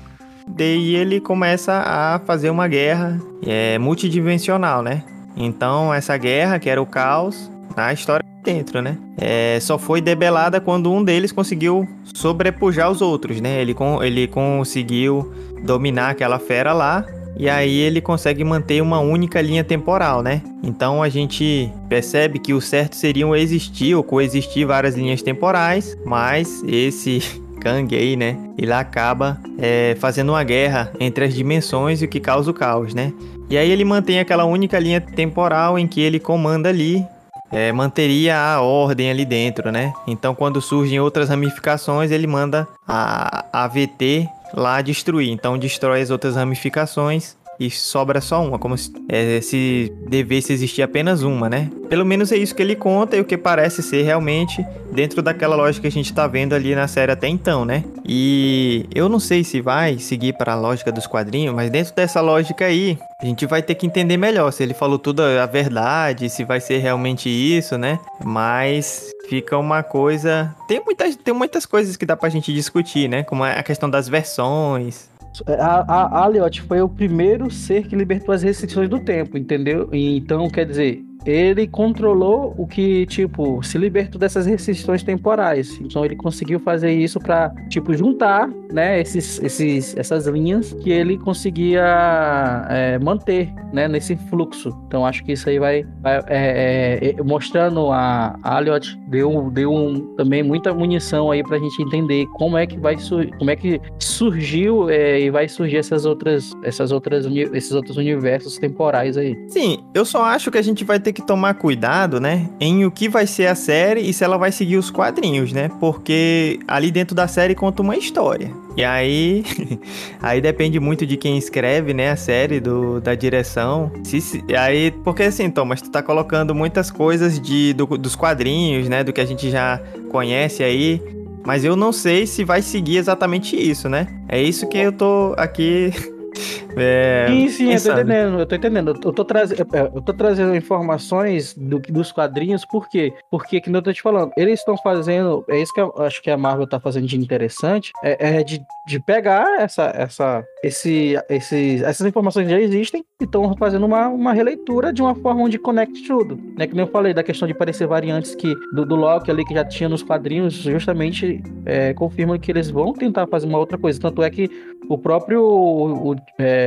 Daí 0.46 0.94
ele 0.94 1.20
começa 1.20 1.82
a 1.84 2.20
fazer 2.20 2.50
uma 2.50 2.68
guerra 2.68 3.20
é, 3.44 3.78
multidimensional, 3.78 4.80
né? 4.80 5.02
Então, 5.36 5.92
essa 5.92 6.16
guerra, 6.16 6.58
que 6.60 6.70
era 6.70 6.80
o 6.80 6.86
caos, 6.86 7.50
na 7.76 7.92
história 7.92 8.24
dentro, 8.44 8.80
né? 8.80 8.96
É, 9.18 9.58
só 9.60 9.76
foi 9.76 10.00
debelada 10.00 10.60
quando 10.60 10.92
um 10.92 11.02
deles 11.02 11.32
conseguiu 11.32 11.86
sobrepujar 12.14 12.88
os 12.88 13.02
outros, 13.02 13.40
né? 13.40 13.60
Ele, 13.60 13.74
con 13.74 14.02
ele 14.04 14.28
conseguiu 14.28 15.34
dominar 15.64 16.10
aquela 16.10 16.38
fera 16.38 16.72
lá. 16.72 17.04
E 17.38 17.50
aí 17.50 17.76
ele 17.76 18.00
consegue 18.00 18.42
manter 18.44 18.80
uma 18.80 19.00
única 19.00 19.42
linha 19.42 19.62
temporal, 19.62 20.22
né? 20.22 20.40
Então 20.62 21.02
a 21.02 21.08
gente 21.08 21.70
percebe 21.88 22.38
que 22.38 22.54
o 22.54 22.60
certo 22.62 22.94
seriam 22.96 23.36
existir 23.36 23.94
ou 23.94 24.02
coexistir 24.02 24.66
várias 24.66 24.94
linhas 24.94 25.20
temporais, 25.20 25.98
mas 26.06 26.62
esse 26.66 27.44
Kang 27.66 27.96
aí, 27.96 28.14
né? 28.14 28.38
Ele 28.56 28.72
acaba 28.72 29.40
é, 29.58 29.96
fazendo 29.98 30.28
uma 30.28 30.44
guerra 30.44 30.92
entre 31.00 31.24
as 31.24 31.34
dimensões 31.34 32.00
e 32.00 32.04
o 32.04 32.08
que 32.08 32.20
causa 32.20 32.48
o 32.48 32.54
caos, 32.54 32.94
né? 32.94 33.12
E 33.50 33.58
aí 33.58 33.68
ele 33.68 33.84
mantém 33.84 34.20
aquela 34.20 34.44
única 34.44 34.78
linha 34.78 35.00
temporal 35.00 35.76
em 35.76 35.84
que 35.84 36.00
ele 36.00 36.20
comanda 36.20 36.68
ali, 36.68 37.04
é, 37.50 37.72
manteria 37.72 38.38
a 38.38 38.60
ordem 38.60 39.10
ali 39.10 39.24
dentro, 39.24 39.72
né? 39.72 39.92
Então 40.06 40.32
quando 40.32 40.62
surgem 40.62 41.00
outras 41.00 41.28
ramificações, 41.28 42.12
ele 42.12 42.28
manda 42.28 42.68
a 42.86 43.44
AVT 43.52 44.28
lá 44.54 44.80
destruir. 44.80 45.30
Então 45.32 45.58
destrói 45.58 46.02
as 46.02 46.10
outras 46.10 46.36
ramificações 46.36 47.36
e 47.58 47.70
sobra 47.70 48.20
só 48.20 48.42
uma, 48.44 48.58
como 48.58 48.76
se, 48.76 48.92
é, 49.08 49.40
se 49.40 49.92
devesse 50.08 50.52
existir 50.52 50.82
apenas 50.82 51.22
uma, 51.22 51.48
né? 51.48 51.70
Pelo 51.88 52.04
menos 52.04 52.32
é 52.32 52.36
isso 52.36 52.54
que 52.54 52.62
ele 52.62 52.76
conta 52.76 53.16
e 53.16 53.20
o 53.20 53.24
que 53.24 53.36
parece 53.36 53.82
ser 53.82 54.02
realmente 54.02 54.64
dentro 54.92 55.22
daquela 55.22 55.56
lógica 55.56 55.82
que 55.82 55.88
a 55.88 55.90
gente 55.90 56.12
tá 56.12 56.26
vendo 56.26 56.54
ali 56.54 56.74
na 56.74 56.88
série 56.88 57.12
até 57.12 57.28
então, 57.28 57.64
né? 57.64 57.84
E 58.04 58.86
eu 58.94 59.08
não 59.08 59.20
sei 59.20 59.44
se 59.44 59.60
vai 59.60 59.98
seguir 59.98 60.34
para 60.34 60.52
a 60.52 60.56
lógica 60.56 60.90
dos 60.90 61.06
quadrinhos, 61.06 61.54
mas 61.54 61.70
dentro 61.70 61.94
dessa 61.94 62.20
lógica 62.20 62.64
aí, 62.64 62.98
a 63.20 63.24
gente 63.24 63.46
vai 63.46 63.62
ter 63.62 63.74
que 63.74 63.86
entender 63.86 64.16
melhor 64.16 64.50
se 64.52 64.62
ele 64.62 64.74
falou 64.74 64.98
tudo 64.98 65.22
a 65.22 65.46
verdade, 65.46 66.28
se 66.28 66.44
vai 66.44 66.60
ser 66.60 66.78
realmente 66.78 67.28
isso, 67.28 67.78
né? 67.78 67.98
Mas 68.24 69.10
fica 69.28 69.56
uma 69.56 69.82
coisa. 69.82 70.54
Tem 70.66 70.82
muitas, 70.84 71.16
tem 71.16 71.34
muitas 71.34 71.66
coisas 71.66 71.96
que 71.96 72.06
dá 72.06 72.16
pra 72.16 72.28
gente 72.28 72.52
discutir, 72.52 73.08
né? 73.08 73.22
Como 73.22 73.44
a 73.44 73.62
questão 73.62 73.88
das 73.88 74.08
versões. 74.08 75.08
A, 75.46 75.92
a, 75.92 76.02
a 76.20 76.24
Aliot 76.24 76.62
foi 76.62 76.80
o 76.80 76.88
primeiro 76.88 77.50
ser 77.50 77.86
que 77.86 77.96
libertou 77.96 78.34
as 78.34 78.42
restrições 78.42 78.88
do 78.88 79.00
tempo, 79.00 79.36
entendeu? 79.36 79.88
Então, 79.92 80.48
quer 80.48 80.66
dizer, 80.66 81.04
ele 81.26 81.66
controlou 81.66 82.54
o 82.56 82.66
que, 82.66 83.04
tipo, 83.06 83.60
se 83.62 83.76
libertou 83.76 84.18
dessas 84.18 84.46
restrições 84.46 85.02
temporais. 85.02 85.78
Então 85.80 86.04
ele 86.04 86.14
conseguiu 86.14 86.60
fazer 86.60 86.92
isso 86.92 87.18
para 87.18 87.52
tipo, 87.68 87.92
juntar, 87.94 88.48
né, 88.72 89.00
esses, 89.00 89.42
esses, 89.42 89.96
essas 89.96 90.26
linhas 90.26 90.72
que 90.72 90.90
ele 90.90 91.18
conseguia 91.18 92.64
é, 92.70 92.98
manter, 93.00 93.52
né, 93.72 93.88
nesse 93.88 94.14
fluxo. 94.14 94.70
Então 94.86 95.04
acho 95.04 95.24
que 95.24 95.32
isso 95.32 95.48
aí 95.48 95.58
vai, 95.58 95.84
vai 96.00 96.22
é, 96.28 97.14
é, 97.18 97.22
mostrando 97.22 97.90
a, 97.90 98.38
a 98.42 98.56
Aliot 98.56 98.96
deu, 99.06 99.50
deu 99.50 99.72
um, 99.72 100.14
também 100.16 100.42
muita 100.42 100.74
munição 100.74 101.30
aí 101.30 101.42
pra 101.42 101.58
gente 101.58 101.80
entender 101.82 102.26
como 102.34 102.56
é 102.56 102.66
que 102.66 102.78
vai 102.78 102.96
como 103.38 103.50
é 103.50 103.56
que 103.56 103.80
surgiu 103.98 104.90
é, 104.90 105.20
e 105.20 105.30
vai 105.30 105.48
surgir 105.48 105.76
essas 105.76 106.04
outras, 106.04 106.52
essas 106.62 106.90
outras, 106.90 107.26
esses 107.26 107.72
outros 107.72 107.96
universos 107.96 108.56
temporais 108.56 109.16
aí. 109.16 109.36
Sim, 109.48 109.78
eu 109.94 110.04
só 110.04 110.24
acho 110.24 110.50
que 110.50 110.58
a 110.58 110.62
gente 110.62 110.84
vai 110.84 110.98
ter 110.98 111.12
que 111.12 111.24
tomar 111.24 111.54
cuidado, 111.54 112.20
né, 112.20 112.48
em 112.60 112.84
o 112.84 112.90
que 112.90 113.08
vai 113.08 113.26
ser 113.26 113.46
a 113.46 113.54
série 113.54 114.00
e 114.00 114.12
se 114.12 114.24
ela 114.24 114.36
vai 114.36 114.50
seguir 114.50 114.76
os 114.76 114.90
quadrinhos, 114.90 115.52
né? 115.52 115.70
Porque 115.80 116.58
ali 116.66 116.90
dentro 116.90 117.14
da 117.14 117.28
série 117.28 117.54
conta 117.54 117.82
uma 117.82 117.96
história. 117.96 118.65
E 118.76 118.84
aí, 118.84 119.42
aí 120.20 120.40
depende 120.40 120.78
muito 120.78 121.06
de 121.06 121.16
quem 121.16 121.38
escreve, 121.38 121.94
né, 121.94 122.10
a 122.10 122.16
série, 122.16 122.60
do, 122.60 123.00
da 123.00 123.14
direção. 123.14 123.90
Se, 124.04 124.20
se, 124.20 124.44
aí, 124.54 124.90
porque 125.02 125.22
assim, 125.22 125.50
Thomas, 125.50 125.80
tu 125.80 125.90
tá 125.90 126.02
colocando 126.02 126.54
muitas 126.54 126.90
coisas 126.90 127.40
de, 127.40 127.72
do, 127.72 127.86
dos 127.86 128.14
quadrinhos, 128.14 128.88
né, 128.88 129.02
do 129.02 129.12
que 129.12 129.20
a 129.20 129.24
gente 129.24 129.50
já 129.50 129.80
conhece 130.10 130.62
aí. 130.62 131.00
Mas 131.44 131.64
eu 131.64 131.76
não 131.76 131.92
sei 131.92 132.26
se 132.26 132.44
vai 132.44 132.60
seguir 132.60 132.96
exatamente 132.96 133.56
isso, 133.56 133.88
né? 133.88 134.08
É 134.28 134.42
isso 134.42 134.68
que 134.68 134.76
eu 134.76 134.90
tô 134.90 135.32
aqui 135.38 135.92
É, 136.76 137.26
sim, 137.28 137.48
sim, 137.48 137.72
eu 137.72 137.82
tô 137.82 137.92
entendendo, 137.92 138.38
eu 138.38 138.46
tô 138.46 138.54
entendendo. 138.54 139.00
Eu 139.02 139.12
tô, 139.12 139.24
traz... 139.24 139.50
É, 139.52 139.56
eu 139.94 140.02
tô 140.02 140.12
trazendo 140.12 140.54
informações 140.54 141.54
do, 141.54 141.78
dos 141.78 142.12
quadrinhos, 142.12 142.64
por 142.64 142.88
quê? 142.88 143.12
Porque, 143.30 143.60
que 143.60 143.70
eu 143.70 143.82
tô 143.82 143.92
te 143.92 144.02
falando, 144.02 144.30
eles 144.36 144.60
estão 144.60 144.76
fazendo, 144.76 145.44
é 145.48 145.60
isso 145.60 145.72
que 145.72 145.80
eu 145.80 145.92
acho 145.98 146.22
que 146.22 146.30
a 146.30 146.36
Marvel 146.36 146.66
tá 146.66 146.78
fazendo 146.78 147.06
de 147.06 147.16
interessante, 147.16 147.92
é, 148.02 148.38
é 148.38 148.44
de, 148.44 148.60
de 148.86 149.00
pegar 149.00 149.60
essa, 149.60 149.92
essa, 149.94 150.44
esse, 150.62 151.14
esse, 151.28 151.82
essas 151.82 152.06
informações 152.06 152.46
que 152.46 152.52
já 152.52 152.60
existem 152.60 153.04
e 153.20 153.24
estão 153.24 153.56
fazendo 153.56 153.86
uma, 153.86 154.08
uma 154.08 154.32
releitura 154.32 154.92
de 154.92 155.00
uma 155.00 155.14
forma 155.14 155.42
onde 155.42 155.58
conecte 155.58 156.06
tudo. 156.06 156.38
Né? 156.56 156.66
Que 156.66 156.74
nem 156.74 156.84
eu 156.84 156.90
falei 156.90 157.14
da 157.14 157.22
questão 157.22 157.48
de 157.48 157.54
parecer 157.54 157.86
variantes 157.86 158.34
que 158.34 158.54
do, 158.74 158.84
do 158.84 158.96
Loki 158.96 159.30
ali 159.30 159.44
que 159.44 159.54
já 159.54 159.64
tinha 159.64 159.88
nos 159.88 160.02
quadrinhos, 160.02 160.54
justamente 160.54 161.42
é, 161.64 161.94
confirma 161.94 162.38
que 162.38 162.50
eles 162.50 162.70
vão 162.70 162.92
tentar 162.92 163.26
fazer 163.26 163.46
uma 163.46 163.58
outra 163.58 163.78
coisa. 163.78 164.00
Tanto 164.00 164.22
é 164.22 164.30
que 164.30 164.50
o 164.88 164.98
próprio 164.98 165.42
o, 165.42 166.12
o, 166.12 166.16
é, 166.38 166.65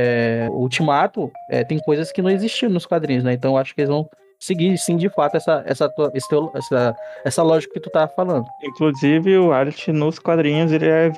Ultimato 0.50 1.30
é, 1.48 1.64
tem 1.64 1.78
coisas 1.78 2.12
que 2.12 2.22
não 2.22 2.30
existiam 2.30 2.70
nos 2.70 2.86
quadrinhos, 2.86 3.24
né? 3.24 3.32
Então 3.32 3.56
acho 3.56 3.74
que 3.74 3.80
eles 3.80 3.90
vão 3.90 4.08
seguir, 4.40 4.76
sim, 4.78 4.96
de 4.96 5.10
fato, 5.10 5.36
essa, 5.36 5.62
essa, 5.66 5.92
essa, 6.54 6.96
essa 7.24 7.42
lógica 7.42 7.74
que 7.74 7.80
tu 7.80 7.90
tava 7.90 8.08
falando. 8.08 8.46
Inclusive, 8.64 9.36
o 9.36 9.52
Art 9.52 9.88
nos 9.88 10.18
quadrinhos 10.18 10.72
ele 10.72 10.88
é 10.88 11.12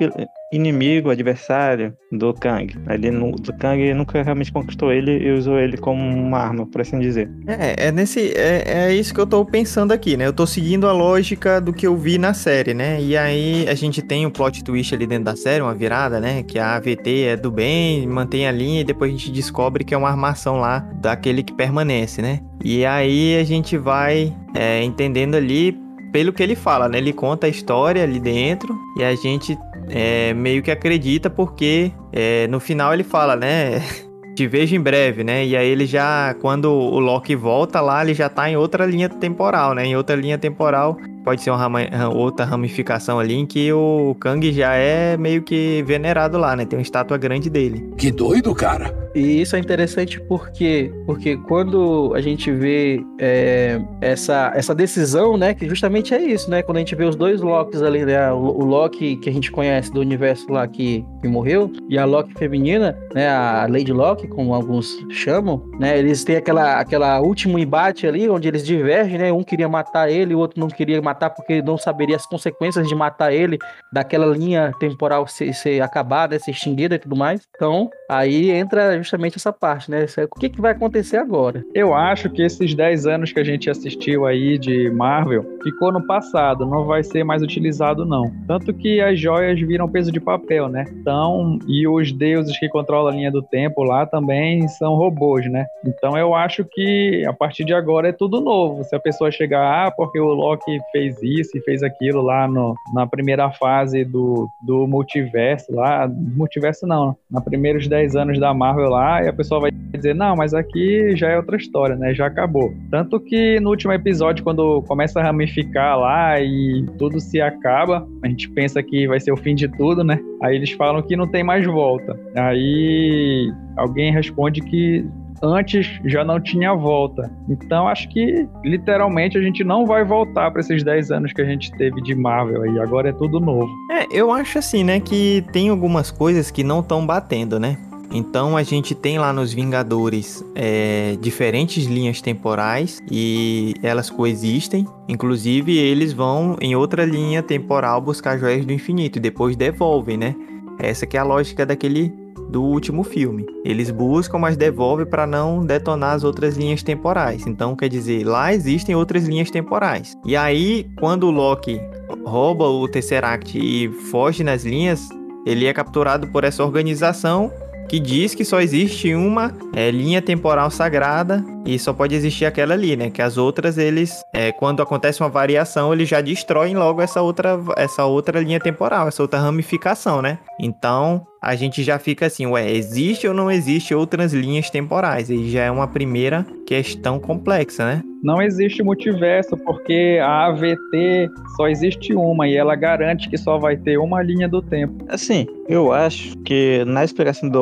inimigo, 0.53 1.09
adversário 1.09 1.97
do 2.11 2.35
Kang. 2.35 2.75
Ele, 2.91 3.11
o 3.11 3.59
Kang 3.59 3.95
nunca 3.95 4.23
realmente 4.23 4.53
conquistou 4.53 4.93
ele 4.93 5.19
e 5.19 5.31
usou 5.33 5.59
ele 5.59 5.79
como 5.79 6.03
uma 6.03 6.39
arma, 6.39 6.67
por 6.67 6.81
assim 6.83 6.99
dizer. 6.99 7.31
É, 7.47 7.89
é 7.89 7.93
nesse. 7.93 8.33
É, 8.37 8.89
é 8.89 8.95
isso 8.95 9.15
que 9.15 9.21
eu 9.21 9.27
tô 9.27 9.45
pensando 9.47 9.93
aqui, 9.93 10.17
né? 10.17 10.27
Eu 10.27 10.33
tô 10.33 10.47
seguindo 10.47 10.87
a 10.87 10.93
lógica 10.93 11.61
do 11.61 11.73
que 11.73 11.87
eu 11.87 11.97
vi 11.97 12.19
na 12.19 12.35
série, 12.35 12.75
né? 12.75 13.01
E 13.01 13.17
aí 13.17 13.67
a 13.69 13.75
gente 13.75 14.03
tem 14.03 14.27
um 14.27 14.31
plot 14.31 14.63
twist 14.63 14.95
ali 14.95 15.07
dentro 15.07 15.25
da 15.25 15.37
série, 15.37 15.63
uma 15.63 15.75
virada, 15.75 16.21
né? 16.21 16.43
Que 16.43 16.59
a 16.59 16.77
AVT 16.77 17.25
é 17.25 17.37
do 17.37 17.51
bem, 17.51 18.07
mantém 18.07 18.47
a 18.47 18.53
linha 18.53 18.83
e 18.83 18.85
depois 18.85 19.11
a 19.11 19.17
gente 19.17 19.31
descobre 19.31 19.85
que 19.85 19.95
é 19.95 19.97
uma 19.97 20.09
armação 20.09 20.57
lá 20.57 20.81
daquele 21.01 21.43
que 21.43 21.55
permanece, 21.55 22.21
né? 22.21 22.41
E 22.65 22.87
aí 22.87 23.39
a 23.39 23.45
gente 23.45 23.77
vai 23.77 24.33
é, 24.55 24.83
entendendo 24.83 25.35
ali 25.35 25.77
pelo 26.13 26.33
que 26.33 26.43
ele 26.43 26.55
fala, 26.55 26.89
né? 26.89 26.99
Ele 26.99 27.13
conta 27.13 27.47
a 27.47 27.51
história 27.51 28.03
ali 28.03 28.21
dentro 28.21 28.79
e 28.97 29.03
a 29.03 29.15
gente 29.15 29.59
é, 29.89 30.33
meio 30.35 30.63
que 30.63 30.71
acredita 30.71 31.29
porque 31.31 31.91
é, 32.13 32.47
no 32.49 32.61
final 32.61 32.93
ele 32.93 33.03
fala, 33.03 33.35
né? 33.35 33.83
Te 34.37 34.47
vejo 34.47 34.75
em 34.75 34.81
breve, 34.81 35.23
né? 35.23 35.45
E 35.45 35.55
aí 35.55 35.69
ele 35.69 35.85
já, 35.85 36.35
quando 36.41 36.67
o 36.73 36.99
Loki 36.99 37.37
volta 37.37 37.83
lá, 37.83 38.03
ele 38.03 38.15
já 38.15 38.31
tá 38.31 38.49
em 38.49 38.57
outra 38.57 38.87
linha 38.87 39.09
temporal, 39.09 39.75
né? 39.75 39.85
Em 39.85 39.97
outra 39.97 40.17
linha 40.17 40.39
temporal 40.39 40.97
pode 41.25 41.43
ser 41.43 41.51
uma 41.51 41.59
rama, 41.59 41.81
outra 42.15 42.45
ramificação 42.45 43.19
ali 43.19 43.35
em 43.35 43.47
que 43.47 43.73
o 43.73 44.17
Kang 44.21 44.53
já 44.53 44.75
é 44.75 45.17
meio 45.17 45.43
que 45.43 45.83
venerado 45.87 46.39
lá, 46.39 46.57
né? 46.57 46.65
Tem 46.65 46.79
uma 46.79 46.83
estátua 46.83 47.17
grande 47.17 47.49
dele. 47.49 47.93
Que 47.97 48.11
doido, 48.11 48.55
cara! 48.55 49.03
E 49.15 49.43
isso 49.43 49.55
é 49.57 49.59
interessante 49.59 50.19
porque, 50.21 50.91
porque 51.05 51.37
quando 51.37 52.13
a 52.15 52.21
gente 52.21 52.51
vê 52.51 53.05
é, 53.19 53.81
essa, 54.01 54.53
essa 54.55 54.75
decisão, 54.75 55.37
né? 55.37 55.53
Que 55.55 55.69
justamente 55.69 56.15
é 56.15 56.23
isso, 56.23 56.51
né? 56.51 56.63
Quando 56.63 56.79
a 56.79 56.81
gente 56.81 56.95
vê 56.95 57.05
os 57.05 57.15
dois 57.15 57.41
Locks 57.41 57.83
ali, 57.83 58.05
né? 58.05 58.33
O, 58.33 58.39
o 58.39 58.65
Loki 58.65 59.17
que 59.17 59.29
a 59.29 59.33
gente 59.33 59.51
conhece 59.53 59.93
do 59.93 60.01
universo 60.01 60.51
lá 60.51 60.67
que, 60.67 61.05
que 61.21 61.29
morreu 61.29 61.71
e 61.89 61.99
a 61.99 62.05
Loki 62.05 62.33
feminina, 62.35 62.97
né? 63.15 63.29
A 63.29 63.67
Lady 63.69 63.93
Loki, 63.93 64.27
como 64.27 64.55
alguns 64.55 64.97
chamam, 65.11 65.63
né? 65.79 65.99
Eles 65.99 66.25
têm 66.25 66.37
aquela, 66.37 66.81
aquela 66.81 67.21
último 67.21 67.59
embate 67.59 68.07
ali 68.07 68.29
onde 68.29 68.49
eles 68.49 68.65
divergem, 68.65 69.19
né? 69.19 69.33
Um 69.33 69.43
queria 69.43 69.69
matar 69.69 70.11
ele, 70.11 70.35
o 70.35 70.39
outro 70.39 70.59
não 70.59 70.69
queria 70.69 71.01
matar 71.03 71.12
matar 71.13 71.31
porque 71.31 71.61
não 71.63 71.77
saberia 71.77 72.17
as 72.17 72.27
consequências 72.27 72.89
de 72.89 72.95
matar 72.95 73.33
ele, 73.33 73.59
daquela 73.93 74.27
linha 74.27 74.73
temporal 74.81 75.27
ser, 75.27 75.53
ser 75.53 75.83
acabada, 75.83 76.39
ser 76.39 76.53
extinguida 76.53 76.95
e 76.95 76.99
tudo 76.99 77.17
mais. 77.17 77.43
Então, 77.55 77.91
aí 78.09 78.51
entra 78.51 78.97
justamente 78.99 79.37
essa 79.37 79.53
parte, 79.53 79.91
né? 79.91 80.07
O 80.31 80.39
que, 80.39 80.49
que 80.49 80.61
vai 80.61 80.73
acontecer 80.73 81.19
agora? 81.19 81.63
Eu 81.75 81.95
acho 81.95 82.31
que 82.31 82.43
esses 82.43 82.75
10 82.75 83.07
anos 83.07 83.33
que 83.33 83.41
a 83.41 83.45
gente 83.45 83.69
assistiu 83.69 84.27
aí 84.27 84.59
de 84.59 84.91
Marvel 84.91 85.45
ficou 85.63 85.93
no 85.93 86.07
passado, 86.07 86.67
não 86.67 86.85
vai 86.85 87.03
ser 87.03 87.25
mais 87.25 87.43
utilizado, 87.43 88.05
não. 88.05 88.33
Tanto 88.47 88.73
que 88.73 89.01
as 89.01 89.19
joias 89.19 89.61
viram 89.61 89.89
peso 89.89 90.11
de 90.11 90.21
papel, 90.21 90.69
né? 90.69 90.85
Então, 91.01 91.59
e 91.69 91.87
os 91.87 92.13
deuses 92.13 92.59
que 92.59 92.69
controlam 92.69 93.13
a 93.13 93.17
linha 93.17 93.31
do 93.31 93.43
tempo 93.43 93.83
lá 93.83 94.07
também 94.07 94.67
são 94.69 94.95
robôs, 94.95 95.51
né? 95.51 95.67
Então 95.85 96.17
eu 96.17 96.35
acho 96.35 96.65
que 96.65 97.25
a 97.27 97.33
partir 97.33 97.65
de 97.65 97.75
agora 97.75 98.09
é 98.09 98.13
tudo 98.13 98.41
novo. 98.41 98.85
Se 98.85 98.95
a 98.95 99.01
pessoa 99.01 99.31
chegar, 99.31 99.87
ah, 99.87 99.91
porque 99.91 100.19
o 100.19 100.33
Loki 100.33 100.79
fez 100.91 101.02
fez 101.03 101.23
isso 101.23 101.57
e 101.57 101.61
fez 101.63 101.83
aquilo 101.83 102.23
lá 102.23 102.47
no, 102.47 102.75
na 102.95 103.07
primeira 103.07 103.51
fase 103.51 104.05
do, 104.05 104.49
do 104.61 104.87
multiverso 104.87 105.73
lá. 105.73 106.09
Multiverso 106.09 106.87
não, 106.87 107.17
na 107.31 107.41
primeiros 107.41 107.89
10 107.89 108.15
anos 108.15 108.39
da 108.39 108.55
Marvel 108.55 108.91
lá, 108.91 109.23
e 109.23 109.29
a 109.29 109.33
pessoa 109.33 109.61
vai 109.61 109.71
dizer, 109.71 110.15
não, 110.15 110.37
mas 110.37 110.55
aqui 110.55 111.17
já 111.17 111.31
é 111.31 111.37
outra 111.37 111.57
história, 111.57 111.97
né? 111.97 112.15
Já 112.15 112.27
acabou. 112.27 112.73
Tanto 112.91 113.19
que 113.21 113.59
no 113.61 113.71
último 113.71 113.93
episódio, 113.93 114.45
quando 114.45 114.83
começa 114.83 115.21
a 115.21 115.23
ramificar 115.23 115.99
lá 115.99 116.41
e 116.41 116.87
tudo 116.99 117.21
se 117.21 117.41
acaba, 117.41 118.07
a 118.23 118.29
gente 118.29 118.49
pensa 118.51 118.83
que 118.83 119.07
vai 119.07 119.21
ser 119.21 119.33
o 119.33 119.37
fim 119.37 119.55
de 119.55 119.69
tudo, 119.69 120.05
né? 120.05 120.21
Aí 120.43 120.57
eles 120.57 120.71
falam 120.73 121.03
que 121.03 121.17
não 121.17 121.27
tem 121.27 121.43
mais 121.43 121.67
volta. 121.67 122.19
Aí 122.35 123.53
alguém 123.77 124.13
responde 124.13 124.61
que 124.61 125.05
antes 125.43 126.01
já 126.05 126.25
não 126.25 126.41
tinha 126.41 126.75
volta. 126.75 127.31
Então 127.49 127.89
acho 127.89 128.09
que 128.09 128.47
literalmente 128.65 129.37
a 129.37 129.43
gente 129.43 129.65
não 129.65 129.85
vai 129.85 130.05
voltar 130.05 130.51
para 130.51 130.61
esses 130.61 130.85
10 130.85 131.11
anos 131.11 131.33
que 131.33 131.43
a 131.43 131.45
gente 131.45 131.71
teve 131.73 132.01
de 132.01 132.15
Marvel 132.15 132.63
aí, 132.63 132.79
agora 132.79 133.09
é 133.09 133.13
tudo 133.13 133.41
novo. 133.41 133.69
É, 133.91 134.07
eu 134.11 134.31
acho 134.31 134.59
assim, 134.59 134.85
né, 134.85 135.01
que 135.01 135.45
tem 135.53 135.69
algumas 135.69 136.11
coisas 136.11 136.51
que 136.51 136.63
não 136.63 136.81
estão 136.81 137.05
batendo, 137.05 137.59
né? 137.59 137.77
Então 138.15 138.59
a 138.59 138.63
gente 138.63 138.95
tem 138.95 139.19
lá 139.19 139.33
nos 139.33 139.55
Vingadores 139.55 140.45
é, 140.55 141.17
diferentes 141.19 141.87
linhas 141.87 142.21
temporais 142.21 143.03
e 143.11 143.75
elas 143.83 144.11
coexistem. 144.11 144.87
Inclusive 145.09 145.77
eles 145.77 146.13
vão 146.13 146.57
em 146.61 146.77
outra 146.77 147.07
linha 147.07 147.43
temporal 147.43 148.03
buscar 148.03 148.39
joias 148.39 148.67
do 148.67 148.73
infinito 148.73 149.17
e 149.17 149.21
depois 149.21 149.57
devolvem, 149.57 150.19
né? 150.19 150.35
Essa 150.79 151.07
que 151.07 151.17
é 151.17 151.21
a 151.21 151.25
lógica 151.25 151.65
daquele 151.65 152.13
do 152.49 152.63
último 152.63 153.03
filme. 153.03 153.47
Eles 153.65 153.91
buscam, 153.91 154.39
mas 154.39 154.57
devolvem 154.57 155.07
para 155.07 155.27
não 155.27 155.65
detonar 155.65 156.15
as 156.15 156.25
outras 156.25 156.57
linhas 156.57 156.83
temporais. 156.83 157.47
Então, 157.47 157.75
quer 157.75 157.89
dizer, 157.89 158.25
lá 158.25 158.53
existem 158.53 158.95
outras 158.95 159.27
linhas 159.27 159.51
temporais. 159.51 160.17
E 160.25 160.37
aí, 160.37 160.91
quando 160.99 161.25
o 161.25 161.31
Loki 161.31 161.81
rouba 162.25 162.65
o 162.65 162.87
Tesseract 162.89 163.59
e 163.59 163.91
foge 164.11 164.45
nas 164.45 164.65
linhas, 164.65 165.09
ele 165.47 165.67
é 165.67 165.73
capturado 165.73 166.29
por 166.29 166.45
essa 166.45 166.63
organização 166.63 167.51
que 167.89 167.99
diz 167.99 168.35
que 168.35 168.45
só 168.45 168.61
existe 168.61 169.15
uma 169.15 169.53
é, 169.75 169.91
linha 169.91 170.23
temporal 170.23 170.71
sagrada 170.71 171.45
e 171.67 171.79
só 171.79 171.93
pode 171.93 172.15
existir 172.15 172.47
aquela 172.47 172.73
ali, 172.73 172.97
né? 172.97 173.11
Que 173.11 173.21
as 173.21 173.37
outras, 173.37 173.77
eles, 173.77 174.23
é, 174.33 174.51
quando 174.53 174.83
acontece 174.83 175.21
uma 175.21 175.29
variação, 175.29 175.93
eles 175.93 176.09
já 176.09 176.21
destroem 176.21 176.75
logo 176.75 177.03
essa 177.03 177.21
outra, 177.21 177.59
essa 177.77 178.05
outra 178.07 178.41
linha 178.41 178.59
temporal, 178.59 179.09
essa 179.09 179.23
outra 179.23 179.41
ramificação, 179.41 180.23
né? 180.23 180.39
Então, 180.59 181.27
a 181.43 181.57
gente 181.57 181.83
já 181.83 181.99
fica 181.99 182.27
assim, 182.27 182.47
ué, 182.47 182.71
existe 182.71 183.27
ou 183.27 183.35
não 183.35 183.51
existe 183.51 183.93
outras 183.93 184.33
linhas 184.33 184.71
temporais? 184.71 185.29
E 185.29 185.51
já 185.51 185.65
é 185.65 185.71
uma 185.73 185.89
primeira 185.89 186.47
questão 186.65 187.19
complexa, 187.19 187.85
né? 187.85 188.03
Não 188.23 188.41
existe 188.41 188.81
multiverso, 188.81 189.57
porque 189.57 190.21
a 190.23 190.47
AVT 190.47 191.29
só 191.57 191.67
existe 191.67 192.15
uma 192.15 192.47
e 192.47 192.57
ela 192.57 192.77
garante 192.77 193.29
que 193.29 193.37
só 193.37 193.59
vai 193.59 193.77
ter 193.77 193.99
uma 193.99 194.23
linha 194.23 194.49
do 194.49 194.63
tempo. 194.63 195.05
Assim, 195.09 195.45
eu 195.69 195.93
acho 195.93 196.39
que 196.39 196.85
na 196.87 197.03
explicação 197.03 197.49
do 197.49 197.59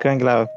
Kang 0.00 0.22
lá, 0.24 0.48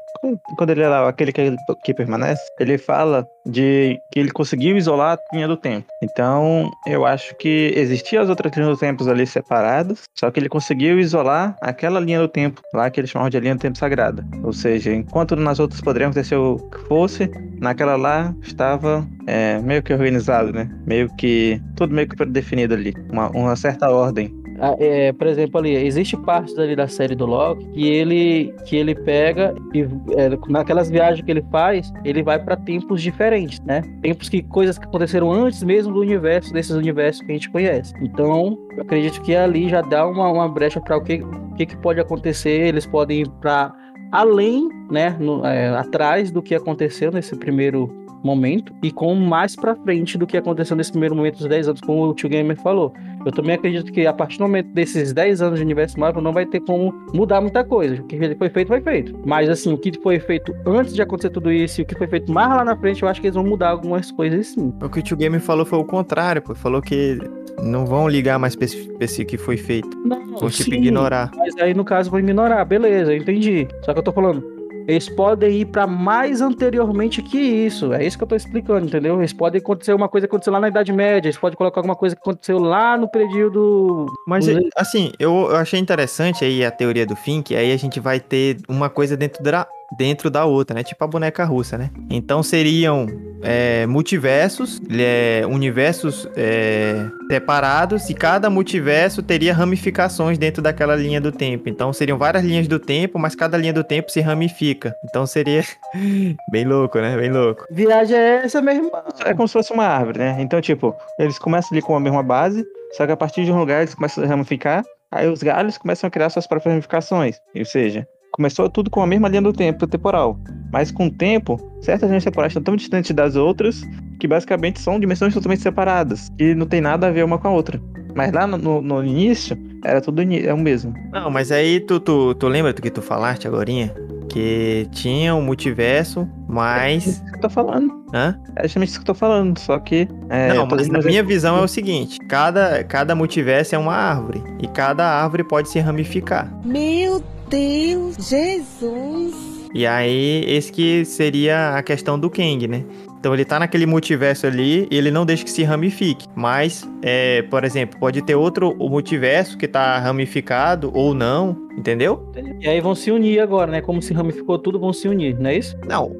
quando 0.56 0.70
ele 0.70 0.86
lá, 0.86 1.08
aquele 1.08 1.32
que, 1.32 1.54
que 1.84 1.94
permanece, 1.94 2.42
ele 2.58 2.78
fala 2.78 3.28
de 3.46 4.00
que 4.10 4.18
ele 4.20 4.30
conseguiu 4.30 4.76
isolar 4.76 5.18
a 5.18 5.36
linha 5.36 5.46
do 5.46 5.56
tempo. 5.56 5.86
Então, 6.02 6.70
eu 6.86 7.04
acho 7.04 7.34
que 7.36 7.72
existiam 7.76 8.22
as 8.22 8.28
outras 8.28 8.52
linhas 8.54 8.70
do 8.70 8.76
tempo 8.76 9.08
ali 9.08 9.26
separadas, 9.26 10.04
só 10.14 10.30
que 10.30 10.40
ele 10.40 10.48
conseguiu 10.48 10.98
isolar 10.98 11.56
aquela 11.60 12.00
linha 12.00 12.20
do 12.20 12.28
tempo 12.28 12.62
lá 12.72 12.90
que 12.90 13.00
eles 13.00 13.10
chamam 13.10 13.28
de 13.28 13.38
linha 13.38 13.54
do 13.54 13.60
tempo 13.60 13.76
sagrada. 13.76 14.26
Ou 14.42 14.52
seja, 14.52 14.92
enquanto 14.92 15.36
nas 15.36 15.60
outras 15.60 15.80
poderia 15.80 16.08
acontecer 16.08 16.36
o 16.36 16.56
que 16.70 16.78
fosse, 16.88 17.30
naquela 17.60 17.96
lá 17.96 18.34
estava 18.42 19.06
é, 19.26 19.58
meio 19.58 19.82
que 19.82 19.92
organizado, 19.92 20.52
né? 20.52 20.70
Meio 20.86 21.14
que 21.16 21.60
tudo 21.76 21.94
meio 21.94 22.08
que 22.08 22.24
definido 22.24 22.74
ali, 22.74 22.94
uma, 23.10 23.28
uma 23.30 23.56
certa 23.56 23.90
ordem. 23.90 24.43
Ah, 24.64 24.74
é, 24.78 25.12
por 25.12 25.26
exemplo, 25.26 25.60
ali, 25.60 25.74
existe 25.74 26.16
partes 26.16 26.58
ali 26.58 26.74
da 26.74 26.88
série 26.88 27.14
do 27.14 27.26
Loki 27.26 27.66
que 27.66 27.86
ele, 27.86 28.54
que 28.64 28.76
ele 28.76 28.94
pega 28.94 29.54
e 29.74 29.82
é, 30.16 30.30
naquelas 30.48 30.88
viagens 30.88 31.22
que 31.22 31.30
ele 31.30 31.44
faz, 31.52 31.92
ele 32.02 32.22
vai 32.22 32.42
para 32.42 32.56
tempos 32.56 33.02
diferentes, 33.02 33.60
né? 33.60 33.82
Tempos 34.00 34.30
que 34.30 34.42
coisas 34.42 34.78
que 34.78 34.86
aconteceram 34.86 35.30
antes 35.30 35.62
mesmo 35.62 35.92
do 35.92 36.00
universo, 36.00 36.50
desses 36.50 36.74
universos 36.74 37.20
que 37.20 37.32
a 37.32 37.34
gente 37.34 37.50
conhece. 37.50 37.92
Então, 38.00 38.56
eu 38.74 38.82
acredito 38.82 39.20
que 39.20 39.36
ali 39.36 39.68
já 39.68 39.82
dá 39.82 40.06
uma, 40.06 40.30
uma 40.30 40.48
brecha 40.48 40.80
para 40.80 40.96
o 40.96 41.02
que, 41.02 41.20
que, 41.58 41.66
que 41.66 41.76
pode 41.76 42.00
acontecer. 42.00 42.68
Eles 42.68 42.86
podem 42.86 43.20
ir 43.20 43.28
para 43.42 43.70
além, 44.12 44.66
né, 44.90 45.16
no, 45.18 45.44
é, 45.44 45.68
atrás 45.68 46.30
do 46.30 46.42
que 46.42 46.54
aconteceu 46.54 47.10
nesse 47.10 47.36
primeiro 47.36 48.04
momento 48.24 48.72
e 48.82 48.90
com 48.90 49.14
mais 49.14 49.54
para 49.54 49.76
frente 49.76 50.16
do 50.16 50.26
que 50.26 50.36
aconteceu 50.36 50.74
nesse 50.74 50.90
primeiro 50.90 51.14
momento 51.14 51.36
dos 51.38 51.46
10 51.46 51.68
anos, 51.68 51.80
como 51.82 52.08
o 52.08 52.14
Tio 52.14 52.28
Gamer 52.28 52.56
falou. 52.56 52.92
Eu 53.24 53.30
também 53.30 53.54
acredito 53.54 53.92
que 53.92 54.06
a 54.06 54.12
partir 54.12 54.38
do 54.38 54.42
momento 54.42 54.72
desses 54.72 55.12
10 55.12 55.42
anos 55.42 55.58
de 55.58 55.64
universo 55.64 56.00
Marvel 56.00 56.22
não 56.22 56.32
vai 56.32 56.46
ter 56.46 56.60
como 56.60 56.92
mudar 57.12 57.40
muita 57.40 57.62
coisa. 57.62 58.00
O 58.00 58.04
que 58.04 58.16
foi 58.36 58.48
feito, 58.48 58.68
foi 58.68 58.80
feito. 58.80 59.18
Mas 59.26 59.48
assim, 59.48 59.72
o 59.72 59.78
que 59.78 59.92
foi 60.02 60.18
feito 60.18 60.54
antes 60.66 60.94
de 60.94 61.02
acontecer 61.02 61.30
tudo 61.30 61.52
isso 61.52 61.80
e 61.80 61.84
o 61.84 61.86
que 61.86 61.96
foi 61.96 62.06
feito 62.06 62.32
mais 62.32 62.48
lá 62.48 62.64
na 62.64 62.76
frente, 62.76 63.02
eu 63.02 63.08
acho 63.08 63.20
que 63.20 63.26
eles 63.26 63.34
vão 63.34 63.44
mudar 63.44 63.70
algumas 63.70 64.10
coisas 64.10 64.48
sim. 64.48 64.72
O 64.82 64.88
que 64.88 65.00
o 65.00 65.02
Tio 65.02 65.16
Gamer 65.16 65.40
falou 65.40 65.66
foi 65.66 65.78
o 65.78 65.84
contrário, 65.84 66.40
pô. 66.40 66.54
Falou 66.54 66.80
que 66.80 67.18
não 67.62 67.86
vão 67.86 68.08
ligar 68.08 68.38
mais 68.38 68.56
pra 68.56 68.64
esse, 68.64 68.88
pra 68.92 69.04
esse 69.04 69.24
que 69.24 69.36
foi 69.36 69.56
feito. 69.56 69.96
Não, 70.04 70.38
Vão 70.38 70.50
tipo 70.50 70.74
ignorar. 70.74 71.30
Mas 71.36 71.54
aí 71.58 71.74
no 71.74 71.84
caso 71.84 72.10
vão 72.10 72.20
ignorar, 72.20 72.64
beleza, 72.64 73.12
eu 73.12 73.18
entendi. 73.18 73.68
Só 73.82 73.92
que 73.92 73.98
eu 73.98 74.02
tô 74.02 74.12
falando, 74.12 74.53
eles 74.86 75.08
podem 75.08 75.60
ir 75.60 75.66
pra 75.66 75.86
mais 75.86 76.40
anteriormente 76.40 77.22
que 77.22 77.38
isso. 77.38 77.92
É 77.92 78.04
isso 78.04 78.16
que 78.16 78.24
eu 78.24 78.28
tô 78.28 78.36
explicando, 78.36 78.86
entendeu? 78.86 79.18
Eles 79.18 79.32
podem 79.32 79.60
acontecer 79.60 79.94
uma 79.94 80.08
coisa 80.08 80.26
que 80.26 80.30
aconteceu 80.30 80.52
lá 80.52 80.60
na 80.60 80.68
Idade 80.68 80.92
Média, 80.92 81.28
eles 81.28 81.38
podem 81.38 81.56
colocar 81.56 81.80
alguma 81.80 81.96
coisa 81.96 82.14
que 82.14 82.22
aconteceu 82.22 82.58
lá 82.58 82.96
no 82.96 83.08
período. 83.08 84.06
Mas, 84.26 84.46
assim, 84.76 85.12
eu, 85.18 85.48
eu 85.50 85.56
achei 85.56 85.80
interessante 85.80 86.44
aí 86.44 86.64
a 86.64 86.70
teoria 86.70 87.06
do 87.06 87.16
fim, 87.16 87.42
que 87.42 87.54
aí 87.54 87.72
a 87.72 87.76
gente 87.76 88.00
vai 88.00 88.20
ter 88.20 88.58
uma 88.68 88.90
coisa 88.90 89.16
dentro 89.16 89.42
da, 89.42 89.66
dentro 89.96 90.30
da 90.30 90.44
outra, 90.44 90.74
né? 90.74 90.82
Tipo 90.82 91.04
a 91.04 91.06
boneca 91.06 91.44
russa, 91.44 91.78
né? 91.78 91.90
Então 92.10 92.42
seriam 92.42 93.06
é, 93.42 93.86
multiversos, 93.86 94.80
é, 94.90 95.42
universos 95.46 96.26
é, 96.34 97.06
separados, 97.30 98.08
e 98.08 98.14
cada 98.14 98.48
multiverso 98.48 99.22
teria 99.22 99.52
ramificações 99.52 100.38
dentro 100.38 100.62
daquela 100.62 100.96
linha 100.96 101.20
do 101.20 101.30
tempo. 101.30 101.68
Então 101.68 101.92
seriam 101.92 102.16
várias 102.16 102.42
linhas 102.42 102.66
do 102.66 102.78
tempo, 102.78 103.18
mas 103.18 103.34
cada 103.34 103.58
linha 103.58 103.72
do 103.72 103.84
tempo 103.84 104.10
se 104.10 104.20
ramifica. 104.20 104.94
Então 105.04 105.26
seria 105.26 105.62
bem 106.50 106.64
louco, 106.64 106.98
né? 106.98 107.16
Bem 107.16 107.30
louco. 107.30 107.66
Viagem 107.70 108.16
é 108.16 108.44
essa 108.44 108.62
mesmo. 108.62 108.90
É 109.24 109.34
como 109.34 109.46
se 109.46 109.52
fosse 109.52 109.72
uma 109.72 109.84
árvore, 109.84 110.18
né? 110.18 110.36
Então, 110.40 110.60
tipo, 110.60 110.94
eles 111.18 111.38
começam 111.38 111.70
ali 111.72 111.82
com 111.82 111.94
a 111.94 112.00
mesma 112.00 112.22
base, 112.22 112.64
só 112.96 113.06
que 113.06 113.12
a 113.12 113.16
partir 113.16 113.44
de 113.44 113.52
um 113.52 113.58
lugar 113.58 113.82
eles 113.82 113.94
começam 113.94 114.24
a 114.24 114.26
ramificar, 114.26 114.82
aí 115.10 115.28
os 115.28 115.42
galhos 115.42 115.76
começam 115.76 116.08
a 116.08 116.10
criar 116.10 116.30
suas 116.30 116.46
próprias 116.46 116.72
ramificações. 116.72 117.36
Ou 117.54 117.64
seja, 117.64 118.06
começou 118.34 118.68
tudo 118.68 118.90
com 118.90 119.00
a 119.00 119.06
mesma 119.06 119.28
linha 119.28 119.40
do 119.42 119.52
tempo 119.52 119.86
temporal. 119.86 120.38
Mas 120.72 120.90
com 120.90 121.06
o 121.06 121.10
tempo, 121.10 121.56
certas 121.80 122.08
linhas 122.10 122.24
temporais 122.24 122.50
estão 122.50 122.62
tão 122.62 122.76
distantes 122.76 123.12
das 123.14 123.36
outras 123.36 123.82
que 124.18 124.26
basicamente 124.26 124.80
são 124.80 124.98
dimensões 124.98 125.32
totalmente 125.34 125.62
separadas, 125.62 126.32
e 126.38 126.54
não 126.54 126.66
tem 126.66 126.80
nada 126.80 127.06
a 127.06 127.10
ver 127.10 127.24
uma 127.24 127.38
com 127.38 127.48
a 127.48 127.50
outra. 127.52 127.80
Mas 128.14 128.32
lá 128.32 128.46
no, 128.46 128.80
no- 128.80 129.04
início, 129.04 129.56
era 129.84 130.00
tudo 130.00 130.22
é 130.22 130.52
o 130.52 130.58
mesmo. 130.58 130.94
Não, 131.12 131.30
mas 131.30 131.50
aí 131.52 131.80
tu, 131.80 132.00
tu, 132.00 132.34
tu 132.34 132.48
lembra 132.48 132.72
do 132.72 132.80
que 132.82 132.90
tu 132.90 133.02
falaste 133.02 133.46
agorinha? 133.46 133.92
Que 134.28 134.88
tinha 134.92 135.34
um 135.34 135.42
multiverso, 135.42 136.28
mas... 136.54 137.06
É 137.06 137.10
isso 137.10 137.24
que 137.24 137.36
eu 137.36 137.40
tô 137.40 137.50
falando. 137.50 138.04
Hã? 138.14 138.38
É 138.56 138.62
justamente 138.62 138.88
isso 138.90 138.98
que 138.98 139.02
eu 139.02 139.14
tô 139.14 139.14
falando, 139.14 139.58
só 139.58 139.78
que. 139.78 140.08
É, 140.28 140.54
Não, 140.54 140.66
mas 140.66 140.88
na 140.88 141.00
minha 141.00 141.22
visão 141.22 141.58
é 141.58 141.62
o 141.62 141.68
seguinte: 141.68 142.18
cada, 142.28 142.84
cada 142.84 143.14
multiverso 143.14 143.74
é 143.74 143.78
uma 143.78 143.94
árvore. 143.94 144.42
E 144.60 144.68
cada 144.68 145.04
árvore 145.04 145.42
pode 145.42 145.68
se 145.68 145.80
ramificar. 145.80 146.48
Meu 146.64 147.22
Deus, 147.48 148.16
Jesus. 148.28 149.34
E 149.74 149.84
aí, 149.84 150.44
esse 150.46 150.70
que 150.70 151.04
seria 151.04 151.76
a 151.76 151.82
questão 151.82 152.16
do 152.16 152.30
Kang, 152.30 152.68
né? 152.68 152.84
Então 153.24 153.32
ele 153.32 153.46
tá 153.46 153.58
naquele 153.58 153.86
multiverso 153.86 154.46
ali 154.46 154.86
e 154.90 154.98
ele 154.98 155.10
não 155.10 155.24
deixa 155.24 155.44
que 155.44 155.50
se 155.50 155.62
ramifique. 155.62 156.26
Mas, 156.36 156.86
é, 157.00 157.40
por 157.40 157.64
exemplo, 157.64 157.98
pode 157.98 158.20
ter 158.20 158.34
outro 158.34 158.76
multiverso 158.76 159.56
que 159.56 159.66
tá 159.66 159.98
ramificado 159.98 160.90
ou 160.92 161.14
não, 161.14 161.56
entendeu? 161.74 162.30
E 162.60 162.68
aí 162.68 162.82
vão 162.82 162.94
se 162.94 163.10
unir 163.10 163.40
agora, 163.40 163.72
né? 163.72 163.80
Como 163.80 164.02
se 164.02 164.12
ramificou 164.12 164.58
tudo, 164.58 164.78
vão 164.78 164.92
se 164.92 165.08
unir, 165.08 165.40
não 165.40 165.48
é 165.48 165.56
isso? 165.56 165.74
Não, 165.88 166.14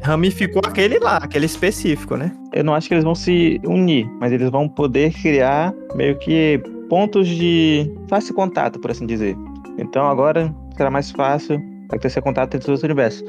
ramificou 0.00 0.62
aquele 0.64 0.98
lá, 0.98 1.18
aquele 1.18 1.44
específico, 1.44 2.16
né? 2.16 2.32
Eu 2.54 2.64
não 2.64 2.74
acho 2.74 2.88
que 2.88 2.94
eles 2.94 3.04
vão 3.04 3.14
se 3.14 3.60
unir, 3.62 4.08
mas 4.18 4.32
eles 4.32 4.48
vão 4.48 4.66
poder 4.66 5.12
criar 5.12 5.74
meio 5.94 6.18
que 6.18 6.58
pontos 6.88 7.28
de 7.28 7.92
fácil 8.08 8.34
contato, 8.34 8.80
por 8.80 8.90
assim 8.92 9.04
dizer. 9.04 9.36
Então 9.76 10.06
agora 10.06 10.50
será 10.74 10.90
mais 10.90 11.10
fácil 11.10 11.60
acontecer 11.90 12.22
contato 12.22 12.54
entre 12.54 12.72
os 12.72 12.82
universos. 12.82 13.22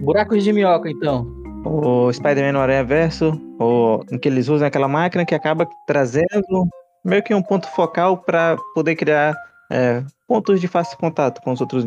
Buracos 0.00 0.42
de 0.42 0.52
minhoca, 0.52 0.90
então. 0.90 1.43
O 1.64 2.10
Spider-Man 2.10 2.52
no 2.52 2.60
Aranha 2.60 2.84
Verso, 2.84 3.40
o, 3.58 4.04
em 4.12 4.18
que 4.18 4.28
eles 4.28 4.48
usam 4.48 4.68
aquela 4.68 4.86
máquina 4.86 5.24
que 5.24 5.34
acaba 5.34 5.66
trazendo 5.86 6.68
meio 7.04 7.22
que 7.22 7.34
um 7.34 7.42
ponto 7.42 7.66
focal 7.68 8.18
para 8.18 8.56
poder 8.74 8.96
criar 8.96 9.34
é, 9.74 10.02
pontos 10.28 10.60
de 10.60 10.68
fácil 10.68 10.96
contato 10.98 11.40
com 11.42 11.50
os 11.52 11.60
outros 11.60 11.84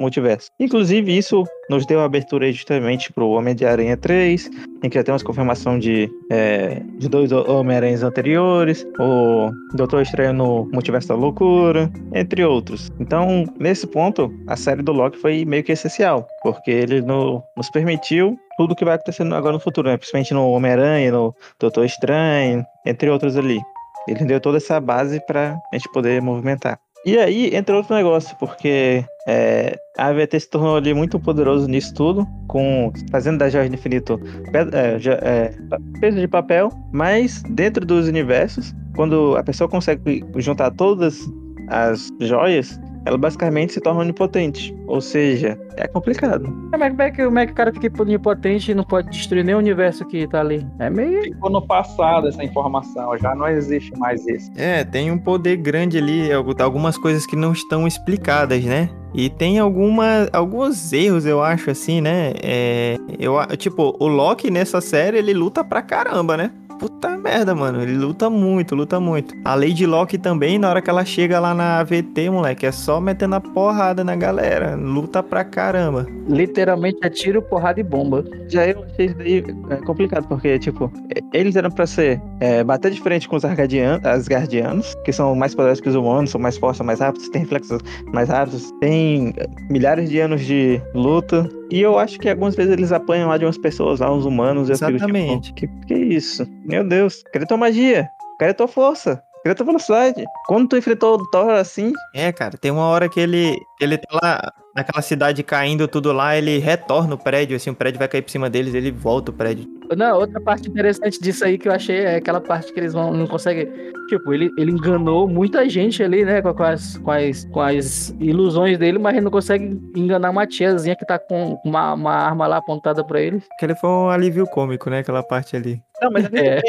multiversos. 0.00 0.50
Inclusive, 0.58 1.16
isso 1.16 1.44
nos 1.70 1.84
deu 1.86 2.00
abertura 2.00 2.50
justamente 2.50 3.12
pro 3.12 3.28
Homem 3.28 3.54
de 3.54 3.64
Aranha 3.66 3.96
3, 3.96 4.50
em 4.82 4.88
que 4.88 4.96
já 4.98 5.04
temos 5.04 5.22
confirmação 5.22 5.78
de, 5.78 6.10
é, 6.30 6.80
de 6.98 7.08
dois 7.08 7.30
Homem-Aranhas 7.32 8.02
anteriores, 8.02 8.86
o 8.98 9.50
Doutor 9.74 10.02
Estranho 10.02 10.32
no 10.32 10.64
Multiverso 10.72 11.08
da 11.08 11.14
Loucura, 11.14 11.90
entre 12.14 12.44
outros. 12.44 12.90
Então, 12.98 13.44
nesse 13.60 13.86
ponto, 13.86 14.32
a 14.46 14.56
série 14.56 14.82
do 14.82 14.92
Loki 14.92 15.18
foi 15.18 15.44
meio 15.44 15.62
que 15.62 15.72
essencial, 15.72 16.26
porque 16.42 16.70
ele 16.70 17.02
no- 17.02 17.42
nos 17.56 17.70
permitiu 17.70 18.36
tudo 18.56 18.72
o 18.72 18.76
que 18.76 18.84
vai 18.84 18.94
acontecendo 18.94 19.34
agora 19.34 19.52
no 19.52 19.60
futuro, 19.60 19.88
né? 19.88 19.96
principalmente 19.96 20.32
no 20.34 20.48
Homem-Aranha, 20.50 21.12
no 21.12 21.34
Doutor 21.60 21.84
Estranho, 21.84 22.64
entre 22.86 23.10
outros 23.10 23.36
ali. 23.36 23.60
Ele 24.08 24.24
deu 24.24 24.40
toda 24.40 24.56
essa 24.58 24.80
base 24.80 25.20
pra 25.26 25.58
gente 25.72 25.90
poder 25.92 26.22
movimentar. 26.22 26.78
E 27.06 27.16
aí 27.16 27.54
entra 27.54 27.76
outro 27.76 27.94
negócio, 27.94 28.36
porque 28.36 29.04
é, 29.28 29.78
a 29.96 30.08
AVT 30.08 30.40
se 30.40 30.50
tornou 30.50 30.76
ali 30.76 30.92
muito 30.92 31.20
poderoso 31.20 31.68
nisso 31.68 31.94
tudo, 31.94 32.26
com 32.48 32.92
fazendo 33.12 33.38
da 33.38 33.48
Joia 33.48 33.68
Infinito 33.68 34.20
é, 34.52 34.98
é, 35.24 35.54
peso 36.00 36.18
de 36.18 36.26
papel, 36.26 36.68
mas 36.92 37.44
dentro 37.50 37.86
dos 37.86 38.08
universos, 38.08 38.74
quando 38.96 39.36
a 39.36 39.44
pessoa 39.44 39.70
consegue 39.70 40.24
juntar 40.38 40.72
todas 40.72 41.20
as 41.68 42.10
joias, 42.20 42.76
ela 43.06 43.16
basicamente 43.16 43.72
se 43.72 43.80
torna 43.80 44.00
onipotente. 44.00 44.76
Ou 44.86 45.00
seja, 45.00 45.56
é 45.76 45.86
complicado. 45.86 46.44
Como 46.70 46.84
é, 46.84 46.90
como 46.90 47.02
é 47.02 47.10
que, 47.10 47.24
como 47.24 47.38
é 47.38 47.46
que 47.46 47.52
o 47.52 47.54
cara 47.54 47.72
fica 47.72 48.02
onipotente 48.02 48.72
e 48.72 48.74
não 48.74 48.82
pode 48.84 49.08
destruir 49.10 49.44
nem 49.44 49.54
o 49.54 49.58
universo 49.58 50.04
que 50.04 50.26
tá 50.26 50.40
ali? 50.40 50.66
É 50.80 50.90
meio. 50.90 51.22
Ficou 51.22 51.48
no 51.48 51.64
passado 51.64 52.26
essa 52.28 52.42
informação, 52.42 53.16
já 53.16 53.34
não 53.34 53.46
existe 53.48 53.96
mais 53.96 54.26
isso. 54.26 54.50
É, 54.56 54.84
tem 54.84 55.10
um 55.10 55.18
poder 55.18 55.56
grande 55.56 55.98
ali, 55.98 56.32
algu- 56.32 56.60
algumas 56.60 56.98
coisas 56.98 57.24
que 57.24 57.36
não 57.36 57.52
estão 57.52 57.86
explicadas, 57.86 58.64
né? 58.64 58.90
E 59.14 59.30
tem 59.30 59.58
alguma, 59.58 60.28
alguns 60.32 60.92
erros, 60.92 61.24
eu 61.24 61.42
acho, 61.42 61.70
assim, 61.70 62.00
né? 62.00 62.32
É, 62.42 62.96
eu, 63.18 63.34
tipo, 63.56 63.96
o 64.00 64.06
Loki 64.08 64.50
nessa 64.50 64.80
série, 64.80 65.16
ele 65.18 65.32
luta 65.32 65.62
pra 65.64 65.80
caramba, 65.80 66.36
né? 66.36 66.50
Puta 66.78 67.16
merda, 67.16 67.54
mano. 67.54 67.82
Ele 67.82 67.94
luta 67.96 68.28
muito, 68.30 68.74
luta 68.74 69.00
muito. 69.00 69.34
A 69.44 69.54
Lady 69.54 69.86
Locke 69.86 70.18
também, 70.18 70.58
na 70.58 70.68
hora 70.68 70.82
que 70.82 70.90
ela 70.90 71.04
chega 71.04 71.40
lá 71.40 71.54
na 71.54 71.80
AVT, 71.80 72.30
moleque, 72.30 72.66
é 72.66 72.72
só 72.72 73.00
metendo 73.00 73.34
a 73.36 73.40
porrada 73.40 74.04
na 74.04 74.14
galera. 74.14 74.74
Luta 74.76 75.22
pra 75.22 75.44
caramba. 75.44 76.06
Literalmente 76.28 76.98
é 77.02 77.08
tiro, 77.08 77.40
porrada 77.42 77.80
e 77.80 77.82
bomba. 77.82 78.24
Já 78.48 78.66
eu 78.66 78.84
achei 78.84 79.06
isso 79.06 79.16
daí 79.16 79.44
é, 79.70 79.76
complicado, 79.76 80.26
porque, 80.28 80.58
tipo, 80.58 80.90
eles 81.32 81.56
eram 81.56 81.70
pra 81.70 81.86
ser 81.86 82.20
é, 82.40 82.62
bater 82.62 82.90
de 82.90 83.00
frente 83.00 83.28
com 83.28 83.36
os 83.36 83.44
Asgardian- 83.44 84.00
Asgardianos, 84.04 84.94
que 85.04 85.12
são 85.12 85.34
mais 85.34 85.54
poderosos 85.54 85.80
que 85.80 85.88
os 85.88 85.94
humanos, 85.94 86.30
são 86.30 86.40
mais 86.40 86.56
fortes, 86.58 86.78
são 86.78 86.86
mais 86.86 87.00
rápidos, 87.00 87.28
têm 87.30 87.42
reflexos 87.42 87.80
mais 88.12 88.28
rápidos, 88.28 88.70
têm 88.80 89.32
é, 89.36 89.46
milhares 89.70 90.08
de 90.10 90.18
anos 90.20 90.42
de 90.44 90.80
luta. 90.94 91.48
E 91.70 91.80
eu 91.80 91.98
acho 91.98 92.18
que 92.18 92.28
algumas 92.28 92.54
vezes 92.54 92.72
eles 92.72 92.92
apanham 92.92 93.28
lá 93.28 93.36
de 93.38 93.44
umas 93.44 93.58
pessoas, 93.58 94.00
lá, 94.00 94.12
uns 94.12 94.24
humanos. 94.24 94.68
e 94.68 94.72
eu 94.72 94.76
fico, 94.78 94.90
tipo, 94.92 94.96
Exatamente. 95.04 95.52
que, 95.54 95.66
que 95.66 95.94
isso? 95.94 96.46
Meu 96.64 96.84
Deus, 96.86 97.22
cadê 97.32 97.44
tua 97.46 97.56
magia? 97.56 98.08
Cadê 98.38 98.54
tua 98.54 98.68
força? 98.68 99.22
Cadê 99.42 99.54
tua 99.54 99.66
velocidade? 99.66 100.24
Quando 100.46 100.68
tu 100.68 100.76
enfrentou 100.76 101.14
o 101.18 101.30
Thor 101.30 101.50
assim, 101.50 101.92
É, 102.14 102.32
cara, 102.32 102.56
tem 102.56 102.70
uma 102.70 102.86
hora 102.86 103.08
que 103.08 103.18
ele, 103.20 103.56
ele 103.80 103.98
tá 103.98 104.18
lá 104.22 104.52
naquela 104.76 105.02
cidade 105.02 105.42
caindo 105.42 105.88
tudo 105.88 106.12
lá, 106.12 106.36
ele 106.36 106.58
retorna 106.58 107.14
o 107.14 107.18
prédio, 107.18 107.56
assim, 107.56 107.70
o 107.70 107.74
prédio 107.74 107.98
vai 107.98 108.08
cair 108.08 108.22
por 108.22 108.30
cima 108.30 108.50
deles, 108.50 108.74
ele 108.74 108.90
volta 108.90 109.30
o 109.30 109.34
prédio. 109.34 109.66
Não, 109.96 110.18
outra 110.18 110.40
parte 110.40 110.68
interessante 110.68 111.20
disso 111.20 111.44
aí 111.44 111.56
que 111.56 111.68
eu 111.68 111.72
achei 111.72 111.98
é 111.98 112.16
aquela 112.16 112.40
parte 112.40 112.72
que 112.72 112.80
eles 112.80 112.92
vão, 112.92 113.12
não 113.12 113.26
conseguem. 113.26 113.68
Tipo, 114.08 114.32
ele, 114.34 114.50
ele 114.58 114.72
enganou 114.72 115.28
muita 115.28 115.68
gente 115.68 116.02
ali, 116.02 116.24
né? 116.24 116.42
Com, 116.42 116.54
com 116.54 116.62
as, 116.62 116.96
com, 116.98 117.10
as, 117.10 117.44
com 117.46 117.60
as 117.60 118.14
ilusões 118.20 118.78
dele, 118.78 118.98
mas 118.98 119.14
ele 119.14 119.24
não 119.24 119.30
consegue 119.30 119.80
enganar 119.96 120.30
uma 120.30 120.46
tiazinha 120.46 120.96
que 120.96 121.06
tá 121.06 121.18
com 121.18 121.58
uma, 121.64 121.94
uma 121.94 122.12
arma 122.12 122.46
lá 122.46 122.56
apontada 122.56 123.04
pra 123.04 123.20
ele. 123.20 123.40
Aquele 123.52 123.74
foi 123.76 123.88
um 123.88 124.10
alívio 124.10 124.44
cômico, 124.46 124.90
né? 124.90 124.98
Aquela 125.00 125.22
parte 125.22 125.56
ali. 125.56 125.80
Não, 126.02 126.10
mas 126.10 126.28
É. 126.34 126.60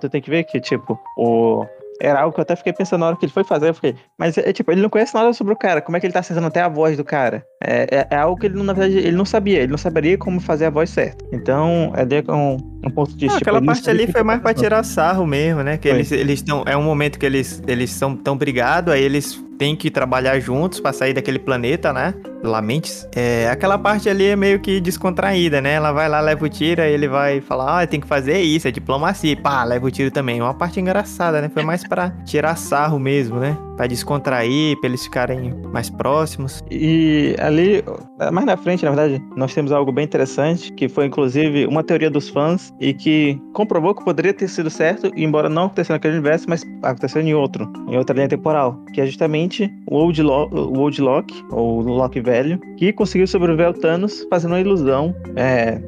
tu 0.00 0.08
tem 0.08 0.20
que 0.20 0.30
ver 0.30 0.44
que, 0.44 0.60
tipo, 0.60 0.98
o. 1.18 1.64
Era 2.00 2.20
algo 2.20 2.34
que 2.34 2.40
eu 2.40 2.42
até 2.42 2.56
fiquei 2.56 2.72
pensando 2.72 3.00
na 3.00 3.06
hora 3.08 3.16
que 3.16 3.24
ele 3.24 3.32
foi 3.32 3.44
fazer. 3.44 3.68
Eu 3.68 3.74
fiquei, 3.74 3.96
mas 4.18 4.36
é 4.38 4.52
tipo, 4.52 4.70
ele 4.70 4.82
não 4.82 4.90
conhece 4.90 5.14
nada 5.14 5.32
sobre 5.32 5.52
o 5.52 5.56
cara. 5.56 5.80
Como 5.80 5.96
é 5.96 6.00
que 6.00 6.06
ele 6.06 6.12
tá 6.12 6.20
acertando 6.20 6.46
até 6.46 6.60
a 6.60 6.68
voz 6.68 6.96
do 6.96 7.04
cara? 7.04 7.44
É, 7.62 8.00
é, 8.00 8.06
é 8.10 8.16
algo 8.16 8.38
que 8.38 8.46
ele, 8.46 8.54
não- 8.56 8.64
na 8.64 8.72
verdade, 8.74 8.98
ele 8.98 9.16
não 9.16 9.24
sabia. 9.24 9.58
Ele 9.60 9.70
não 9.70 9.78
saberia 9.78 10.18
como 10.18 10.40
fazer 10.40 10.66
a 10.66 10.70
voz 10.70 10.90
certa. 10.90 11.24
Então, 11.32 11.92
é 11.96 12.04
de- 12.04 12.22
um, 12.30 12.56
um 12.86 12.90
ponto 12.90 13.16
de 13.16 13.26
Ah, 13.26 13.28
tipo, 13.30 13.38
aquela 13.42 13.62
parte 13.62 13.88
ali 13.88 14.06
foi 14.10 14.22
mais 14.22 14.40
pra 14.42 14.52
tirar 14.52 14.82
sarro 14.82 15.26
mesmo, 15.26 15.62
né? 15.62 15.78
Que 15.78 15.88
Foi. 15.88 15.98
eles 15.98 16.12
eles 16.12 16.34
estão. 16.40 16.62
É 16.66 16.76
um 16.76 16.82
momento 16.82 17.18
que 17.18 17.24
eles 17.24 17.62
eles 17.66 17.90
são 17.90 18.14
tão 18.14 18.36
brigados, 18.36 18.92
aí 18.92 19.02
eles 19.02 19.42
têm 19.58 19.74
que 19.74 19.90
trabalhar 19.90 20.38
juntos 20.38 20.80
pra 20.80 20.92
sair 20.92 21.14
daquele 21.14 21.38
planeta, 21.38 21.90
né? 21.94 22.12
Lamentes. 22.44 23.08
É, 23.16 23.48
aquela 23.50 23.78
parte 23.78 24.06
ali 24.06 24.26
é 24.26 24.36
meio 24.36 24.60
que 24.60 24.78
descontraída, 24.82 25.62
né? 25.62 25.72
Ela 25.72 25.92
vai 25.92 26.10
lá, 26.10 26.20
leva 26.20 26.44
o 26.44 26.48
tiro, 26.48 26.82
aí 26.82 26.92
ele 26.92 27.08
vai 27.08 27.40
falar, 27.40 27.80
ah, 27.82 27.86
tem 27.86 27.98
que 27.98 28.06
fazer 28.06 28.38
isso, 28.42 28.68
é 28.68 28.70
diplomacia. 28.70 29.32
E 29.32 29.36
pá, 29.36 29.64
leva 29.64 29.86
o 29.86 29.90
tiro 29.90 30.10
também. 30.10 30.40
É 30.40 30.42
uma 30.42 30.52
parte 30.52 30.78
engraçada, 30.78 31.40
né? 31.40 31.48
Foi 31.48 31.64
mais 31.64 31.82
pra 31.88 32.10
tirar 32.26 32.54
sarro 32.56 32.98
mesmo, 32.98 33.40
né? 33.40 33.56
Pra 33.76 33.86
descontrair, 33.86 34.78
pra 34.80 34.88
eles 34.88 35.04
ficarem 35.04 35.54
mais 35.72 35.90
próximos. 35.90 36.62
E 36.70 37.36
ali, 37.38 37.84
mais 38.32 38.46
na 38.46 38.56
frente, 38.56 38.84
na 38.84 38.90
verdade, 38.90 39.22
nós 39.36 39.52
temos 39.54 39.72
algo 39.72 39.92
bem 39.92 40.04
interessante, 40.04 40.72
que 40.72 40.88
foi 40.88 41.06
inclusive 41.06 41.66
uma 41.66 41.82
teoria 41.84 42.10
dos 42.10 42.28
fãs 42.28 42.72
e 42.80 42.94
que 42.94 43.40
comprovou 43.52 43.94
que 43.94 44.04
poderia 44.04 44.32
ter 44.32 44.48
sido 44.48 44.70
certo, 44.70 45.10
embora 45.16 45.48
não 45.48 45.64
acontecesse 45.64 45.90
naquele 45.90 46.14
universo, 46.14 46.46
mas 46.48 46.64
aconteceu 46.82 47.20
em 47.20 47.34
outro, 47.34 47.70
em 47.88 47.96
outra 47.96 48.14
linha 48.14 48.28
temporal, 48.28 48.78
que 48.92 49.00
é 49.00 49.06
justamente 49.06 49.70
o 49.86 49.96
Old, 49.96 50.22
Lo 50.22 50.48
o 50.52 50.78
Old 50.78 51.00
Loki, 51.00 51.44
ou 51.50 51.80
Loki 51.80 52.20
velho, 52.20 52.58
que 52.76 52.92
conseguiu 52.92 53.26
sobreviver 53.26 53.66
ao 53.66 53.74
Thanos 53.74 54.26
fazendo 54.30 54.52
uma 54.52 54.60
ilusão. 54.60 55.14
É, 55.36 55.80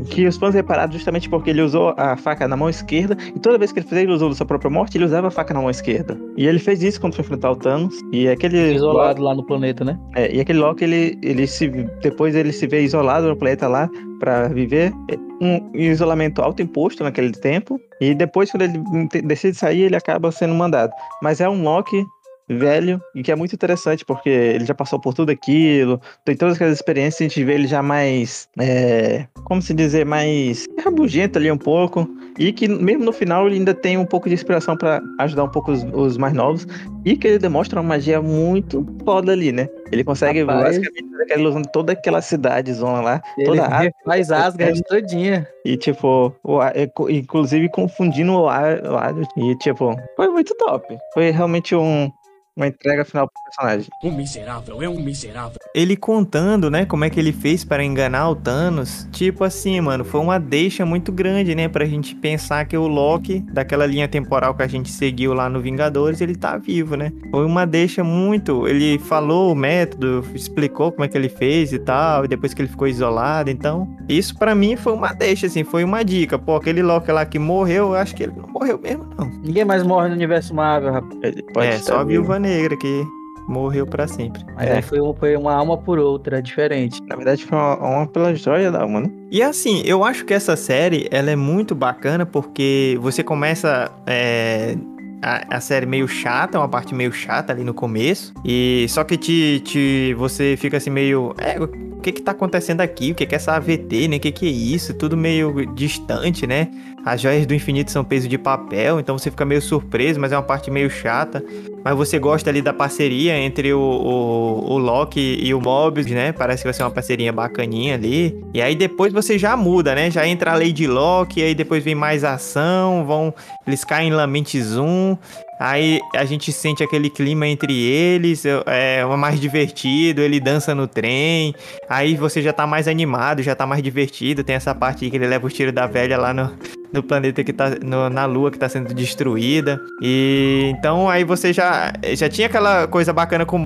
que 0.00 0.26
os 0.26 0.36
fãs 0.36 0.54
repararam 0.54 0.92
justamente 0.92 1.28
porque 1.28 1.50
ele 1.50 1.62
usou 1.62 1.94
a 1.96 2.16
faca 2.16 2.48
na 2.48 2.56
mão 2.56 2.68
esquerda 2.68 3.16
e 3.34 3.38
toda 3.38 3.58
vez 3.58 3.72
que 3.72 3.80
ele 3.80 3.86
fazia 3.86 4.02
a 4.02 4.04
ilusão 4.04 4.28
da 4.28 4.34
sua 4.34 4.46
própria 4.46 4.70
morte, 4.70 4.96
ele 4.96 5.04
usava 5.04 5.28
a 5.28 5.30
faca 5.30 5.52
na 5.52 5.60
mão 5.60 5.70
esquerda. 5.70 6.18
E 6.36 6.46
ele 6.46 6.58
fez 6.58 6.82
isso 6.82 7.00
quando 7.00 7.14
foi 7.14 7.24
enfrentar 7.24 7.50
o 7.50 7.56
Thanos. 7.56 8.00
E 8.12 8.28
aquele 8.28 8.74
Isolado 8.74 9.22
lá 9.22 9.34
no 9.34 9.44
planeta, 9.44 9.84
né? 9.84 9.98
é, 10.14 10.34
e 10.34 10.40
aquele 10.40 10.58
Loki, 10.58 10.84
ele, 10.84 11.18
ele 11.22 11.46
se, 11.46 11.68
depois 12.00 12.34
ele 12.34 12.52
se 12.52 12.66
vê 12.66 12.82
isolado 12.82 13.28
no 13.28 13.36
planeta 13.36 13.68
lá 13.68 13.88
pra 14.18 14.48
viver 14.48 14.92
um 15.40 15.70
isolamento 15.74 16.40
autoimposto 16.40 17.02
naquele 17.02 17.32
tempo. 17.32 17.80
E 18.00 18.14
depois, 18.14 18.50
quando 18.50 18.62
ele 18.62 18.78
decide 19.24 19.56
sair, 19.56 19.82
ele 19.82 19.96
acaba 19.96 20.30
sendo 20.30 20.54
mandado. 20.54 20.92
Mas 21.20 21.40
é 21.40 21.48
um 21.48 21.62
Loki 21.62 22.04
velho 22.52 23.00
e 23.14 23.22
que 23.22 23.32
é 23.32 23.36
muito 23.36 23.54
interessante 23.54 24.04
porque 24.04 24.28
ele 24.28 24.64
já 24.64 24.74
passou 24.74 25.00
por 25.00 25.14
tudo 25.14 25.30
aquilo, 25.30 26.00
tem 26.24 26.36
todas 26.36 26.54
aquelas 26.54 26.74
experiências, 26.74 27.20
a 27.20 27.24
gente 27.24 27.44
vê 27.44 27.54
ele 27.54 27.66
já 27.66 27.82
mais, 27.82 28.48
é, 28.58 29.26
como 29.44 29.60
se 29.60 29.74
dizer, 29.74 30.04
mais 30.04 30.66
rabugento 30.84 31.38
ali 31.38 31.50
um 31.50 31.58
pouco 31.58 32.08
e 32.38 32.52
que 32.52 32.66
mesmo 32.68 33.04
no 33.04 33.12
final 33.12 33.46
ele 33.46 33.56
ainda 33.56 33.74
tem 33.74 33.98
um 33.98 34.06
pouco 34.06 34.28
de 34.28 34.34
inspiração 34.34 34.76
pra 34.76 35.00
ajudar 35.20 35.44
um 35.44 35.48
pouco 35.48 35.72
os, 35.72 35.84
os 35.92 36.16
mais 36.16 36.32
novos 36.34 36.66
e 37.04 37.16
que 37.16 37.26
ele 37.26 37.38
demonstra 37.38 37.80
uma 37.80 37.88
magia 37.88 38.22
muito 38.22 38.86
foda 39.04 39.32
ali, 39.32 39.52
né? 39.52 39.68
Ele 39.90 40.04
consegue 40.04 40.40
Rapaz. 40.40 40.62
basicamente 40.62 41.10
fazer 41.10 41.22
aquela 41.24 41.40
ilusão 41.40 41.62
de 41.62 41.72
toda 41.72 41.92
aquela 41.92 42.22
cidade 42.22 42.72
zona 42.72 43.00
lá, 43.00 43.22
Ele 43.36 43.46
toda 43.46 43.66
a 43.66 43.90
faz 44.04 44.30
Asgard 44.30 44.82
todinha. 44.84 45.46
e, 45.64 45.76
tipo, 45.76 46.34
o, 46.42 46.62
é, 46.62 46.90
inclusive 47.10 47.68
confundindo 47.68 48.32
o 48.32 48.48
ar, 48.48 48.80
o 48.82 48.96
ar. 48.96 49.14
E, 49.36 49.56
tipo, 49.58 49.94
foi 50.16 50.28
muito 50.28 50.54
top. 50.56 50.96
Foi 51.12 51.30
realmente 51.30 51.74
um, 51.74 52.10
uma 52.56 52.66
entrega 52.66 53.04
final 53.04 53.28
pro 53.28 53.42
personagem. 53.44 53.88
Um 54.04 54.14
miserável, 54.14 54.82
é 54.82 54.88
um 54.88 55.00
miserável. 55.00 55.58
ele 55.74 55.96
contando, 55.96 56.70
né, 56.70 56.84
como 56.84 57.04
é 57.04 57.10
que 57.10 57.18
ele 57.18 57.32
fez 57.32 57.64
para 57.64 57.82
enganar 57.82 58.28
o 58.28 58.36
Thanos, 58.36 59.08
tipo 59.10 59.42
assim, 59.44 59.80
mano, 59.80 60.04
foi 60.04 60.20
uma 60.20 60.38
deixa 60.38 60.84
muito 60.84 61.10
grande, 61.10 61.54
né, 61.54 61.68
pra 61.68 61.84
gente 61.84 62.14
pensar 62.14 62.66
que 62.66 62.76
o 62.76 62.86
Loki, 62.86 63.40
daquela 63.52 63.86
linha 63.86 64.06
temporal 64.06 64.54
que 64.54 64.62
a 64.62 64.66
gente 64.66 64.90
seguiu 64.90 65.32
lá 65.32 65.48
no 65.48 65.60
Vingadores, 65.60 66.20
ele 66.20 66.34
tá 66.34 66.56
vivo, 66.58 66.96
né? 66.96 67.12
Foi 67.30 67.44
uma 67.44 67.66
deixa 67.66 68.04
muito, 68.04 68.68
ele 68.68 68.98
falou 68.98 69.52
o 69.52 69.54
método, 69.54 70.24
explicou 70.34 70.92
como 70.92 71.04
é 71.04 71.08
que 71.08 71.16
ele 71.16 71.28
fez 71.28 71.72
e 71.72 71.78
tal, 71.78 72.24
e 72.24 72.28
depois 72.28 72.52
que 72.52 72.60
ele 72.60 72.68
ficou 72.68 72.86
isolado, 72.86 73.50
então, 73.50 73.88
isso 74.08 74.36
pra 74.38 74.54
mim 74.54 74.76
foi 74.76 74.92
uma 74.92 75.12
deixa, 75.12 75.46
assim, 75.46 75.64
foi 75.64 75.84
uma 75.84 76.04
dica, 76.04 76.38
pô, 76.38 76.56
aquele 76.56 76.82
Loki 76.82 77.10
lá 77.10 77.24
que 77.24 77.38
morreu, 77.38 77.88
eu 77.88 77.94
acho 77.94 78.14
que 78.14 78.24
ele 78.24 78.32
não 78.36 78.48
morreu 78.48 78.78
mesmo, 78.78 79.08
não. 79.16 79.26
Ninguém 79.42 79.64
mais 79.64 79.82
morre 79.82 80.08
no 80.08 80.14
universo 80.14 80.54
Marvel, 80.54 80.92
rapaz. 80.92 81.18
Ele 81.22 81.42
pode 81.42 81.66
é, 81.66 81.78
só 81.78 82.00
a. 82.00 82.04
Viúva 82.04 82.41
Negra 82.42 82.76
que 82.76 83.04
morreu 83.48 83.86
pra 83.86 84.06
sempre. 84.06 84.44
Mas 84.54 84.68
É. 84.68 84.76
aí 84.76 84.82
foi, 84.82 84.98
foi 85.18 85.36
uma 85.36 85.52
alma 85.54 85.76
por 85.76 85.98
outra, 85.98 86.40
diferente. 86.40 87.00
Na 87.08 87.16
verdade, 87.16 87.44
foi 87.44 87.56
uma, 87.58 87.76
uma 87.76 88.06
pela 88.06 88.34
joia 88.34 88.70
da 88.70 88.82
alma, 88.82 89.00
né? 89.00 89.10
E 89.30 89.42
assim, 89.42 89.82
eu 89.84 90.04
acho 90.04 90.24
que 90.24 90.34
essa 90.34 90.56
série 90.56 91.08
ela 91.10 91.30
é 91.30 91.36
muito 91.36 91.74
bacana 91.74 92.24
porque 92.24 92.96
você 93.00 93.22
começa 93.22 93.90
é, 94.06 94.76
a, 95.22 95.56
a 95.56 95.60
série 95.60 95.86
meio 95.86 96.06
chata, 96.06 96.58
uma 96.58 96.68
parte 96.68 96.94
meio 96.94 97.12
chata 97.12 97.52
ali 97.52 97.64
no 97.64 97.72
começo, 97.74 98.32
e 98.44 98.86
só 98.88 99.04
que 99.04 99.16
te, 99.16 99.60
te 99.64 100.14
você 100.18 100.56
fica 100.56 100.76
assim 100.76 100.90
meio, 100.90 101.34
é, 101.38 101.60
o 101.60 102.00
que 102.02 102.12
que 102.12 102.22
tá 102.22 102.32
acontecendo 102.32 102.80
aqui? 102.80 103.12
O 103.12 103.14
que 103.14 103.24
que 103.26 103.34
é 103.34 103.36
essa 103.36 103.52
AVT, 103.52 104.08
né? 104.08 104.16
O 104.16 104.20
que 104.20 104.32
que 104.32 104.46
é 104.46 104.50
isso? 104.50 104.92
Tudo 104.94 105.16
meio 105.16 105.66
distante, 105.74 106.46
né? 106.46 106.68
As 107.04 107.20
joias 107.20 107.44
do 107.46 107.54
infinito 107.54 107.90
são 107.90 108.04
peso 108.04 108.28
de 108.28 108.38
papel, 108.38 109.00
então 109.00 109.18
você 109.18 109.28
fica 109.28 109.44
meio 109.44 109.60
surpreso, 109.60 110.20
mas 110.20 110.30
é 110.30 110.36
uma 110.36 110.42
parte 110.42 110.70
meio 110.70 110.88
chata. 110.88 111.42
Mas 111.84 111.96
você 111.96 112.16
gosta 112.16 112.48
ali 112.48 112.62
da 112.62 112.72
parceria 112.72 113.36
entre 113.36 113.72
o, 113.72 113.80
o, 113.80 114.72
o 114.74 114.78
Loki 114.78 115.38
e 115.42 115.52
o 115.52 115.60
Mobius, 115.60 116.06
né? 116.06 116.30
Parece 116.30 116.62
que 116.62 116.68
vai 116.68 116.74
ser 116.74 116.84
uma 116.84 116.92
parceria 116.92 117.32
bacaninha 117.32 117.94
ali. 117.94 118.40
E 118.54 118.62
aí 118.62 118.76
depois 118.76 119.12
você 119.12 119.36
já 119.36 119.56
muda, 119.56 119.96
né? 119.96 120.12
Já 120.12 120.26
entra 120.28 120.52
a 120.52 120.54
Lady 120.54 120.86
Loki, 120.86 121.42
aí 121.42 121.56
depois 121.56 121.82
vem 121.82 121.96
mais 121.96 122.22
ação, 122.22 123.04
vão. 123.04 123.34
Eles 123.66 123.84
caem 123.84 124.10
em 124.10 124.12
Lamente 124.12 124.62
Zoom. 124.62 125.16
Aí 125.58 126.00
a 126.14 126.24
gente 126.24 126.52
sente 126.52 126.84
aquele 126.84 127.10
clima 127.10 127.46
entre 127.46 127.72
eles, 127.72 128.44
é 128.44 129.00
é 129.00 129.04
mais 129.16 129.40
divertido, 129.40 130.20
ele 130.20 130.38
dança 130.38 130.74
no 130.74 130.86
trem. 130.86 131.54
Aí 131.88 132.16
você 132.16 132.40
já 132.42 132.52
tá 132.52 132.66
mais 132.66 132.86
animado, 132.86 133.42
já 133.42 133.56
tá 133.56 133.66
mais 133.66 133.82
divertido. 133.82 134.44
Tem 134.44 134.54
essa 134.54 134.74
parte 134.74 135.08
que 135.10 135.16
ele 135.16 135.26
leva 135.26 135.46
o 135.46 135.50
tiro 135.50 135.72
da 135.72 135.86
velha 135.86 136.18
lá 136.18 136.32
no, 136.34 136.52
no 136.92 137.02
planeta 137.02 137.42
que 137.42 137.52
tá. 137.52 137.70
no- 137.82 138.10
na 138.10 138.24
lua 138.26 138.50
que 138.50 138.58
tá 138.58 138.68
sendo 138.68 138.92
destruída. 138.94 139.80
E 140.00 140.72
então 140.76 141.08
aí 141.08 141.24
você 141.24 141.52
já. 141.52 141.92
Já 142.14 142.28
tinha 142.28 142.46
aquela 142.46 142.86
coisa 142.86 143.12
bacana 143.12 143.46
com 143.46 143.56
o 143.60 143.62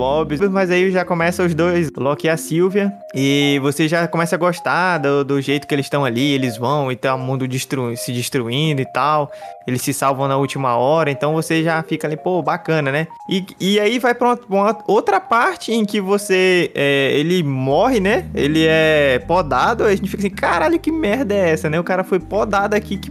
mas 0.50 0.70
aí 0.70 0.90
já 0.90 1.04
começa 1.04 1.42
os 1.44 1.54
dois, 1.54 1.90
Loki 1.96 2.26
e 2.26 2.30
a 2.30 2.36
Sylvia. 2.36 2.92
E 3.14 3.58
você 3.62 3.88
já 3.88 4.06
começa 4.06 4.36
a 4.36 4.38
gostar 4.38 4.98
do, 4.98 5.24
do 5.24 5.40
jeito 5.40 5.66
que 5.66 5.74
eles 5.74 5.86
estão 5.86 6.04
ali, 6.04 6.32
eles 6.32 6.56
vão 6.56 6.92
e 6.92 6.96
tá 6.96 7.14
o 7.14 7.18
mundo 7.18 7.48
destru, 7.48 7.96
se 7.96 8.12
destruindo 8.12 8.80
e 8.82 8.86
tal. 8.92 9.30
Eles 9.66 9.82
se 9.82 9.92
salvam 9.92 10.28
na 10.28 10.36
última 10.36 10.76
hora, 10.76 11.10
então 11.10 11.32
você 11.34 11.62
já 11.64 11.82
fica 11.82 12.06
ali, 12.06 12.16
pô, 12.16 12.40
bacana, 12.40 12.92
né? 12.92 13.08
E, 13.28 13.44
e 13.60 13.80
aí 13.80 13.98
vai 13.98 14.14
pra 14.14 14.28
uma, 14.28 14.38
uma 14.48 14.78
outra 14.86 15.18
parte 15.18 15.72
em 15.72 15.84
que 15.84 16.00
você. 16.00 16.70
é, 16.74 17.12
ele 17.14 17.42
morre, 17.42 17.98
né? 17.98 18.26
Ele 18.34 18.64
é 18.64 19.18
podado, 19.26 19.82
a 19.84 19.90
gente 19.94 20.08
fica 20.08 20.18
assim, 20.22 20.30
caralho, 20.30 20.78
que 20.78 20.92
merda 20.92 21.34
é 21.34 21.50
essa, 21.50 21.68
né? 21.68 21.80
O 21.80 21.84
cara 21.84 22.04
foi 22.04 22.20
podado 22.20 22.74
aqui, 22.76 22.96
que 22.96 23.10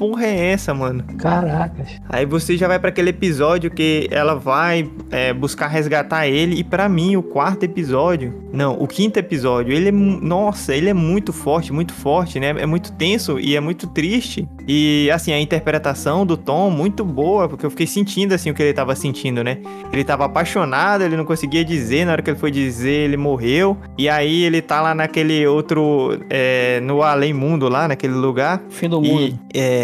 porra 0.00 0.24
é 0.24 0.52
essa, 0.52 0.72
mano? 0.72 1.04
Caracas. 1.18 2.00
Aí 2.08 2.24
você 2.24 2.56
já 2.56 2.66
vai 2.66 2.78
pra 2.78 2.88
aquele 2.88 3.10
episódio 3.10 3.70
que 3.70 4.08
ela 4.10 4.34
vai 4.34 4.90
é, 5.10 5.30
buscar 5.34 5.66
resgatar 5.66 6.26
ele. 6.26 6.58
E 6.58 6.64
pra 6.64 6.88
mim, 6.88 7.16
o 7.16 7.22
quarto 7.22 7.64
episódio, 7.64 8.42
não, 8.50 8.80
o 8.80 8.86
quinto 8.86 9.18
episódio, 9.18 9.74
ele 9.74 9.90
é, 9.90 9.92
nossa, 9.92 10.74
ele 10.74 10.88
é 10.88 10.94
muito 10.94 11.34
forte, 11.34 11.70
muito 11.70 11.92
forte, 11.92 12.40
né? 12.40 12.48
É 12.48 12.64
muito 12.64 12.92
tenso 12.92 13.38
e 13.38 13.54
é 13.54 13.60
muito 13.60 13.88
triste. 13.88 14.48
E 14.66 15.10
assim, 15.12 15.32
a 15.32 15.40
interpretação 15.40 16.24
do 16.24 16.34
Tom 16.34 16.70
muito 16.70 17.04
boa, 17.04 17.46
porque 17.46 17.66
eu 17.66 17.70
fiquei 17.70 17.86
sentindo 17.86 18.32
assim 18.32 18.50
o 18.50 18.54
que 18.54 18.62
ele 18.62 18.72
tava 18.72 18.96
sentindo, 18.96 19.44
né? 19.44 19.58
Ele 19.92 20.02
tava 20.02 20.24
apaixonado, 20.24 21.04
ele 21.04 21.14
não 21.14 21.26
conseguia 21.26 21.62
dizer, 21.62 22.06
na 22.06 22.12
hora 22.12 22.22
que 22.22 22.30
ele 22.30 22.38
foi 22.38 22.50
dizer, 22.50 23.04
ele 23.04 23.18
morreu. 23.18 23.76
E 23.98 24.08
aí 24.08 24.44
ele 24.44 24.62
tá 24.62 24.80
lá 24.80 24.94
naquele 24.94 25.46
outro, 25.46 26.18
é, 26.30 26.80
no 26.80 27.02
além 27.02 27.34
mundo 27.34 27.68
lá, 27.68 27.86
naquele 27.86 28.14
lugar. 28.14 28.62
Fim 28.70 28.88
do 28.88 29.04
E, 29.04 29.08
mundo. 29.08 29.38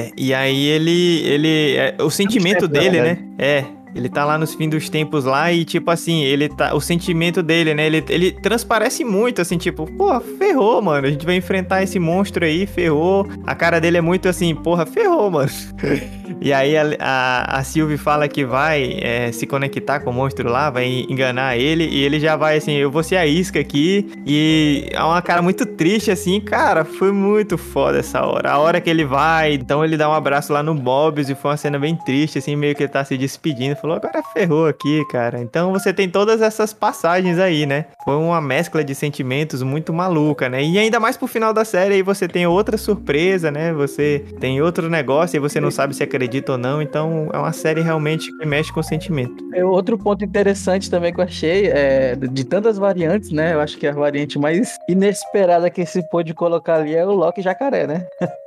É, 0.07 0.12
e 0.16 0.34
aí 0.34 0.64
ele. 0.66 1.22
ele 1.24 1.76
é, 1.76 1.96
o 2.00 2.11
sentimento 2.11 2.66
dele, 2.68 2.98
na 2.98 3.04
né? 3.04 3.18
É. 3.38 3.64
Ele 3.97 4.11
tá 4.11 4.24
lá 4.26 4.36
nos 4.36 4.55
fins 4.55 4.68
dos 4.68 4.90
tempos 4.90 5.24
lá 5.24 5.51
e, 5.51 5.64
tipo 5.64 5.90
assim, 5.90 6.22
ele 6.22 6.51
tá. 6.51 6.74
O 6.74 6.80
sentimento 6.80 7.42
dele, 7.42 7.72
né? 7.72 7.86
Ele, 7.86 8.05
ele 8.11 8.30
transparece 8.30 9.05
muito, 9.05 9.40
assim, 9.40 9.57
tipo, 9.57 9.90
porra, 9.92 10.20
ferrou, 10.20 10.82
mano. 10.82 11.07
A 11.07 11.11
gente 11.11 11.24
vai 11.24 11.36
enfrentar 11.36 11.82
esse 11.82 11.99
monstro 11.99 12.44
aí, 12.44 12.66
ferrou. 12.66 13.26
A 13.47 13.55
cara 13.55 13.80
dele 13.80 13.97
é 13.97 14.01
muito 14.03 14.28
assim, 14.28 14.55
porra, 14.55 14.84
ferrou, 14.84 15.30
mano. 15.30 15.51
e 16.40 16.53
aí 16.53 16.76
a, 16.76 16.84
a, 17.01 17.59
a 17.59 17.64
Sylvie 17.64 17.97
fala 17.97 18.28
que 18.28 18.44
vai 18.44 18.99
é, 19.01 19.32
se 19.32 19.47
conectar 19.47 20.01
com 20.01 20.11
o 20.11 20.12
monstro 20.12 20.51
lá, 20.51 20.68
vai 20.68 21.07
enganar 21.09 21.57
ele. 21.57 21.84
E 21.84 22.03
ele 22.03 22.20
já 22.20 22.36
vai 22.36 22.59
assim, 22.59 22.72
eu 22.72 22.90
vou 22.90 23.03
ser 23.03 23.16
a 23.16 23.26
isca 23.26 23.59
aqui. 23.59 24.11
E 24.26 24.88
é 24.90 25.03
uma 25.03 25.22
cara 25.22 25.40
muito 25.40 25.64
triste, 25.64 26.11
assim, 26.11 26.38
cara. 26.38 26.84
Foi 26.84 27.12
muito 27.12 27.57
foda 27.57 27.99
essa 27.99 28.24
hora. 28.26 28.51
A 28.51 28.59
hora 28.59 28.78
que 28.78 28.90
ele 28.90 29.07
vai, 29.07 29.55
então 29.55 29.82
ele 29.82 29.97
dá 29.97 30.09
um 30.09 30.12
abraço 30.12 30.53
lá 30.53 30.62
no 30.62 30.74
Bob's 30.74 31.30
e 31.30 31.34
foi 31.34 31.51
uma 31.53 31.57
cena 31.57 31.78
bem 31.78 31.97
triste, 31.97 32.38
assim, 32.38 32.55
meio 32.57 32.74
que 32.74 32.82
ele 32.82 32.92
tá 32.92 33.03
se 33.03 33.16
despedindo. 33.16 33.76
Falou, 33.87 33.99
agora 33.99 34.20
ferrou 34.32 34.66
aqui, 34.66 35.05
cara. 35.05 35.41
Então 35.41 35.70
você 35.70 35.93
tem 35.93 36.11
todas 36.11 36.43
essas 36.43 36.72
passagens 36.72 37.39
aí, 37.39 37.66
né? 37.66 37.84
Foi 38.05 38.16
uma 38.16 38.41
mescla 38.41 38.82
de 38.82 38.97
sentimentos 38.97 39.62
muito 39.62 39.93
maluca, 39.93 40.49
né? 40.49 40.61
E 40.61 40.76
ainda 40.76 40.99
mais 40.99 41.16
pro 41.16 41.28
final 41.28 41.55
da 41.55 41.64
série 41.64 41.95
aí 41.95 42.03
você 42.03 42.26
tem 42.26 42.45
outra 42.49 42.76
surpresa, 42.76 43.49
né? 43.49 43.72
Você 43.72 44.24
tem 44.41 44.61
outro 44.61 44.91
negócio 44.91 45.37
e 45.37 45.39
você 45.39 45.61
não 45.61 45.70
sabe 45.70 45.95
se 45.95 46.03
acredita 46.03 46.51
ou 46.51 46.59
não. 46.59 46.82
Então 46.82 47.28
é 47.32 47.39
uma 47.39 47.53
série 47.53 47.80
realmente 47.80 48.37
que 48.37 48.45
mexe 48.45 48.72
com 48.72 48.80
o 48.80 48.82
sentimento. 48.82 49.37
É, 49.55 49.64
Outro 49.64 49.97
ponto 49.97 50.24
interessante 50.24 50.91
também 50.91 51.14
que 51.14 51.20
eu 51.20 51.24
achei 51.24 51.68
é 51.68 52.16
de 52.16 52.43
tantas 52.43 52.78
variantes, 52.78 53.30
né? 53.30 53.55
Eu 53.55 53.61
acho 53.61 53.78
que 53.78 53.87
a 53.87 53.93
variante 53.93 54.37
mais 54.37 54.76
inesperada 54.89 55.70
que 55.70 55.87
se 55.87 56.03
pôde 56.03 56.34
colocar 56.34 56.80
ali 56.80 56.97
é 56.97 57.07
o 57.07 57.12
Loki 57.12 57.41
Jacaré, 57.41 57.87
né? 57.87 58.05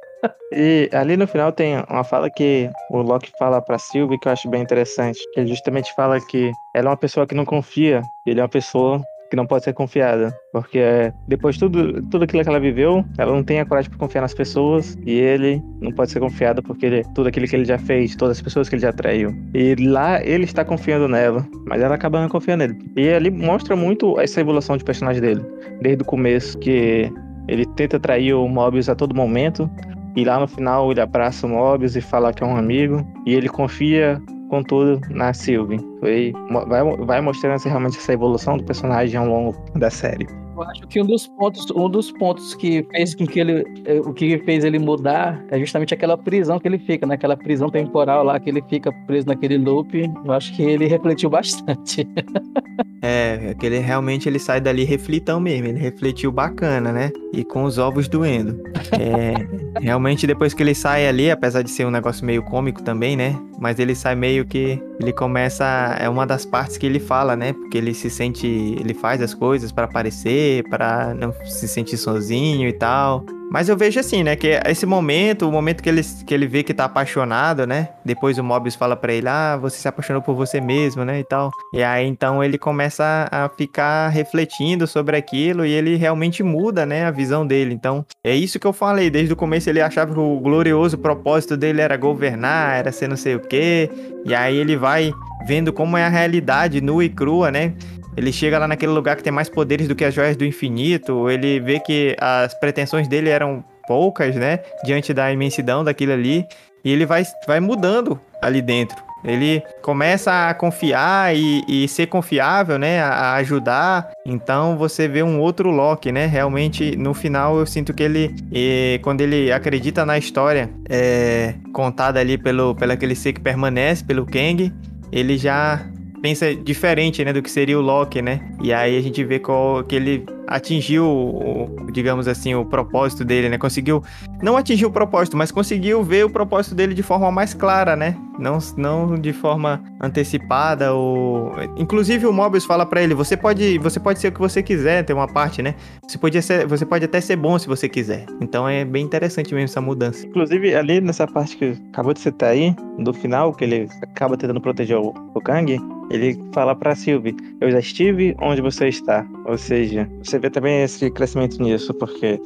E 0.52 0.90
ali 0.92 1.16
no 1.16 1.28
final 1.28 1.52
tem 1.52 1.76
uma 1.90 2.04
fala 2.04 2.30
que 2.30 2.70
o 2.90 3.02
Loki 3.02 3.32
fala 3.38 3.62
pra 3.62 3.78
Sylvie 3.78 4.20
que 4.20 4.28
eu 4.28 4.32
acho 4.32 4.50
bem 4.50 4.62
interessante. 4.62 5.20
Ele 5.36 5.48
justamente 5.48 5.94
fala 5.96 6.20
que 6.20 6.52
ela 6.76 6.88
é 6.88 6.92
uma 6.92 6.98
pessoa 6.98 7.28
que 7.28 7.36
não 7.36 7.46
confia, 7.46 8.02
ele 8.26 8.40
é 8.40 8.44
uma 8.44 8.50
pessoa 8.50 9.02
que 9.30 9.36
não 9.36 9.46
pode 9.46 9.64
ser 9.64 9.74
confiada. 9.74 10.36
Porque 10.52 10.80
é, 10.80 11.14
depois 11.28 11.56
de 11.56 11.62
tudo, 11.62 12.02
tudo 12.10 12.24
aquilo 12.24 12.44
que 12.44 12.50
ela 12.50 12.60
viveu, 12.60 13.06
ela 13.18 13.32
não 13.32 13.44
tem 13.44 13.60
a 13.60 13.66
coragem 13.66 13.90
para 13.90 14.00
confiar 14.00 14.22
nas 14.22 14.34
pessoas, 14.34 14.98
e 15.06 15.12
ele 15.12 15.62
não 15.80 15.92
pode 15.92 16.12
ser 16.12 16.20
confiado 16.20 16.64
porque 16.64 16.86
ele, 16.86 17.04
tudo 17.14 17.30
aquilo 17.30 17.48
que 17.48 17.56
ele 17.56 17.66
já 17.66 17.78
fez, 17.78 18.16
todas 18.16 18.38
as 18.38 18.42
pessoas 18.42 18.68
que 18.68 18.76
ele 18.76 18.82
já 18.82 18.92
traiu. 18.92 19.34
E 19.54 19.76
lá 19.76 20.22
ele 20.24 20.46
está 20.46 20.66
confiando 20.66 21.08
nela, 21.08 21.46
mas 21.68 21.82
ela 21.82 21.96
acaba 21.96 22.20
não 22.22 22.30
confiando 22.30 22.68
nele. 22.68 22.80
E 22.96 23.10
ali 23.10 23.30
mostra 23.30 23.76
muito 23.76 24.20
essa 24.20 24.42
evolução 24.42 24.76
de 24.76 24.84
personagem 24.84 25.22
dele, 25.22 25.46
desde 25.82 26.02
o 26.02 26.06
começo, 26.06 26.58
que 26.58 27.12
ele 27.48 27.66
tenta 27.76 28.00
trair 28.00 28.34
o 28.34 28.48
Mobius 28.48 28.90
a 28.90 28.96
todo 28.96 29.16
momento, 29.16 29.70
e 30.16 30.26
lá 30.26 30.40
no 30.40 30.48
final 30.48 30.92
ele 30.92 31.02
abraça 31.02 31.46
o 31.46 31.50
Mobius 31.50 31.96
e 31.96 32.02
fala 32.02 32.34
que 32.34 32.44
é 32.44 32.46
um 32.46 32.56
amigo. 32.56 33.06
E 33.26 33.34
ele 33.34 33.50
confia 33.50 34.22
com 34.50 34.64
tudo 34.64 35.00
na 35.10 35.34
Sylvie. 35.34 35.80
Foi, 36.00 36.34
vai, 36.68 36.84
vai 37.06 37.22
mostrando 37.22 37.62
realmente 37.64 37.98
essa 37.98 38.14
evolução 38.14 38.58
do 38.58 38.64
personagem 38.64 39.18
ao 39.18 39.28
longo 39.28 39.56
da 39.76 39.90
série. 39.90 40.28
Eu 40.60 40.70
acho 40.70 40.88
que 40.88 41.02
um 41.02 41.06
dos 41.06 41.26
pontos, 41.26 41.72
um 41.72 41.90
dos 41.90 42.12
pontos 42.12 42.54
que 42.54 42.86
fez 42.92 43.16
com 43.16 43.26
que 43.26 43.40
ele, 43.40 43.64
eh, 43.86 44.02
o 44.02 44.14
que 44.14 44.38
fez 44.40 44.66
ele 44.66 44.78
mudar 44.78 45.42
é 45.50 45.58
justamente 45.58 45.94
aquela 45.94 46.18
prisão 46.18 46.60
que 46.60 46.68
ele 46.68 46.78
fica, 46.80 47.08
naquela 47.08 47.38
prisão 47.38 47.70
temporal 47.70 48.24
lá 48.26 48.40
que 48.40 48.50
ele 48.50 48.62
fica 48.70 48.92
preso 49.08 49.28
naquele 49.28 49.58
loop. 49.58 50.04
Eu 50.26 50.32
acho 50.34 50.54
que 50.56 50.62
ele 50.62 50.86
refletiu 50.86 51.30
bastante. 51.30 52.06
É, 53.02 53.56
que 53.58 53.66
ele 53.66 53.80
realmente 53.80 54.28
ele 54.28 54.40
sai 54.40 54.60
dali 54.60 54.84
reflitão 54.84 55.40
mesmo, 55.40 55.68
ele 55.68 55.80
refletiu 55.80 56.32
bacana, 56.32 56.92
né? 56.92 57.12
E 57.34 57.46
com 57.46 57.64
os 57.64 57.78
ovos 57.78 58.10
doendo. 58.10 58.62
É, 58.92 59.34
realmente 59.82 60.28
depois 60.28 60.54
que 60.54 60.62
ele 60.62 60.76
sai 60.76 61.08
ali, 61.08 61.32
apesar 61.32 61.62
de 61.62 61.70
ser 61.70 61.86
um 61.86 61.92
negócio 61.92 62.26
meio 62.26 62.44
cômico 62.44 62.84
também, 62.84 63.16
né? 63.16 63.40
Mas 63.58 63.80
ele 63.80 63.96
sai 63.96 64.16
meio 64.16 64.46
que 64.46 64.82
ele 65.00 65.14
começa, 65.14 65.66
é 66.00 66.10
uma 66.10 66.26
das 66.26 66.46
partes 66.46 66.78
que 66.78 66.86
ele 66.86 67.00
fala, 67.00 67.36
né? 67.36 67.54
Porque 67.54 67.78
ele 67.78 67.94
se 67.94 68.10
sente, 68.10 68.48
ele 68.48 68.94
faz 68.94 69.22
as 69.22 69.34
coisas 69.34 69.72
pra 69.72 69.86
aparecer, 69.86 70.49
pra 70.70 71.14
não 71.14 71.34
se 71.46 71.68
sentir 71.68 71.98
sozinho 71.98 72.68
e 72.68 72.74
tal. 72.74 73.26
Mas 73.52 73.68
eu 73.68 73.76
vejo 73.76 74.00
assim, 74.00 74.22
né? 74.22 74.36
Que 74.36 74.60
esse 74.66 74.86
momento, 74.86 75.48
o 75.48 75.52
momento 75.52 75.82
que 75.82 75.90
ele, 75.90 76.02
que 76.04 76.34
ele 76.34 76.46
vê 76.46 76.62
que 76.62 76.74
tá 76.74 76.86
apaixonado, 76.86 77.66
né? 77.66 77.90
Depois 78.06 78.38
o 78.38 78.44
Mobius 78.44 78.76
fala 78.76 78.96
pra 78.96 79.12
ele, 79.12 79.28
ah, 79.28 79.58
você 79.58 79.78
se 79.78 79.88
apaixonou 79.88 80.22
por 80.22 80.36
você 80.36 80.62
mesmo, 80.62 81.04
né? 81.04 81.20
E 81.20 81.24
tal. 81.24 81.50
E 81.74 81.82
aí 81.82 82.06
então 82.06 82.44
ele 82.44 82.60
começa 82.60 83.28
a 83.32 83.50
ficar 83.50 84.10
refletindo 84.10 84.86
sobre 84.86 85.18
aquilo 85.18 85.66
e 85.66 85.72
ele 85.72 85.96
realmente 85.96 86.44
muda, 86.44 86.86
né? 86.86 87.06
A 87.06 87.12
visão 87.12 87.46
dele. 87.46 87.74
Então 87.74 88.06
é 88.24 88.36
isso 88.36 88.60
que 88.60 88.68
eu 88.68 88.74
falei. 88.74 89.10
Desde 89.10 89.34
o 89.34 89.38
começo 89.38 89.68
ele 89.68 89.82
achava 89.82 90.14
que 90.14 90.20
o 90.20 90.40
glorioso 90.40 90.98
propósito 90.98 91.58
dele 91.58 91.82
era 91.82 91.98
governar, 91.98 92.78
era 92.78 92.92
ser 92.92 93.10
não 93.10 93.18
sei 93.18 93.34
o 93.34 93.40
quê. 93.40 93.90
E 94.26 94.36
aí 94.36 94.56
ele 94.56 94.78
vai 94.78 95.12
vendo 95.48 95.74
como 95.74 95.98
é 95.98 96.06
a 96.06 96.10
realidade 96.10 96.82
nua 96.82 97.04
e 97.04 97.10
crua, 97.10 97.50
né? 97.50 97.74
Ele 98.18 98.32
chega 98.32 98.60
lá 98.60 98.68
naquele 98.68 98.92
lugar 98.92 99.16
que 99.16 99.24
tem 99.24 99.32
mais 99.32 99.50
poderes 99.50 99.88
do 99.88 99.96
que 99.96 100.04
as 100.04 100.14
joias 100.14 100.36
do 100.36 100.46
infinito. 100.46 101.30
Ele 101.30 101.60
vê 101.60 101.80
que 101.80 102.16
as 102.20 102.54
pretensões 102.54 103.08
dele 103.08 103.30
eram 103.30 103.64
poucas, 103.88 104.36
né? 104.36 104.60
Diante 104.84 105.14
da 105.14 105.32
imensidão 105.32 105.84
daquilo 105.84 106.14
ali. 106.14 106.46
E 106.84 106.92
ele 106.92 107.06
vai, 107.06 107.24
vai 107.48 107.60
mudando 107.60 108.20
ali 108.42 108.62
dentro. 108.62 109.10
Ele 109.24 109.62
começa 109.82 110.50
a 110.50 110.54
confiar 110.54 111.36
e, 111.36 111.64
e 111.68 111.88
ser 111.88 112.08
confiável, 112.08 112.80
né? 112.80 113.02
A, 113.02 113.34
ajudar. 113.36 114.12
Então 114.26 114.78
você 114.78 115.08
vê 115.08 115.22
um 115.22 115.40
outro 115.40 115.70
Loki, 115.70 116.12
né? 116.12 116.26
Realmente, 116.26 116.96
no 116.96 117.14
final, 117.14 117.60
eu 117.60 117.66
sinto 117.66 117.94
que 117.94 118.04
ele, 118.04 118.34
eh, 118.54 119.00
quando 119.02 119.22
ele 119.22 119.52
acredita 119.52 120.06
na 120.06 120.18
história 120.18 120.70
é, 120.90 121.56
contada 121.74 122.20
ali 122.20 122.38
pelo, 122.38 122.76
pelo 122.76 122.94
aquele 122.94 123.16
ser 123.16 123.34
que 123.34 123.42
permanece, 123.42 124.04
pelo 124.04 124.26
Kang, 124.26 124.72
ele 125.12 125.38
já 125.38 125.82
pensa 126.22 126.54
diferente, 126.56 127.24
né, 127.24 127.34
do 127.34 127.42
que 127.42 127.50
seria 127.50 127.78
o 127.78 127.82
Loki, 127.82 128.22
né? 128.22 128.42
E 128.62 128.74
aí 128.74 128.98
a 128.98 129.02
gente 129.02 129.24
vê 129.24 129.40
qual, 129.40 129.84
que 129.84 129.96
ele 129.96 130.26
atingiu, 130.50 131.70
digamos 131.94 132.28
assim, 132.28 132.56
o 132.56 132.66
propósito 132.66 133.24
dele, 133.24 133.50
né? 133.50 133.58
Conseguiu 133.58 134.04
não 134.42 134.58
atingir 134.58 134.86
o 134.86 134.92
propósito, 134.92 135.38
mas 135.38 135.52
conseguiu 135.52 136.04
ver 136.04 136.26
o 136.26 136.30
propósito 136.30 136.76
dele 136.76 136.94
de 136.94 137.04
forma 137.04 137.32
mais 137.32 137.54
clara, 137.54 137.96
né? 137.96 138.18
Não, 138.38 138.58
não 138.78 139.16
de 139.16 139.34
forma 139.34 139.84
antecipada 140.02 140.94
ou 140.94 141.52
inclusive 141.78 142.26
o 142.26 142.34
Mobius 142.34 142.66
fala 142.66 142.86
pra 142.86 143.02
ele, 143.02 143.14
você 143.14 143.36
pode, 143.36 143.78
você 143.80 144.00
pode 144.00 144.20
ser 144.20 144.30
o 144.30 144.32
que 144.32 144.40
você 144.40 144.64
quiser, 144.64 145.04
tem 145.04 145.16
uma 145.16 145.28
parte, 145.28 145.62
né? 145.62 145.76
Você 146.08 146.18
podia 146.18 146.42
ser, 146.42 146.66
você 146.66 146.86
pode 146.86 147.06
até 147.06 147.22
ser 147.22 147.36
bom 147.36 147.60
se 147.60 147.68
você 147.68 147.88
quiser. 147.88 148.26
Então 148.42 148.68
é 148.68 148.84
bem 148.84 149.04
interessante 149.04 149.54
mesmo 149.54 149.66
essa 149.66 149.82
mudança. 149.82 150.26
Inclusive, 150.26 150.74
ali 150.74 151.02
nessa 151.02 151.28
parte 151.28 151.58
que 151.58 151.76
acabou 151.92 152.14
de 152.14 152.22
citar 152.22 152.52
aí, 152.52 152.74
do 152.98 153.14
final, 153.14 153.54
que 153.54 153.64
ele 153.64 153.88
acaba 154.02 154.38
tentando 154.38 154.62
proteger 154.62 154.98
o, 154.98 155.14
o 155.34 155.42
Kang, 155.42 155.78
ele 156.10 156.40
fala 156.54 156.76
pra 156.76 156.96
Sylvie, 156.96 157.36
eu 157.62 157.70
já 157.72 157.80
estive 157.80 158.36
onde 158.42 158.62
você 158.62 158.88
está. 158.88 159.26
Ou 159.46 159.58
seja, 159.58 160.10
você 160.24 160.39
vê 160.40 160.50
também 160.50 160.84
esse 160.84 161.10
crescimento 161.12 161.62
nisso, 161.62 161.94
porque 161.94 162.40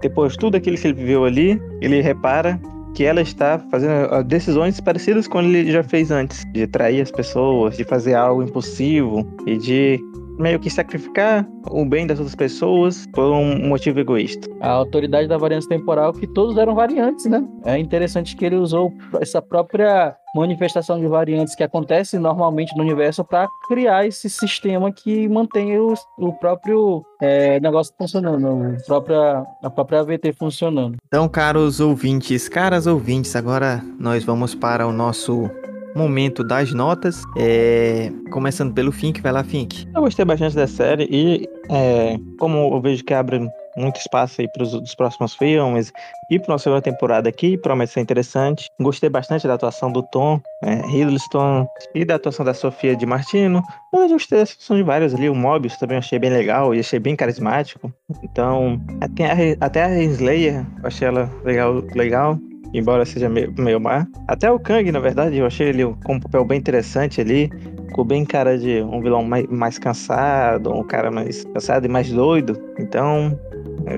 depois 0.00 0.32
de 0.32 0.38
tudo 0.38 0.56
aquilo 0.56 0.76
que 0.76 0.86
ele 0.86 0.94
viveu 0.94 1.24
ali, 1.24 1.60
ele 1.80 2.00
repara 2.00 2.60
que 2.94 3.04
ela 3.04 3.20
está 3.20 3.58
fazendo 3.70 4.12
ah, 4.12 4.22
decisões 4.22 4.80
parecidas 4.80 5.28
com 5.28 5.40
ele 5.40 5.70
já 5.70 5.82
fez 5.82 6.10
antes, 6.10 6.44
de 6.52 6.66
trair 6.66 7.00
as 7.00 7.10
pessoas, 7.10 7.76
de 7.76 7.84
fazer 7.84 8.14
algo 8.14 8.42
impulsivo 8.42 9.26
e 9.46 9.56
de 9.56 10.00
meio 10.38 10.58
que 10.58 10.70
sacrificar 10.70 11.46
o 11.70 11.84
bem 11.84 12.06
das 12.06 12.18
outras 12.18 12.34
pessoas 12.34 13.06
por 13.12 13.24
um 13.24 13.68
motivo 13.68 14.00
egoísta. 14.00 14.48
A 14.60 14.70
autoridade 14.70 15.28
da 15.28 15.36
variância 15.36 15.68
temporal, 15.68 16.12
que 16.14 16.26
todos 16.26 16.56
eram 16.56 16.74
variantes, 16.74 17.26
né? 17.26 17.46
É 17.64 17.78
interessante 17.78 18.34
que 18.34 18.46
ele 18.46 18.56
usou 18.56 18.92
essa 19.20 19.42
própria 19.42 20.16
manifestação 20.34 20.98
de 20.98 21.06
variantes 21.06 21.54
que 21.54 21.62
acontece 21.62 22.18
normalmente 22.18 22.76
no 22.76 22.82
universo 22.82 23.24
para 23.24 23.48
criar 23.68 24.06
esse 24.06 24.28
sistema 24.30 24.92
que 24.92 25.28
mantém 25.28 25.78
o, 25.78 25.94
o 26.18 26.32
próprio 26.32 27.04
é, 27.20 27.58
negócio 27.60 27.94
funcionando, 27.96 28.46
o 28.48 28.86
própria, 28.86 29.46
a 29.62 29.70
própria 29.70 30.00
AVT 30.00 30.32
funcionando. 30.32 30.96
Então, 31.06 31.28
caros 31.28 31.80
ouvintes, 31.80 32.48
caras 32.48 32.86
ouvintes, 32.86 33.34
agora 33.34 33.82
nós 33.98 34.24
vamos 34.24 34.54
para 34.54 34.86
o 34.86 34.92
nosso 34.92 35.50
momento 35.94 36.44
das 36.44 36.72
notas. 36.72 37.22
É, 37.36 38.12
Começando 38.30 38.72
pelo 38.72 38.92
Fink, 38.92 39.20
vai 39.20 39.32
lá, 39.32 39.42
Fink. 39.42 39.88
Eu 39.94 40.02
gostei 40.02 40.24
bastante 40.24 40.54
da 40.54 40.66
série 40.66 41.08
e, 41.10 41.48
é, 41.68 42.18
como 42.38 42.72
eu 42.74 42.80
vejo 42.80 43.04
que 43.04 43.12
abre 43.12 43.48
muito 43.80 43.96
espaço 43.96 44.40
aí 44.40 44.48
para 44.48 44.62
os 44.62 44.94
próximos 44.94 45.34
filmes 45.34 45.92
e 46.30 46.38
para 46.38 46.52
uma 46.52 46.58
segunda 46.58 46.82
temporada 46.82 47.28
aqui, 47.28 47.56
promete 47.56 47.92
ser 47.92 48.00
interessante. 48.00 48.68
Gostei 48.80 49.08
bastante 49.08 49.46
da 49.46 49.54
atuação 49.54 49.90
do 49.90 50.02
Tom 50.02 50.40
é, 50.62 50.80
Hiddleston 50.88 51.66
e 51.94 52.04
da 52.04 52.16
atuação 52.16 52.44
da 52.44 52.54
Sofia 52.54 52.94
de 52.94 53.06
Martino. 53.06 53.62
Eu 53.92 54.08
gostei 54.08 54.38
da 54.38 54.44
atuação 54.44 54.76
de 54.76 54.82
vários 54.82 55.14
ali, 55.14 55.28
o 55.28 55.34
Mobius 55.34 55.76
também 55.76 55.98
achei 55.98 56.18
bem 56.18 56.30
legal 56.30 56.74
e 56.74 56.80
achei 56.80 56.98
bem 56.98 57.16
carismático. 57.16 57.92
Então, 58.22 58.80
até 59.00 59.26
a, 59.26 59.66
até 59.66 59.84
a 59.84 60.02
Slayer, 60.02 60.64
eu 60.80 60.86
achei 60.86 61.08
ela 61.08 61.30
legal, 61.44 61.82
legal 61.94 62.38
embora 62.72 63.04
seja 63.04 63.28
meio, 63.28 63.52
meio 63.58 63.80
má. 63.80 64.06
Até 64.28 64.50
o 64.50 64.58
Kang, 64.58 64.90
na 64.90 65.00
verdade, 65.00 65.36
eu 65.36 65.46
achei 65.46 65.68
ele 65.68 65.84
com 66.04 66.14
um 66.14 66.20
papel 66.20 66.44
bem 66.44 66.58
interessante 66.58 67.20
ali. 67.20 67.50
Ficou 67.88 68.04
bem 68.04 68.24
cara 68.24 68.56
de 68.56 68.82
um 68.82 69.00
vilão 69.00 69.24
mais, 69.24 69.46
mais 69.48 69.78
cansado, 69.78 70.72
um 70.72 70.84
cara 70.84 71.10
mais 71.10 71.44
cansado 71.44 71.86
e 71.86 71.88
mais 71.88 72.10
doido. 72.10 72.60
Então, 72.78 73.38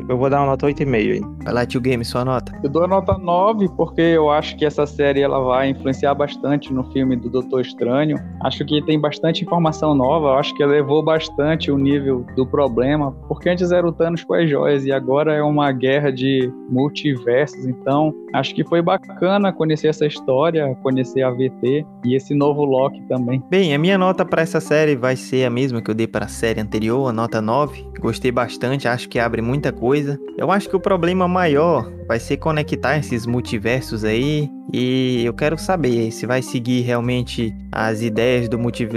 eu 0.09 0.17
vou 0.17 0.29
dar 0.31 0.41
uma 0.41 0.47
nota 0.47 0.67
8,5 0.67 0.95
aí. 0.95 1.21
Vai 1.45 1.53
lá, 1.53 1.67
tio 1.67 1.81
Game, 1.81 2.05
sua 2.05 2.25
nota. 2.25 2.53
Eu 2.63 2.71
dou 2.71 2.85
a 2.85 2.89
nota 2.89 3.17
9 3.19 3.69
porque 3.77 4.01
eu 4.01 4.31
acho 4.31 4.57
que 4.57 4.65
essa 4.65 4.87
série 4.87 5.21
ela 5.21 5.41
vai 5.41 5.71
influenciar 5.71 6.15
bastante 6.15 6.73
no 6.73 6.85
filme 6.93 7.17
do 7.17 7.29
Doutor 7.29 7.61
Estranho. 7.61 8.17
Acho 8.43 8.65
que 8.65 8.83
tem 8.83 9.01
bastante 9.01 9.45
informação 9.45 9.95
nova, 9.95 10.29
eu 10.29 10.35
acho 10.35 10.55
que 10.55 10.63
elevou 10.63 11.03
bastante 11.03 11.71
o 11.71 11.79
nível 11.79 12.25
do 12.37 12.47
problema, 12.47 13.13
porque 13.29 13.49
antes 13.49 13.73
era 13.73 13.87
o 13.87 13.93
Thanos 13.93 14.25
com 14.25 14.35
as 14.35 14.49
joias 14.49 14.85
e 14.85 14.93
agora 14.93 15.35
é 15.35 15.43
uma 15.43 15.71
guerra 15.73 16.13
de 16.13 16.53
multiversos, 16.69 17.67
então 17.67 18.13
acho 18.33 18.55
que 18.55 18.65
foi 18.65 18.83
bacana 18.83 19.53
conhecer 19.53 19.89
essa 19.89 20.07
história, 20.07 20.75
conhecer 20.83 21.23
a 21.23 21.31
VT 21.31 21.87
e 22.05 22.15
esse 22.15 22.35
novo 22.35 22.65
Loki 22.65 23.03
também. 23.09 23.43
Bem, 23.51 23.75
a 23.75 23.79
minha 23.79 23.99
nota 23.99 24.25
para 24.25 24.43
essa 24.43 24.61
série 24.61 24.97
vai 24.97 25.17
ser 25.17 25.45
a 25.45 25.51
mesma 25.51 25.81
que 25.81 25.91
eu 25.91 25.95
dei 25.95 26.07
para 26.07 26.27
a 26.27 26.29
série 26.29 26.61
anterior, 26.61 27.09
a 27.09 27.13
nota 27.13 27.41
9. 27.41 27.91
Gostei 28.01 28.33
bastante, 28.33 28.89
acho 28.89 29.09
que 29.09 29.19
abre 29.19 29.43
muita 29.43 29.72
coisa. 29.73 30.19
Eu 30.37 30.51
acho 30.51 30.69
que 30.69 30.77
o 30.77 30.81
problema 30.81 31.27
maior 31.27 31.91
vai 32.07 32.19
ser 32.19 32.37
conectar 32.37 32.99
esses 32.99 33.27
multiversos 33.27 34.05
aí. 34.05 34.49
E 34.73 35.23
eu 35.25 35.35
quero 35.35 35.59
saber 35.59 36.11
se 36.11 36.25
vai 36.27 36.41
seguir 36.41 36.83
realmente 36.83 37.55
as 37.71 38.01
ideias 38.01 38.49
do, 38.49 38.57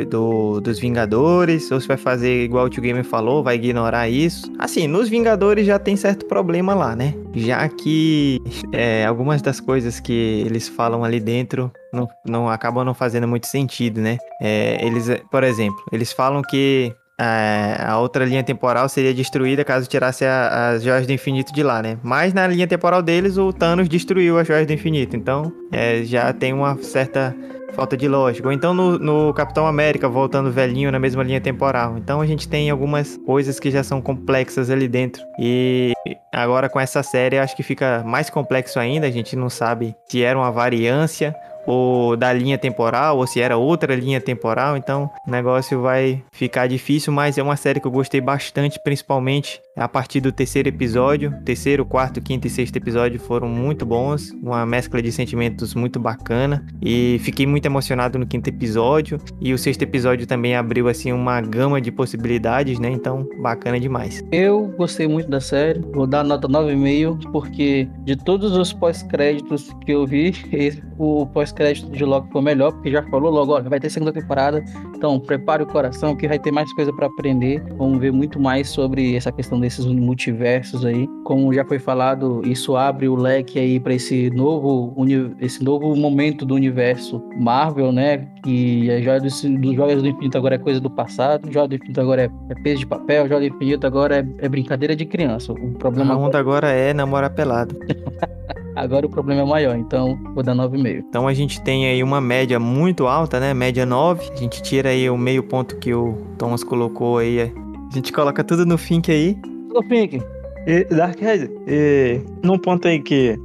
do 0.09 0.61
dos 0.61 0.79
Vingadores 0.79 1.69
ou 1.71 1.81
se 1.81 1.87
vai 1.87 1.97
fazer 1.97 2.43
igual 2.43 2.65
o 2.65 2.69
Tio 2.69 2.81
Gamer 2.81 3.03
falou, 3.03 3.43
vai 3.43 3.55
ignorar 3.55 4.07
isso. 4.07 4.51
Assim, 4.57 4.87
nos 4.87 5.09
Vingadores 5.09 5.65
já 5.65 5.79
tem 5.79 5.95
certo 5.95 6.25
problema 6.25 6.73
lá, 6.73 6.95
né? 6.95 7.13
Já 7.33 7.67
que 7.67 8.41
é, 8.71 9.05
algumas 9.05 9.41
das 9.41 9.59
coisas 9.59 9.99
que 9.99 10.43
eles 10.45 10.67
falam 10.67 11.03
ali 11.03 11.19
dentro 11.19 11.71
não, 11.93 12.07
não 12.25 12.49
acabam 12.49 12.85
não 12.85 12.93
fazendo 12.93 13.27
muito 13.27 13.47
sentido, 13.47 13.99
né? 13.99 14.17
É, 14.41 14.85
eles, 14.85 15.09
por 15.31 15.43
exemplo, 15.43 15.81
eles 15.91 16.11
falam 16.13 16.41
que 16.41 16.93
é, 17.19 17.77
a 17.79 17.97
outra 17.97 18.25
linha 18.25 18.43
temporal 18.43 18.89
seria 18.89 19.13
destruída 19.13 19.63
caso 19.63 19.87
tirasse 19.87 20.25
a, 20.25 20.71
as 20.71 20.83
joias 20.83 21.07
do 21.07 21.13
infinito 21.13 21.53
de 21.53 21.63
lá, 21.63 21.81
né? 21.81 21.97
Mas 22.03 22.33
na 22.33 22.45
linha 22.45 22.67
temporal 22.67 23.01
deles, 23.01 23.37
o 23.37 23.53
Thanos 23.53 23.87
destruiu 23.87 24.37
as 24.37 24.47
joias 24.47 24.67
do 24.67 24.73
infinito. 24.73 25.15
Então, 25.15 25.51
é, 25.71 26.03
já 26.03 26.33
tem 26.33 26.51
uma 26.51 26.75
certa 26.81 27.33
falta 27.75 27.95
de 27.95 28.07
lógica. 28.07 28.47
Ou 28.47 28.53
então 28.53 28.73
no, 28.73 28.97
no, 28.97 29.33
Capitão 29.33 29.67
América 29.67 30.07
voltando 30.07 30.51
velhinho 30.51 30.91
na 30.91 30.97
mesma 30.97 31.21
linha 31.23 31.41
temporal. 31.41 31.97
Então 31.97 32.21
a 32.21 32.25
gente 32.25 32.47
tem 32.47 32.69
algumas 32.69 33.17
coisas 33.17 33.59
que 33.59 33.69
já 33.69 33.83
são 33.83 34.01
complexas 34.01 34.69
ali 34.69 34.87
dentro. 34.87 35.21
E 35.39 35.93
agora 36.33 36.69
com 36.69 36.79
essa 36.79 37.03
série 37.03 37.37
acho 37.37 37.55
que 37.55 37.63
fica 37.63 38.01
mais 38.05 38.29
complexo 38.29 38.79
ainda. 38.79 39.05
A 39.05 39.11
gente 39.11 39.35
não 39.35 39.49
sabe 39.49 39.95
se 40.07 40.23
era 40.23 40.39
uma 40.39 40.51
variância 40.51 41.35
ou 41.65 42.15
da 42.15 42.31
linha 42.31 42.57
temporal, 42.57 43.17
ou 43.17 43.27
se 43.27 43.39
era 43.39 43.57
outra 43.57 43.95
linha 43.95 44.21
temporal, 44.21 44.77
então 44.77 45.09
o 45.27 45.31
negócio 45.31 45.81
vai 45.81 46.23
ficar 46.31 46.67
difícil, 46.67 47.11
mas 47.11 47.37
é 47.37 47.43
uma 47.43 47.55
série 47.55 47.79
que 47.79 47.87
eu 47.87 47.91
gostei 47.91 48.21
bastante, 48.21 48.79
principalmente 48.83 49.61
a 49.75 49.87
partir 49.87 50.21
do 50.21 50.31
terceiro 50.31 50.69
episódio. 50.69 51.33
Terceiro, 51.43 51.85
quarto, 51.85 52.21
quinto 52.21 52.47
e 52.47 52.49
sexto 52.49 52.77
episódio 52.77 53.19
foram 53.19 53.47
muito 53.47 53.85
bons, 53.85 54.31
uma 54.41 54.65
mescla 54.65 55.01
de 55.01 55.11
sentimentos 55.11 55.73
muito 55.73 55.99
bacana 55.99 56.65
e 56.81 57.19
fiquei 57.21 57.45
muito 57.45 57.65
emocionado 57.65 58.17
no 58.17 58.25
quinto 58.25 58.49
episódio 58.49 59.19
e 59.41 59.53
o 59.53 59.57
sexto 59.57 59.81
episódio 59.81 60.25
também 60.25 60.55
abriu 60.55 60.87
assim 60.87 61.11
uma 61.11 61.41
gama 61.41 61.81
de 61.81 61.91
possibilidades, 61.91 62.79
né? 62.79 62.89
Então, 62.89 63.27
bacana 63.41 63.79
demais. 63.79 64.23
Eu 64.31 64.73
gostei 64.77 65.07
muito 65.07 65.29
da 65.29 65.41
série, 65.41 65.79
vou 65.93 66.07
dar 66.07 66.23
nota 66.23 66.47
9,5 66.47 67.31
porque 67.31 67.87
de 68.03 68.15
todos 68.15 68.55
os 68.55 68.71
pós-créditos 68.71 69.73
que 69.85 69.91
eu 69.91 70.05
vi, 70.05 70.33
o 70.97 71.25
pós-crédito 71.55 71.89
de 71.89 72.03
Loki 72.03 72.29
foi 72.31 72.41
melhor, 72.41 72.71
porque 72.73 72.91
já 72.91 73.01
falou 73.03 73.31
logo, 73.31 73.53
olha, 73.53 73.69
vai 73.69 73.79
ter 73.79 73.89
segunda 73.89 74.11
temporada, 74.11 74.63
então 74.95 75.19
prepare 75.19 75.63
o 75.63 75.65
coração 75.65 76.15
que 76.15 76.27
vai 76.27 76.37
ter 76.37 76.51
mais 76.51 76.71
coisa 76.73 76.91
para 76.93 77.07
aprender. 77.07 77.63
Vamos 77.77 77.99
ver 77.99 78.11
muito 78.11 78.39
mais 78.39 78.69
sobre 78.69 79.15
essa 79.15 79.31
questão 79.31 79.59
desses 79.59 79.85
multiversos 79.85 80.85
aí. 80.85 81.07
Como 81.23 81.53
já 81.53 81.63
foi 81.65 81.79
falado, 81.79 82.41
isso 82.45 82.75
abre 82.75 83.07
o 83.07 83.15
leque 83.15 83.57
aí 83.57 83.79
para 83.79 83.93
esse 83.93 84.29
novo 84.31 84.93
esse 85.39 85.63
novo 85.63 85.95
momento 85.95 86.45
do 86.45 86.53
universo 86.55 87.23
Marvel, 87.37 87.91
né? 87.91 88.27
Que 88.43 88.91
a 88.91 89.01
joia 89.01 89.21
dos, 89.21 89.41
dos 89.41 89.75
joias 89.75 90.01
do 90.01 90.07
infinito 90.07 90.37
agora 90.37 90.55
é 90.55 90.57
coisa 90.57 90.79
do 90.79 90.89
passado, 90.89 91.51
joia 91.51 91.67
do 91.67 91.75
infinito 91.75 92.01
agora 92.01 92.23
é, 92.23 92.29
é 92.49 92.55
peso 92.61 92.79
de 92.79 92.85
papel, 92.85 93.27
joia 93.27 93.39
do 93.39 93.55
infinito 93.55 93.87
agora 93.87 94.17
é, 94.17 94.45
é 94.45 94.49
brincadeira 94.49 94.95
de 94.95 95.05
criança. 95.05 95.53
O 95.53 95.71
problema 95.73 96.13
a 96.13 96.17
onda 96.17 96.37
agora 96.37 96.69
é 96.71 96.93
namorar 96.93 97.29
pelado. 97.29 97.75
Agora 98.75 99.05
o 99.05 99.09
problema 99.09 99.41
é 99.41 99.45
maior, 99.45 99.77
então 99.77 100.19
vou 100.33 100.43
dar 100.43 100.53
9,5. 100.53 101.05
Então 101.07 101.27
a 101.27 101.33
gente 101.33 101.61
tem 101.61 101.87
aí 101.87 102.03
uma 102.03 102.19
média 102.19 102.59
muito 102.59 103.07
alta, 103.07 103.39
né? 103.39 103.53
Média 103.53 103.85
9. 103.85 104.31
A 104.31 104.35
gente 104.35 104.61
tira 104.61 104.89
aí 104.89 105.09
o 105.09 105.17
meio 105.17 105.43
ponto 105.43 105.77
que 105.77 105.93
o 105.93 106.13
Thomas 106.37 106.63
colocou 106.63 107.19
aí. 107.19 107.39
A 107.41 107.93
gente 107.93 108.11
coloca 108.11 108.43
tudo 108.43 108.65
no 108.65 108.77
Fink 108.77 109.09
aí. 109.11 109.37
No 109.73 109.81
Fink. 109.83 110.21
E, 110.67 110.83
Darkhead, 110.85 111.49
e 111.67 112.21
num 112.43 112.57
ponto 112.57 112.87
aí 112.87 112.99
que 112.99 113.37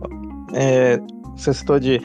é, 0.55 0.99
você 1.37 1.53
citou 1.55 1.78
de 1.78 2.01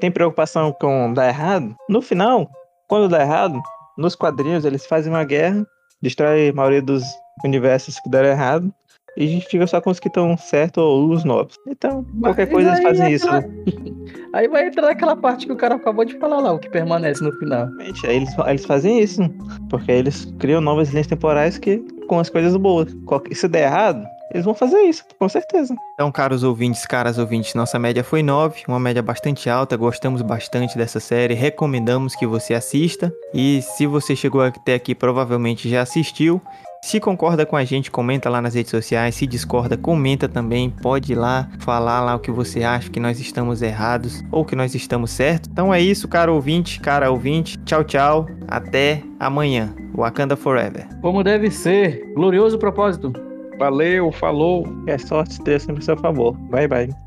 tem 0.00 0.10
preocupação 0.10 0.72
com 0.78 1.12
dar 1.12 1.28
errado, 1.28 1.74
no 1.88 2.02
final, 2.02 2.50
quando 2.86 3.08
dá 3.08 3.22
errado, 3.22 3.60
nos 3.96 4.14
quadrinhos 4.14 4.64
eles 4.64 4.86
fazem 4.86 5.12
uma 5.12 5.24
guerra, 5.24 5.66
destrói 6.02 6.50
a 6.50 6.52
maioria 6.52 6.82
dos 6.82 7.02
universos 7.44 7.98
que 7.98 8.10
deram 8.10 8.28
errado, 8.28 8.72
e 9.16 9.24
a 9.24 9.26
gente 9.26 9.46
fica 9.46 9.66
só 9.66 9.80
com 9.80 9.90
os 9.90 9.98
que 9.98 10.08
estão 10.08 10.36
certo 10.36 10.78
ou 10.78 11.10
os 11.10 11.24
novos. 11.24 11.56
Então, 11.66 12.04
qualquer 12.20 12.46
coisa 12.46 12.70
eles 12.70 12.82
fazem 12.82 13.12
isso. 13.12 13.30
Né? 13.30 13.44
Aí 14.32 14.48
vai 14.48 14.66
entrar 14.66 14.90
aquela 14.90 15.16
parte 15.16 15.46
que 15.46 15.52
o 15.52 15.56
cara 15.56 15.76
acabou 15.76 16.04
de 16.04 16.18
falar 16.18 16.40
lá, 16.40 16.52
o 16.52 16.58
que 16.58 16.68
permanece 16.68 17.22
no 17.22 17.32
final. 17.38 17.66
Realmente, 17.66 18.06
aí 18.06 18.16
eles, 18.16 18.38
eles 18.46 18.64
fazem 18.66 19.00
isso, 19.00 19.22
porque 19.70 19.90
eles 19.90 20.26
criam 20.38 20.60
novas 20.60 20.90
linhas 20.90 21.06
temporais 21.06 21.56
que 21.56 21.78
com 22.06 22.18
as 22.18 22.28
coisas 22.28 22.54
boas. 22.56 22.94
Se 23.32 23.48
der 23.48 23.64
errado, 23.64 24.06
eles 24.32 24.44
vão 24.44 24.54
fazer 24.54 24.80
isso, 24.82 25.04
com 25.18 25.28
certeza. 25.28 25.74
Então, 25.94 26.10
caros 26.10 26.42
ouvintes, 26.42 26.84
caras 26.84 27.18
ouvintes, 27.18 27.54
nossa 27.54 27.78
média 27.78 28.02
foi 28.02 28.22
9, 28.22 28.64
uma 28.68 28.78
média 28.78 29.02
bastante 29.02 29.48
alta, 29.48 29.76
gostamos 29.76 30.20
bastante 30.22 30.76
dessa 30.76 31.00
série, 31.00 31.34
recomendamos 31.34 32.14
que 32.14 32.26
você 32.26 32.52
assista. 32.52 33.12
E 33.32 33.62
se 33.62 33.86
você 33.86 34.16
chegou 34.16 34.42
até 34.42 34.74
aqui, 34.74 34.94
provavelmente 34.94 35.68
já 35.68 35.82
assistiu. 35.82 36.40
Se 36.86 37.00
concorda 37.00 37.44
com 37.44 37.56
a 37.56 37.64
gente, 37.64 37.90
comenta 37.90 38.30
lá 38.30 38.40
nas 38.40 38.54
redes 38.54 38.70
sociais. 38.70 39.16
Se 39.16 39.26
discorda, 39.26 39.76
comenta 39.76 40.28
também. 40.28 40.70
Pode 40.70 41.14
ir 41.14 41.16
lá 41.16 41.48
falar 41.58 42.00
lá 42.00 42.14
o 42.14 42.20
que 42.20 42.30
você 42.30 42.62
acha 42.62 42.88
que 42.88 43.00
nós 43.00 43.18
estamos 43.18 43.60
errados 43.60 44.22
ou 44.30 44.44
que 44.44 44.54
nós 44.54 44.72
estamos 44.72 45.10
certos. 45.10 45.50
Então 45.50 45.74
é 45.74 45.80
isso, 45.80 46.06
caro 46.06 46.32
ouvinte, 46.32 46.78
cara 46.78 47.10
ouvinte. 47.10 47.58
Tchau, 47.64 47.82
tchau. 47.82 48.28
Até 48.46 49.02
amanhã. 49.18 49.74
Wakanda 49.96 50.36
Forever. 50.36 50.86
Como 51.02 51.24
deve 51.24 51.50
ser. 51.50 52.04
Glorioso 52.14 52.56
propósito. 52.56 53.12
Valeu, 53.58 54.12
falou. 54.12 54.64
A 54.88 54.96
sorte 54.96 55.32
esteja 55.32 55.58
sempre 55.58 55.82
a 55.82 55.84
seu 55.86 55.96
favor. 55.96 56.36
Bye, 56.50 56.68
bye. 56.68 57.05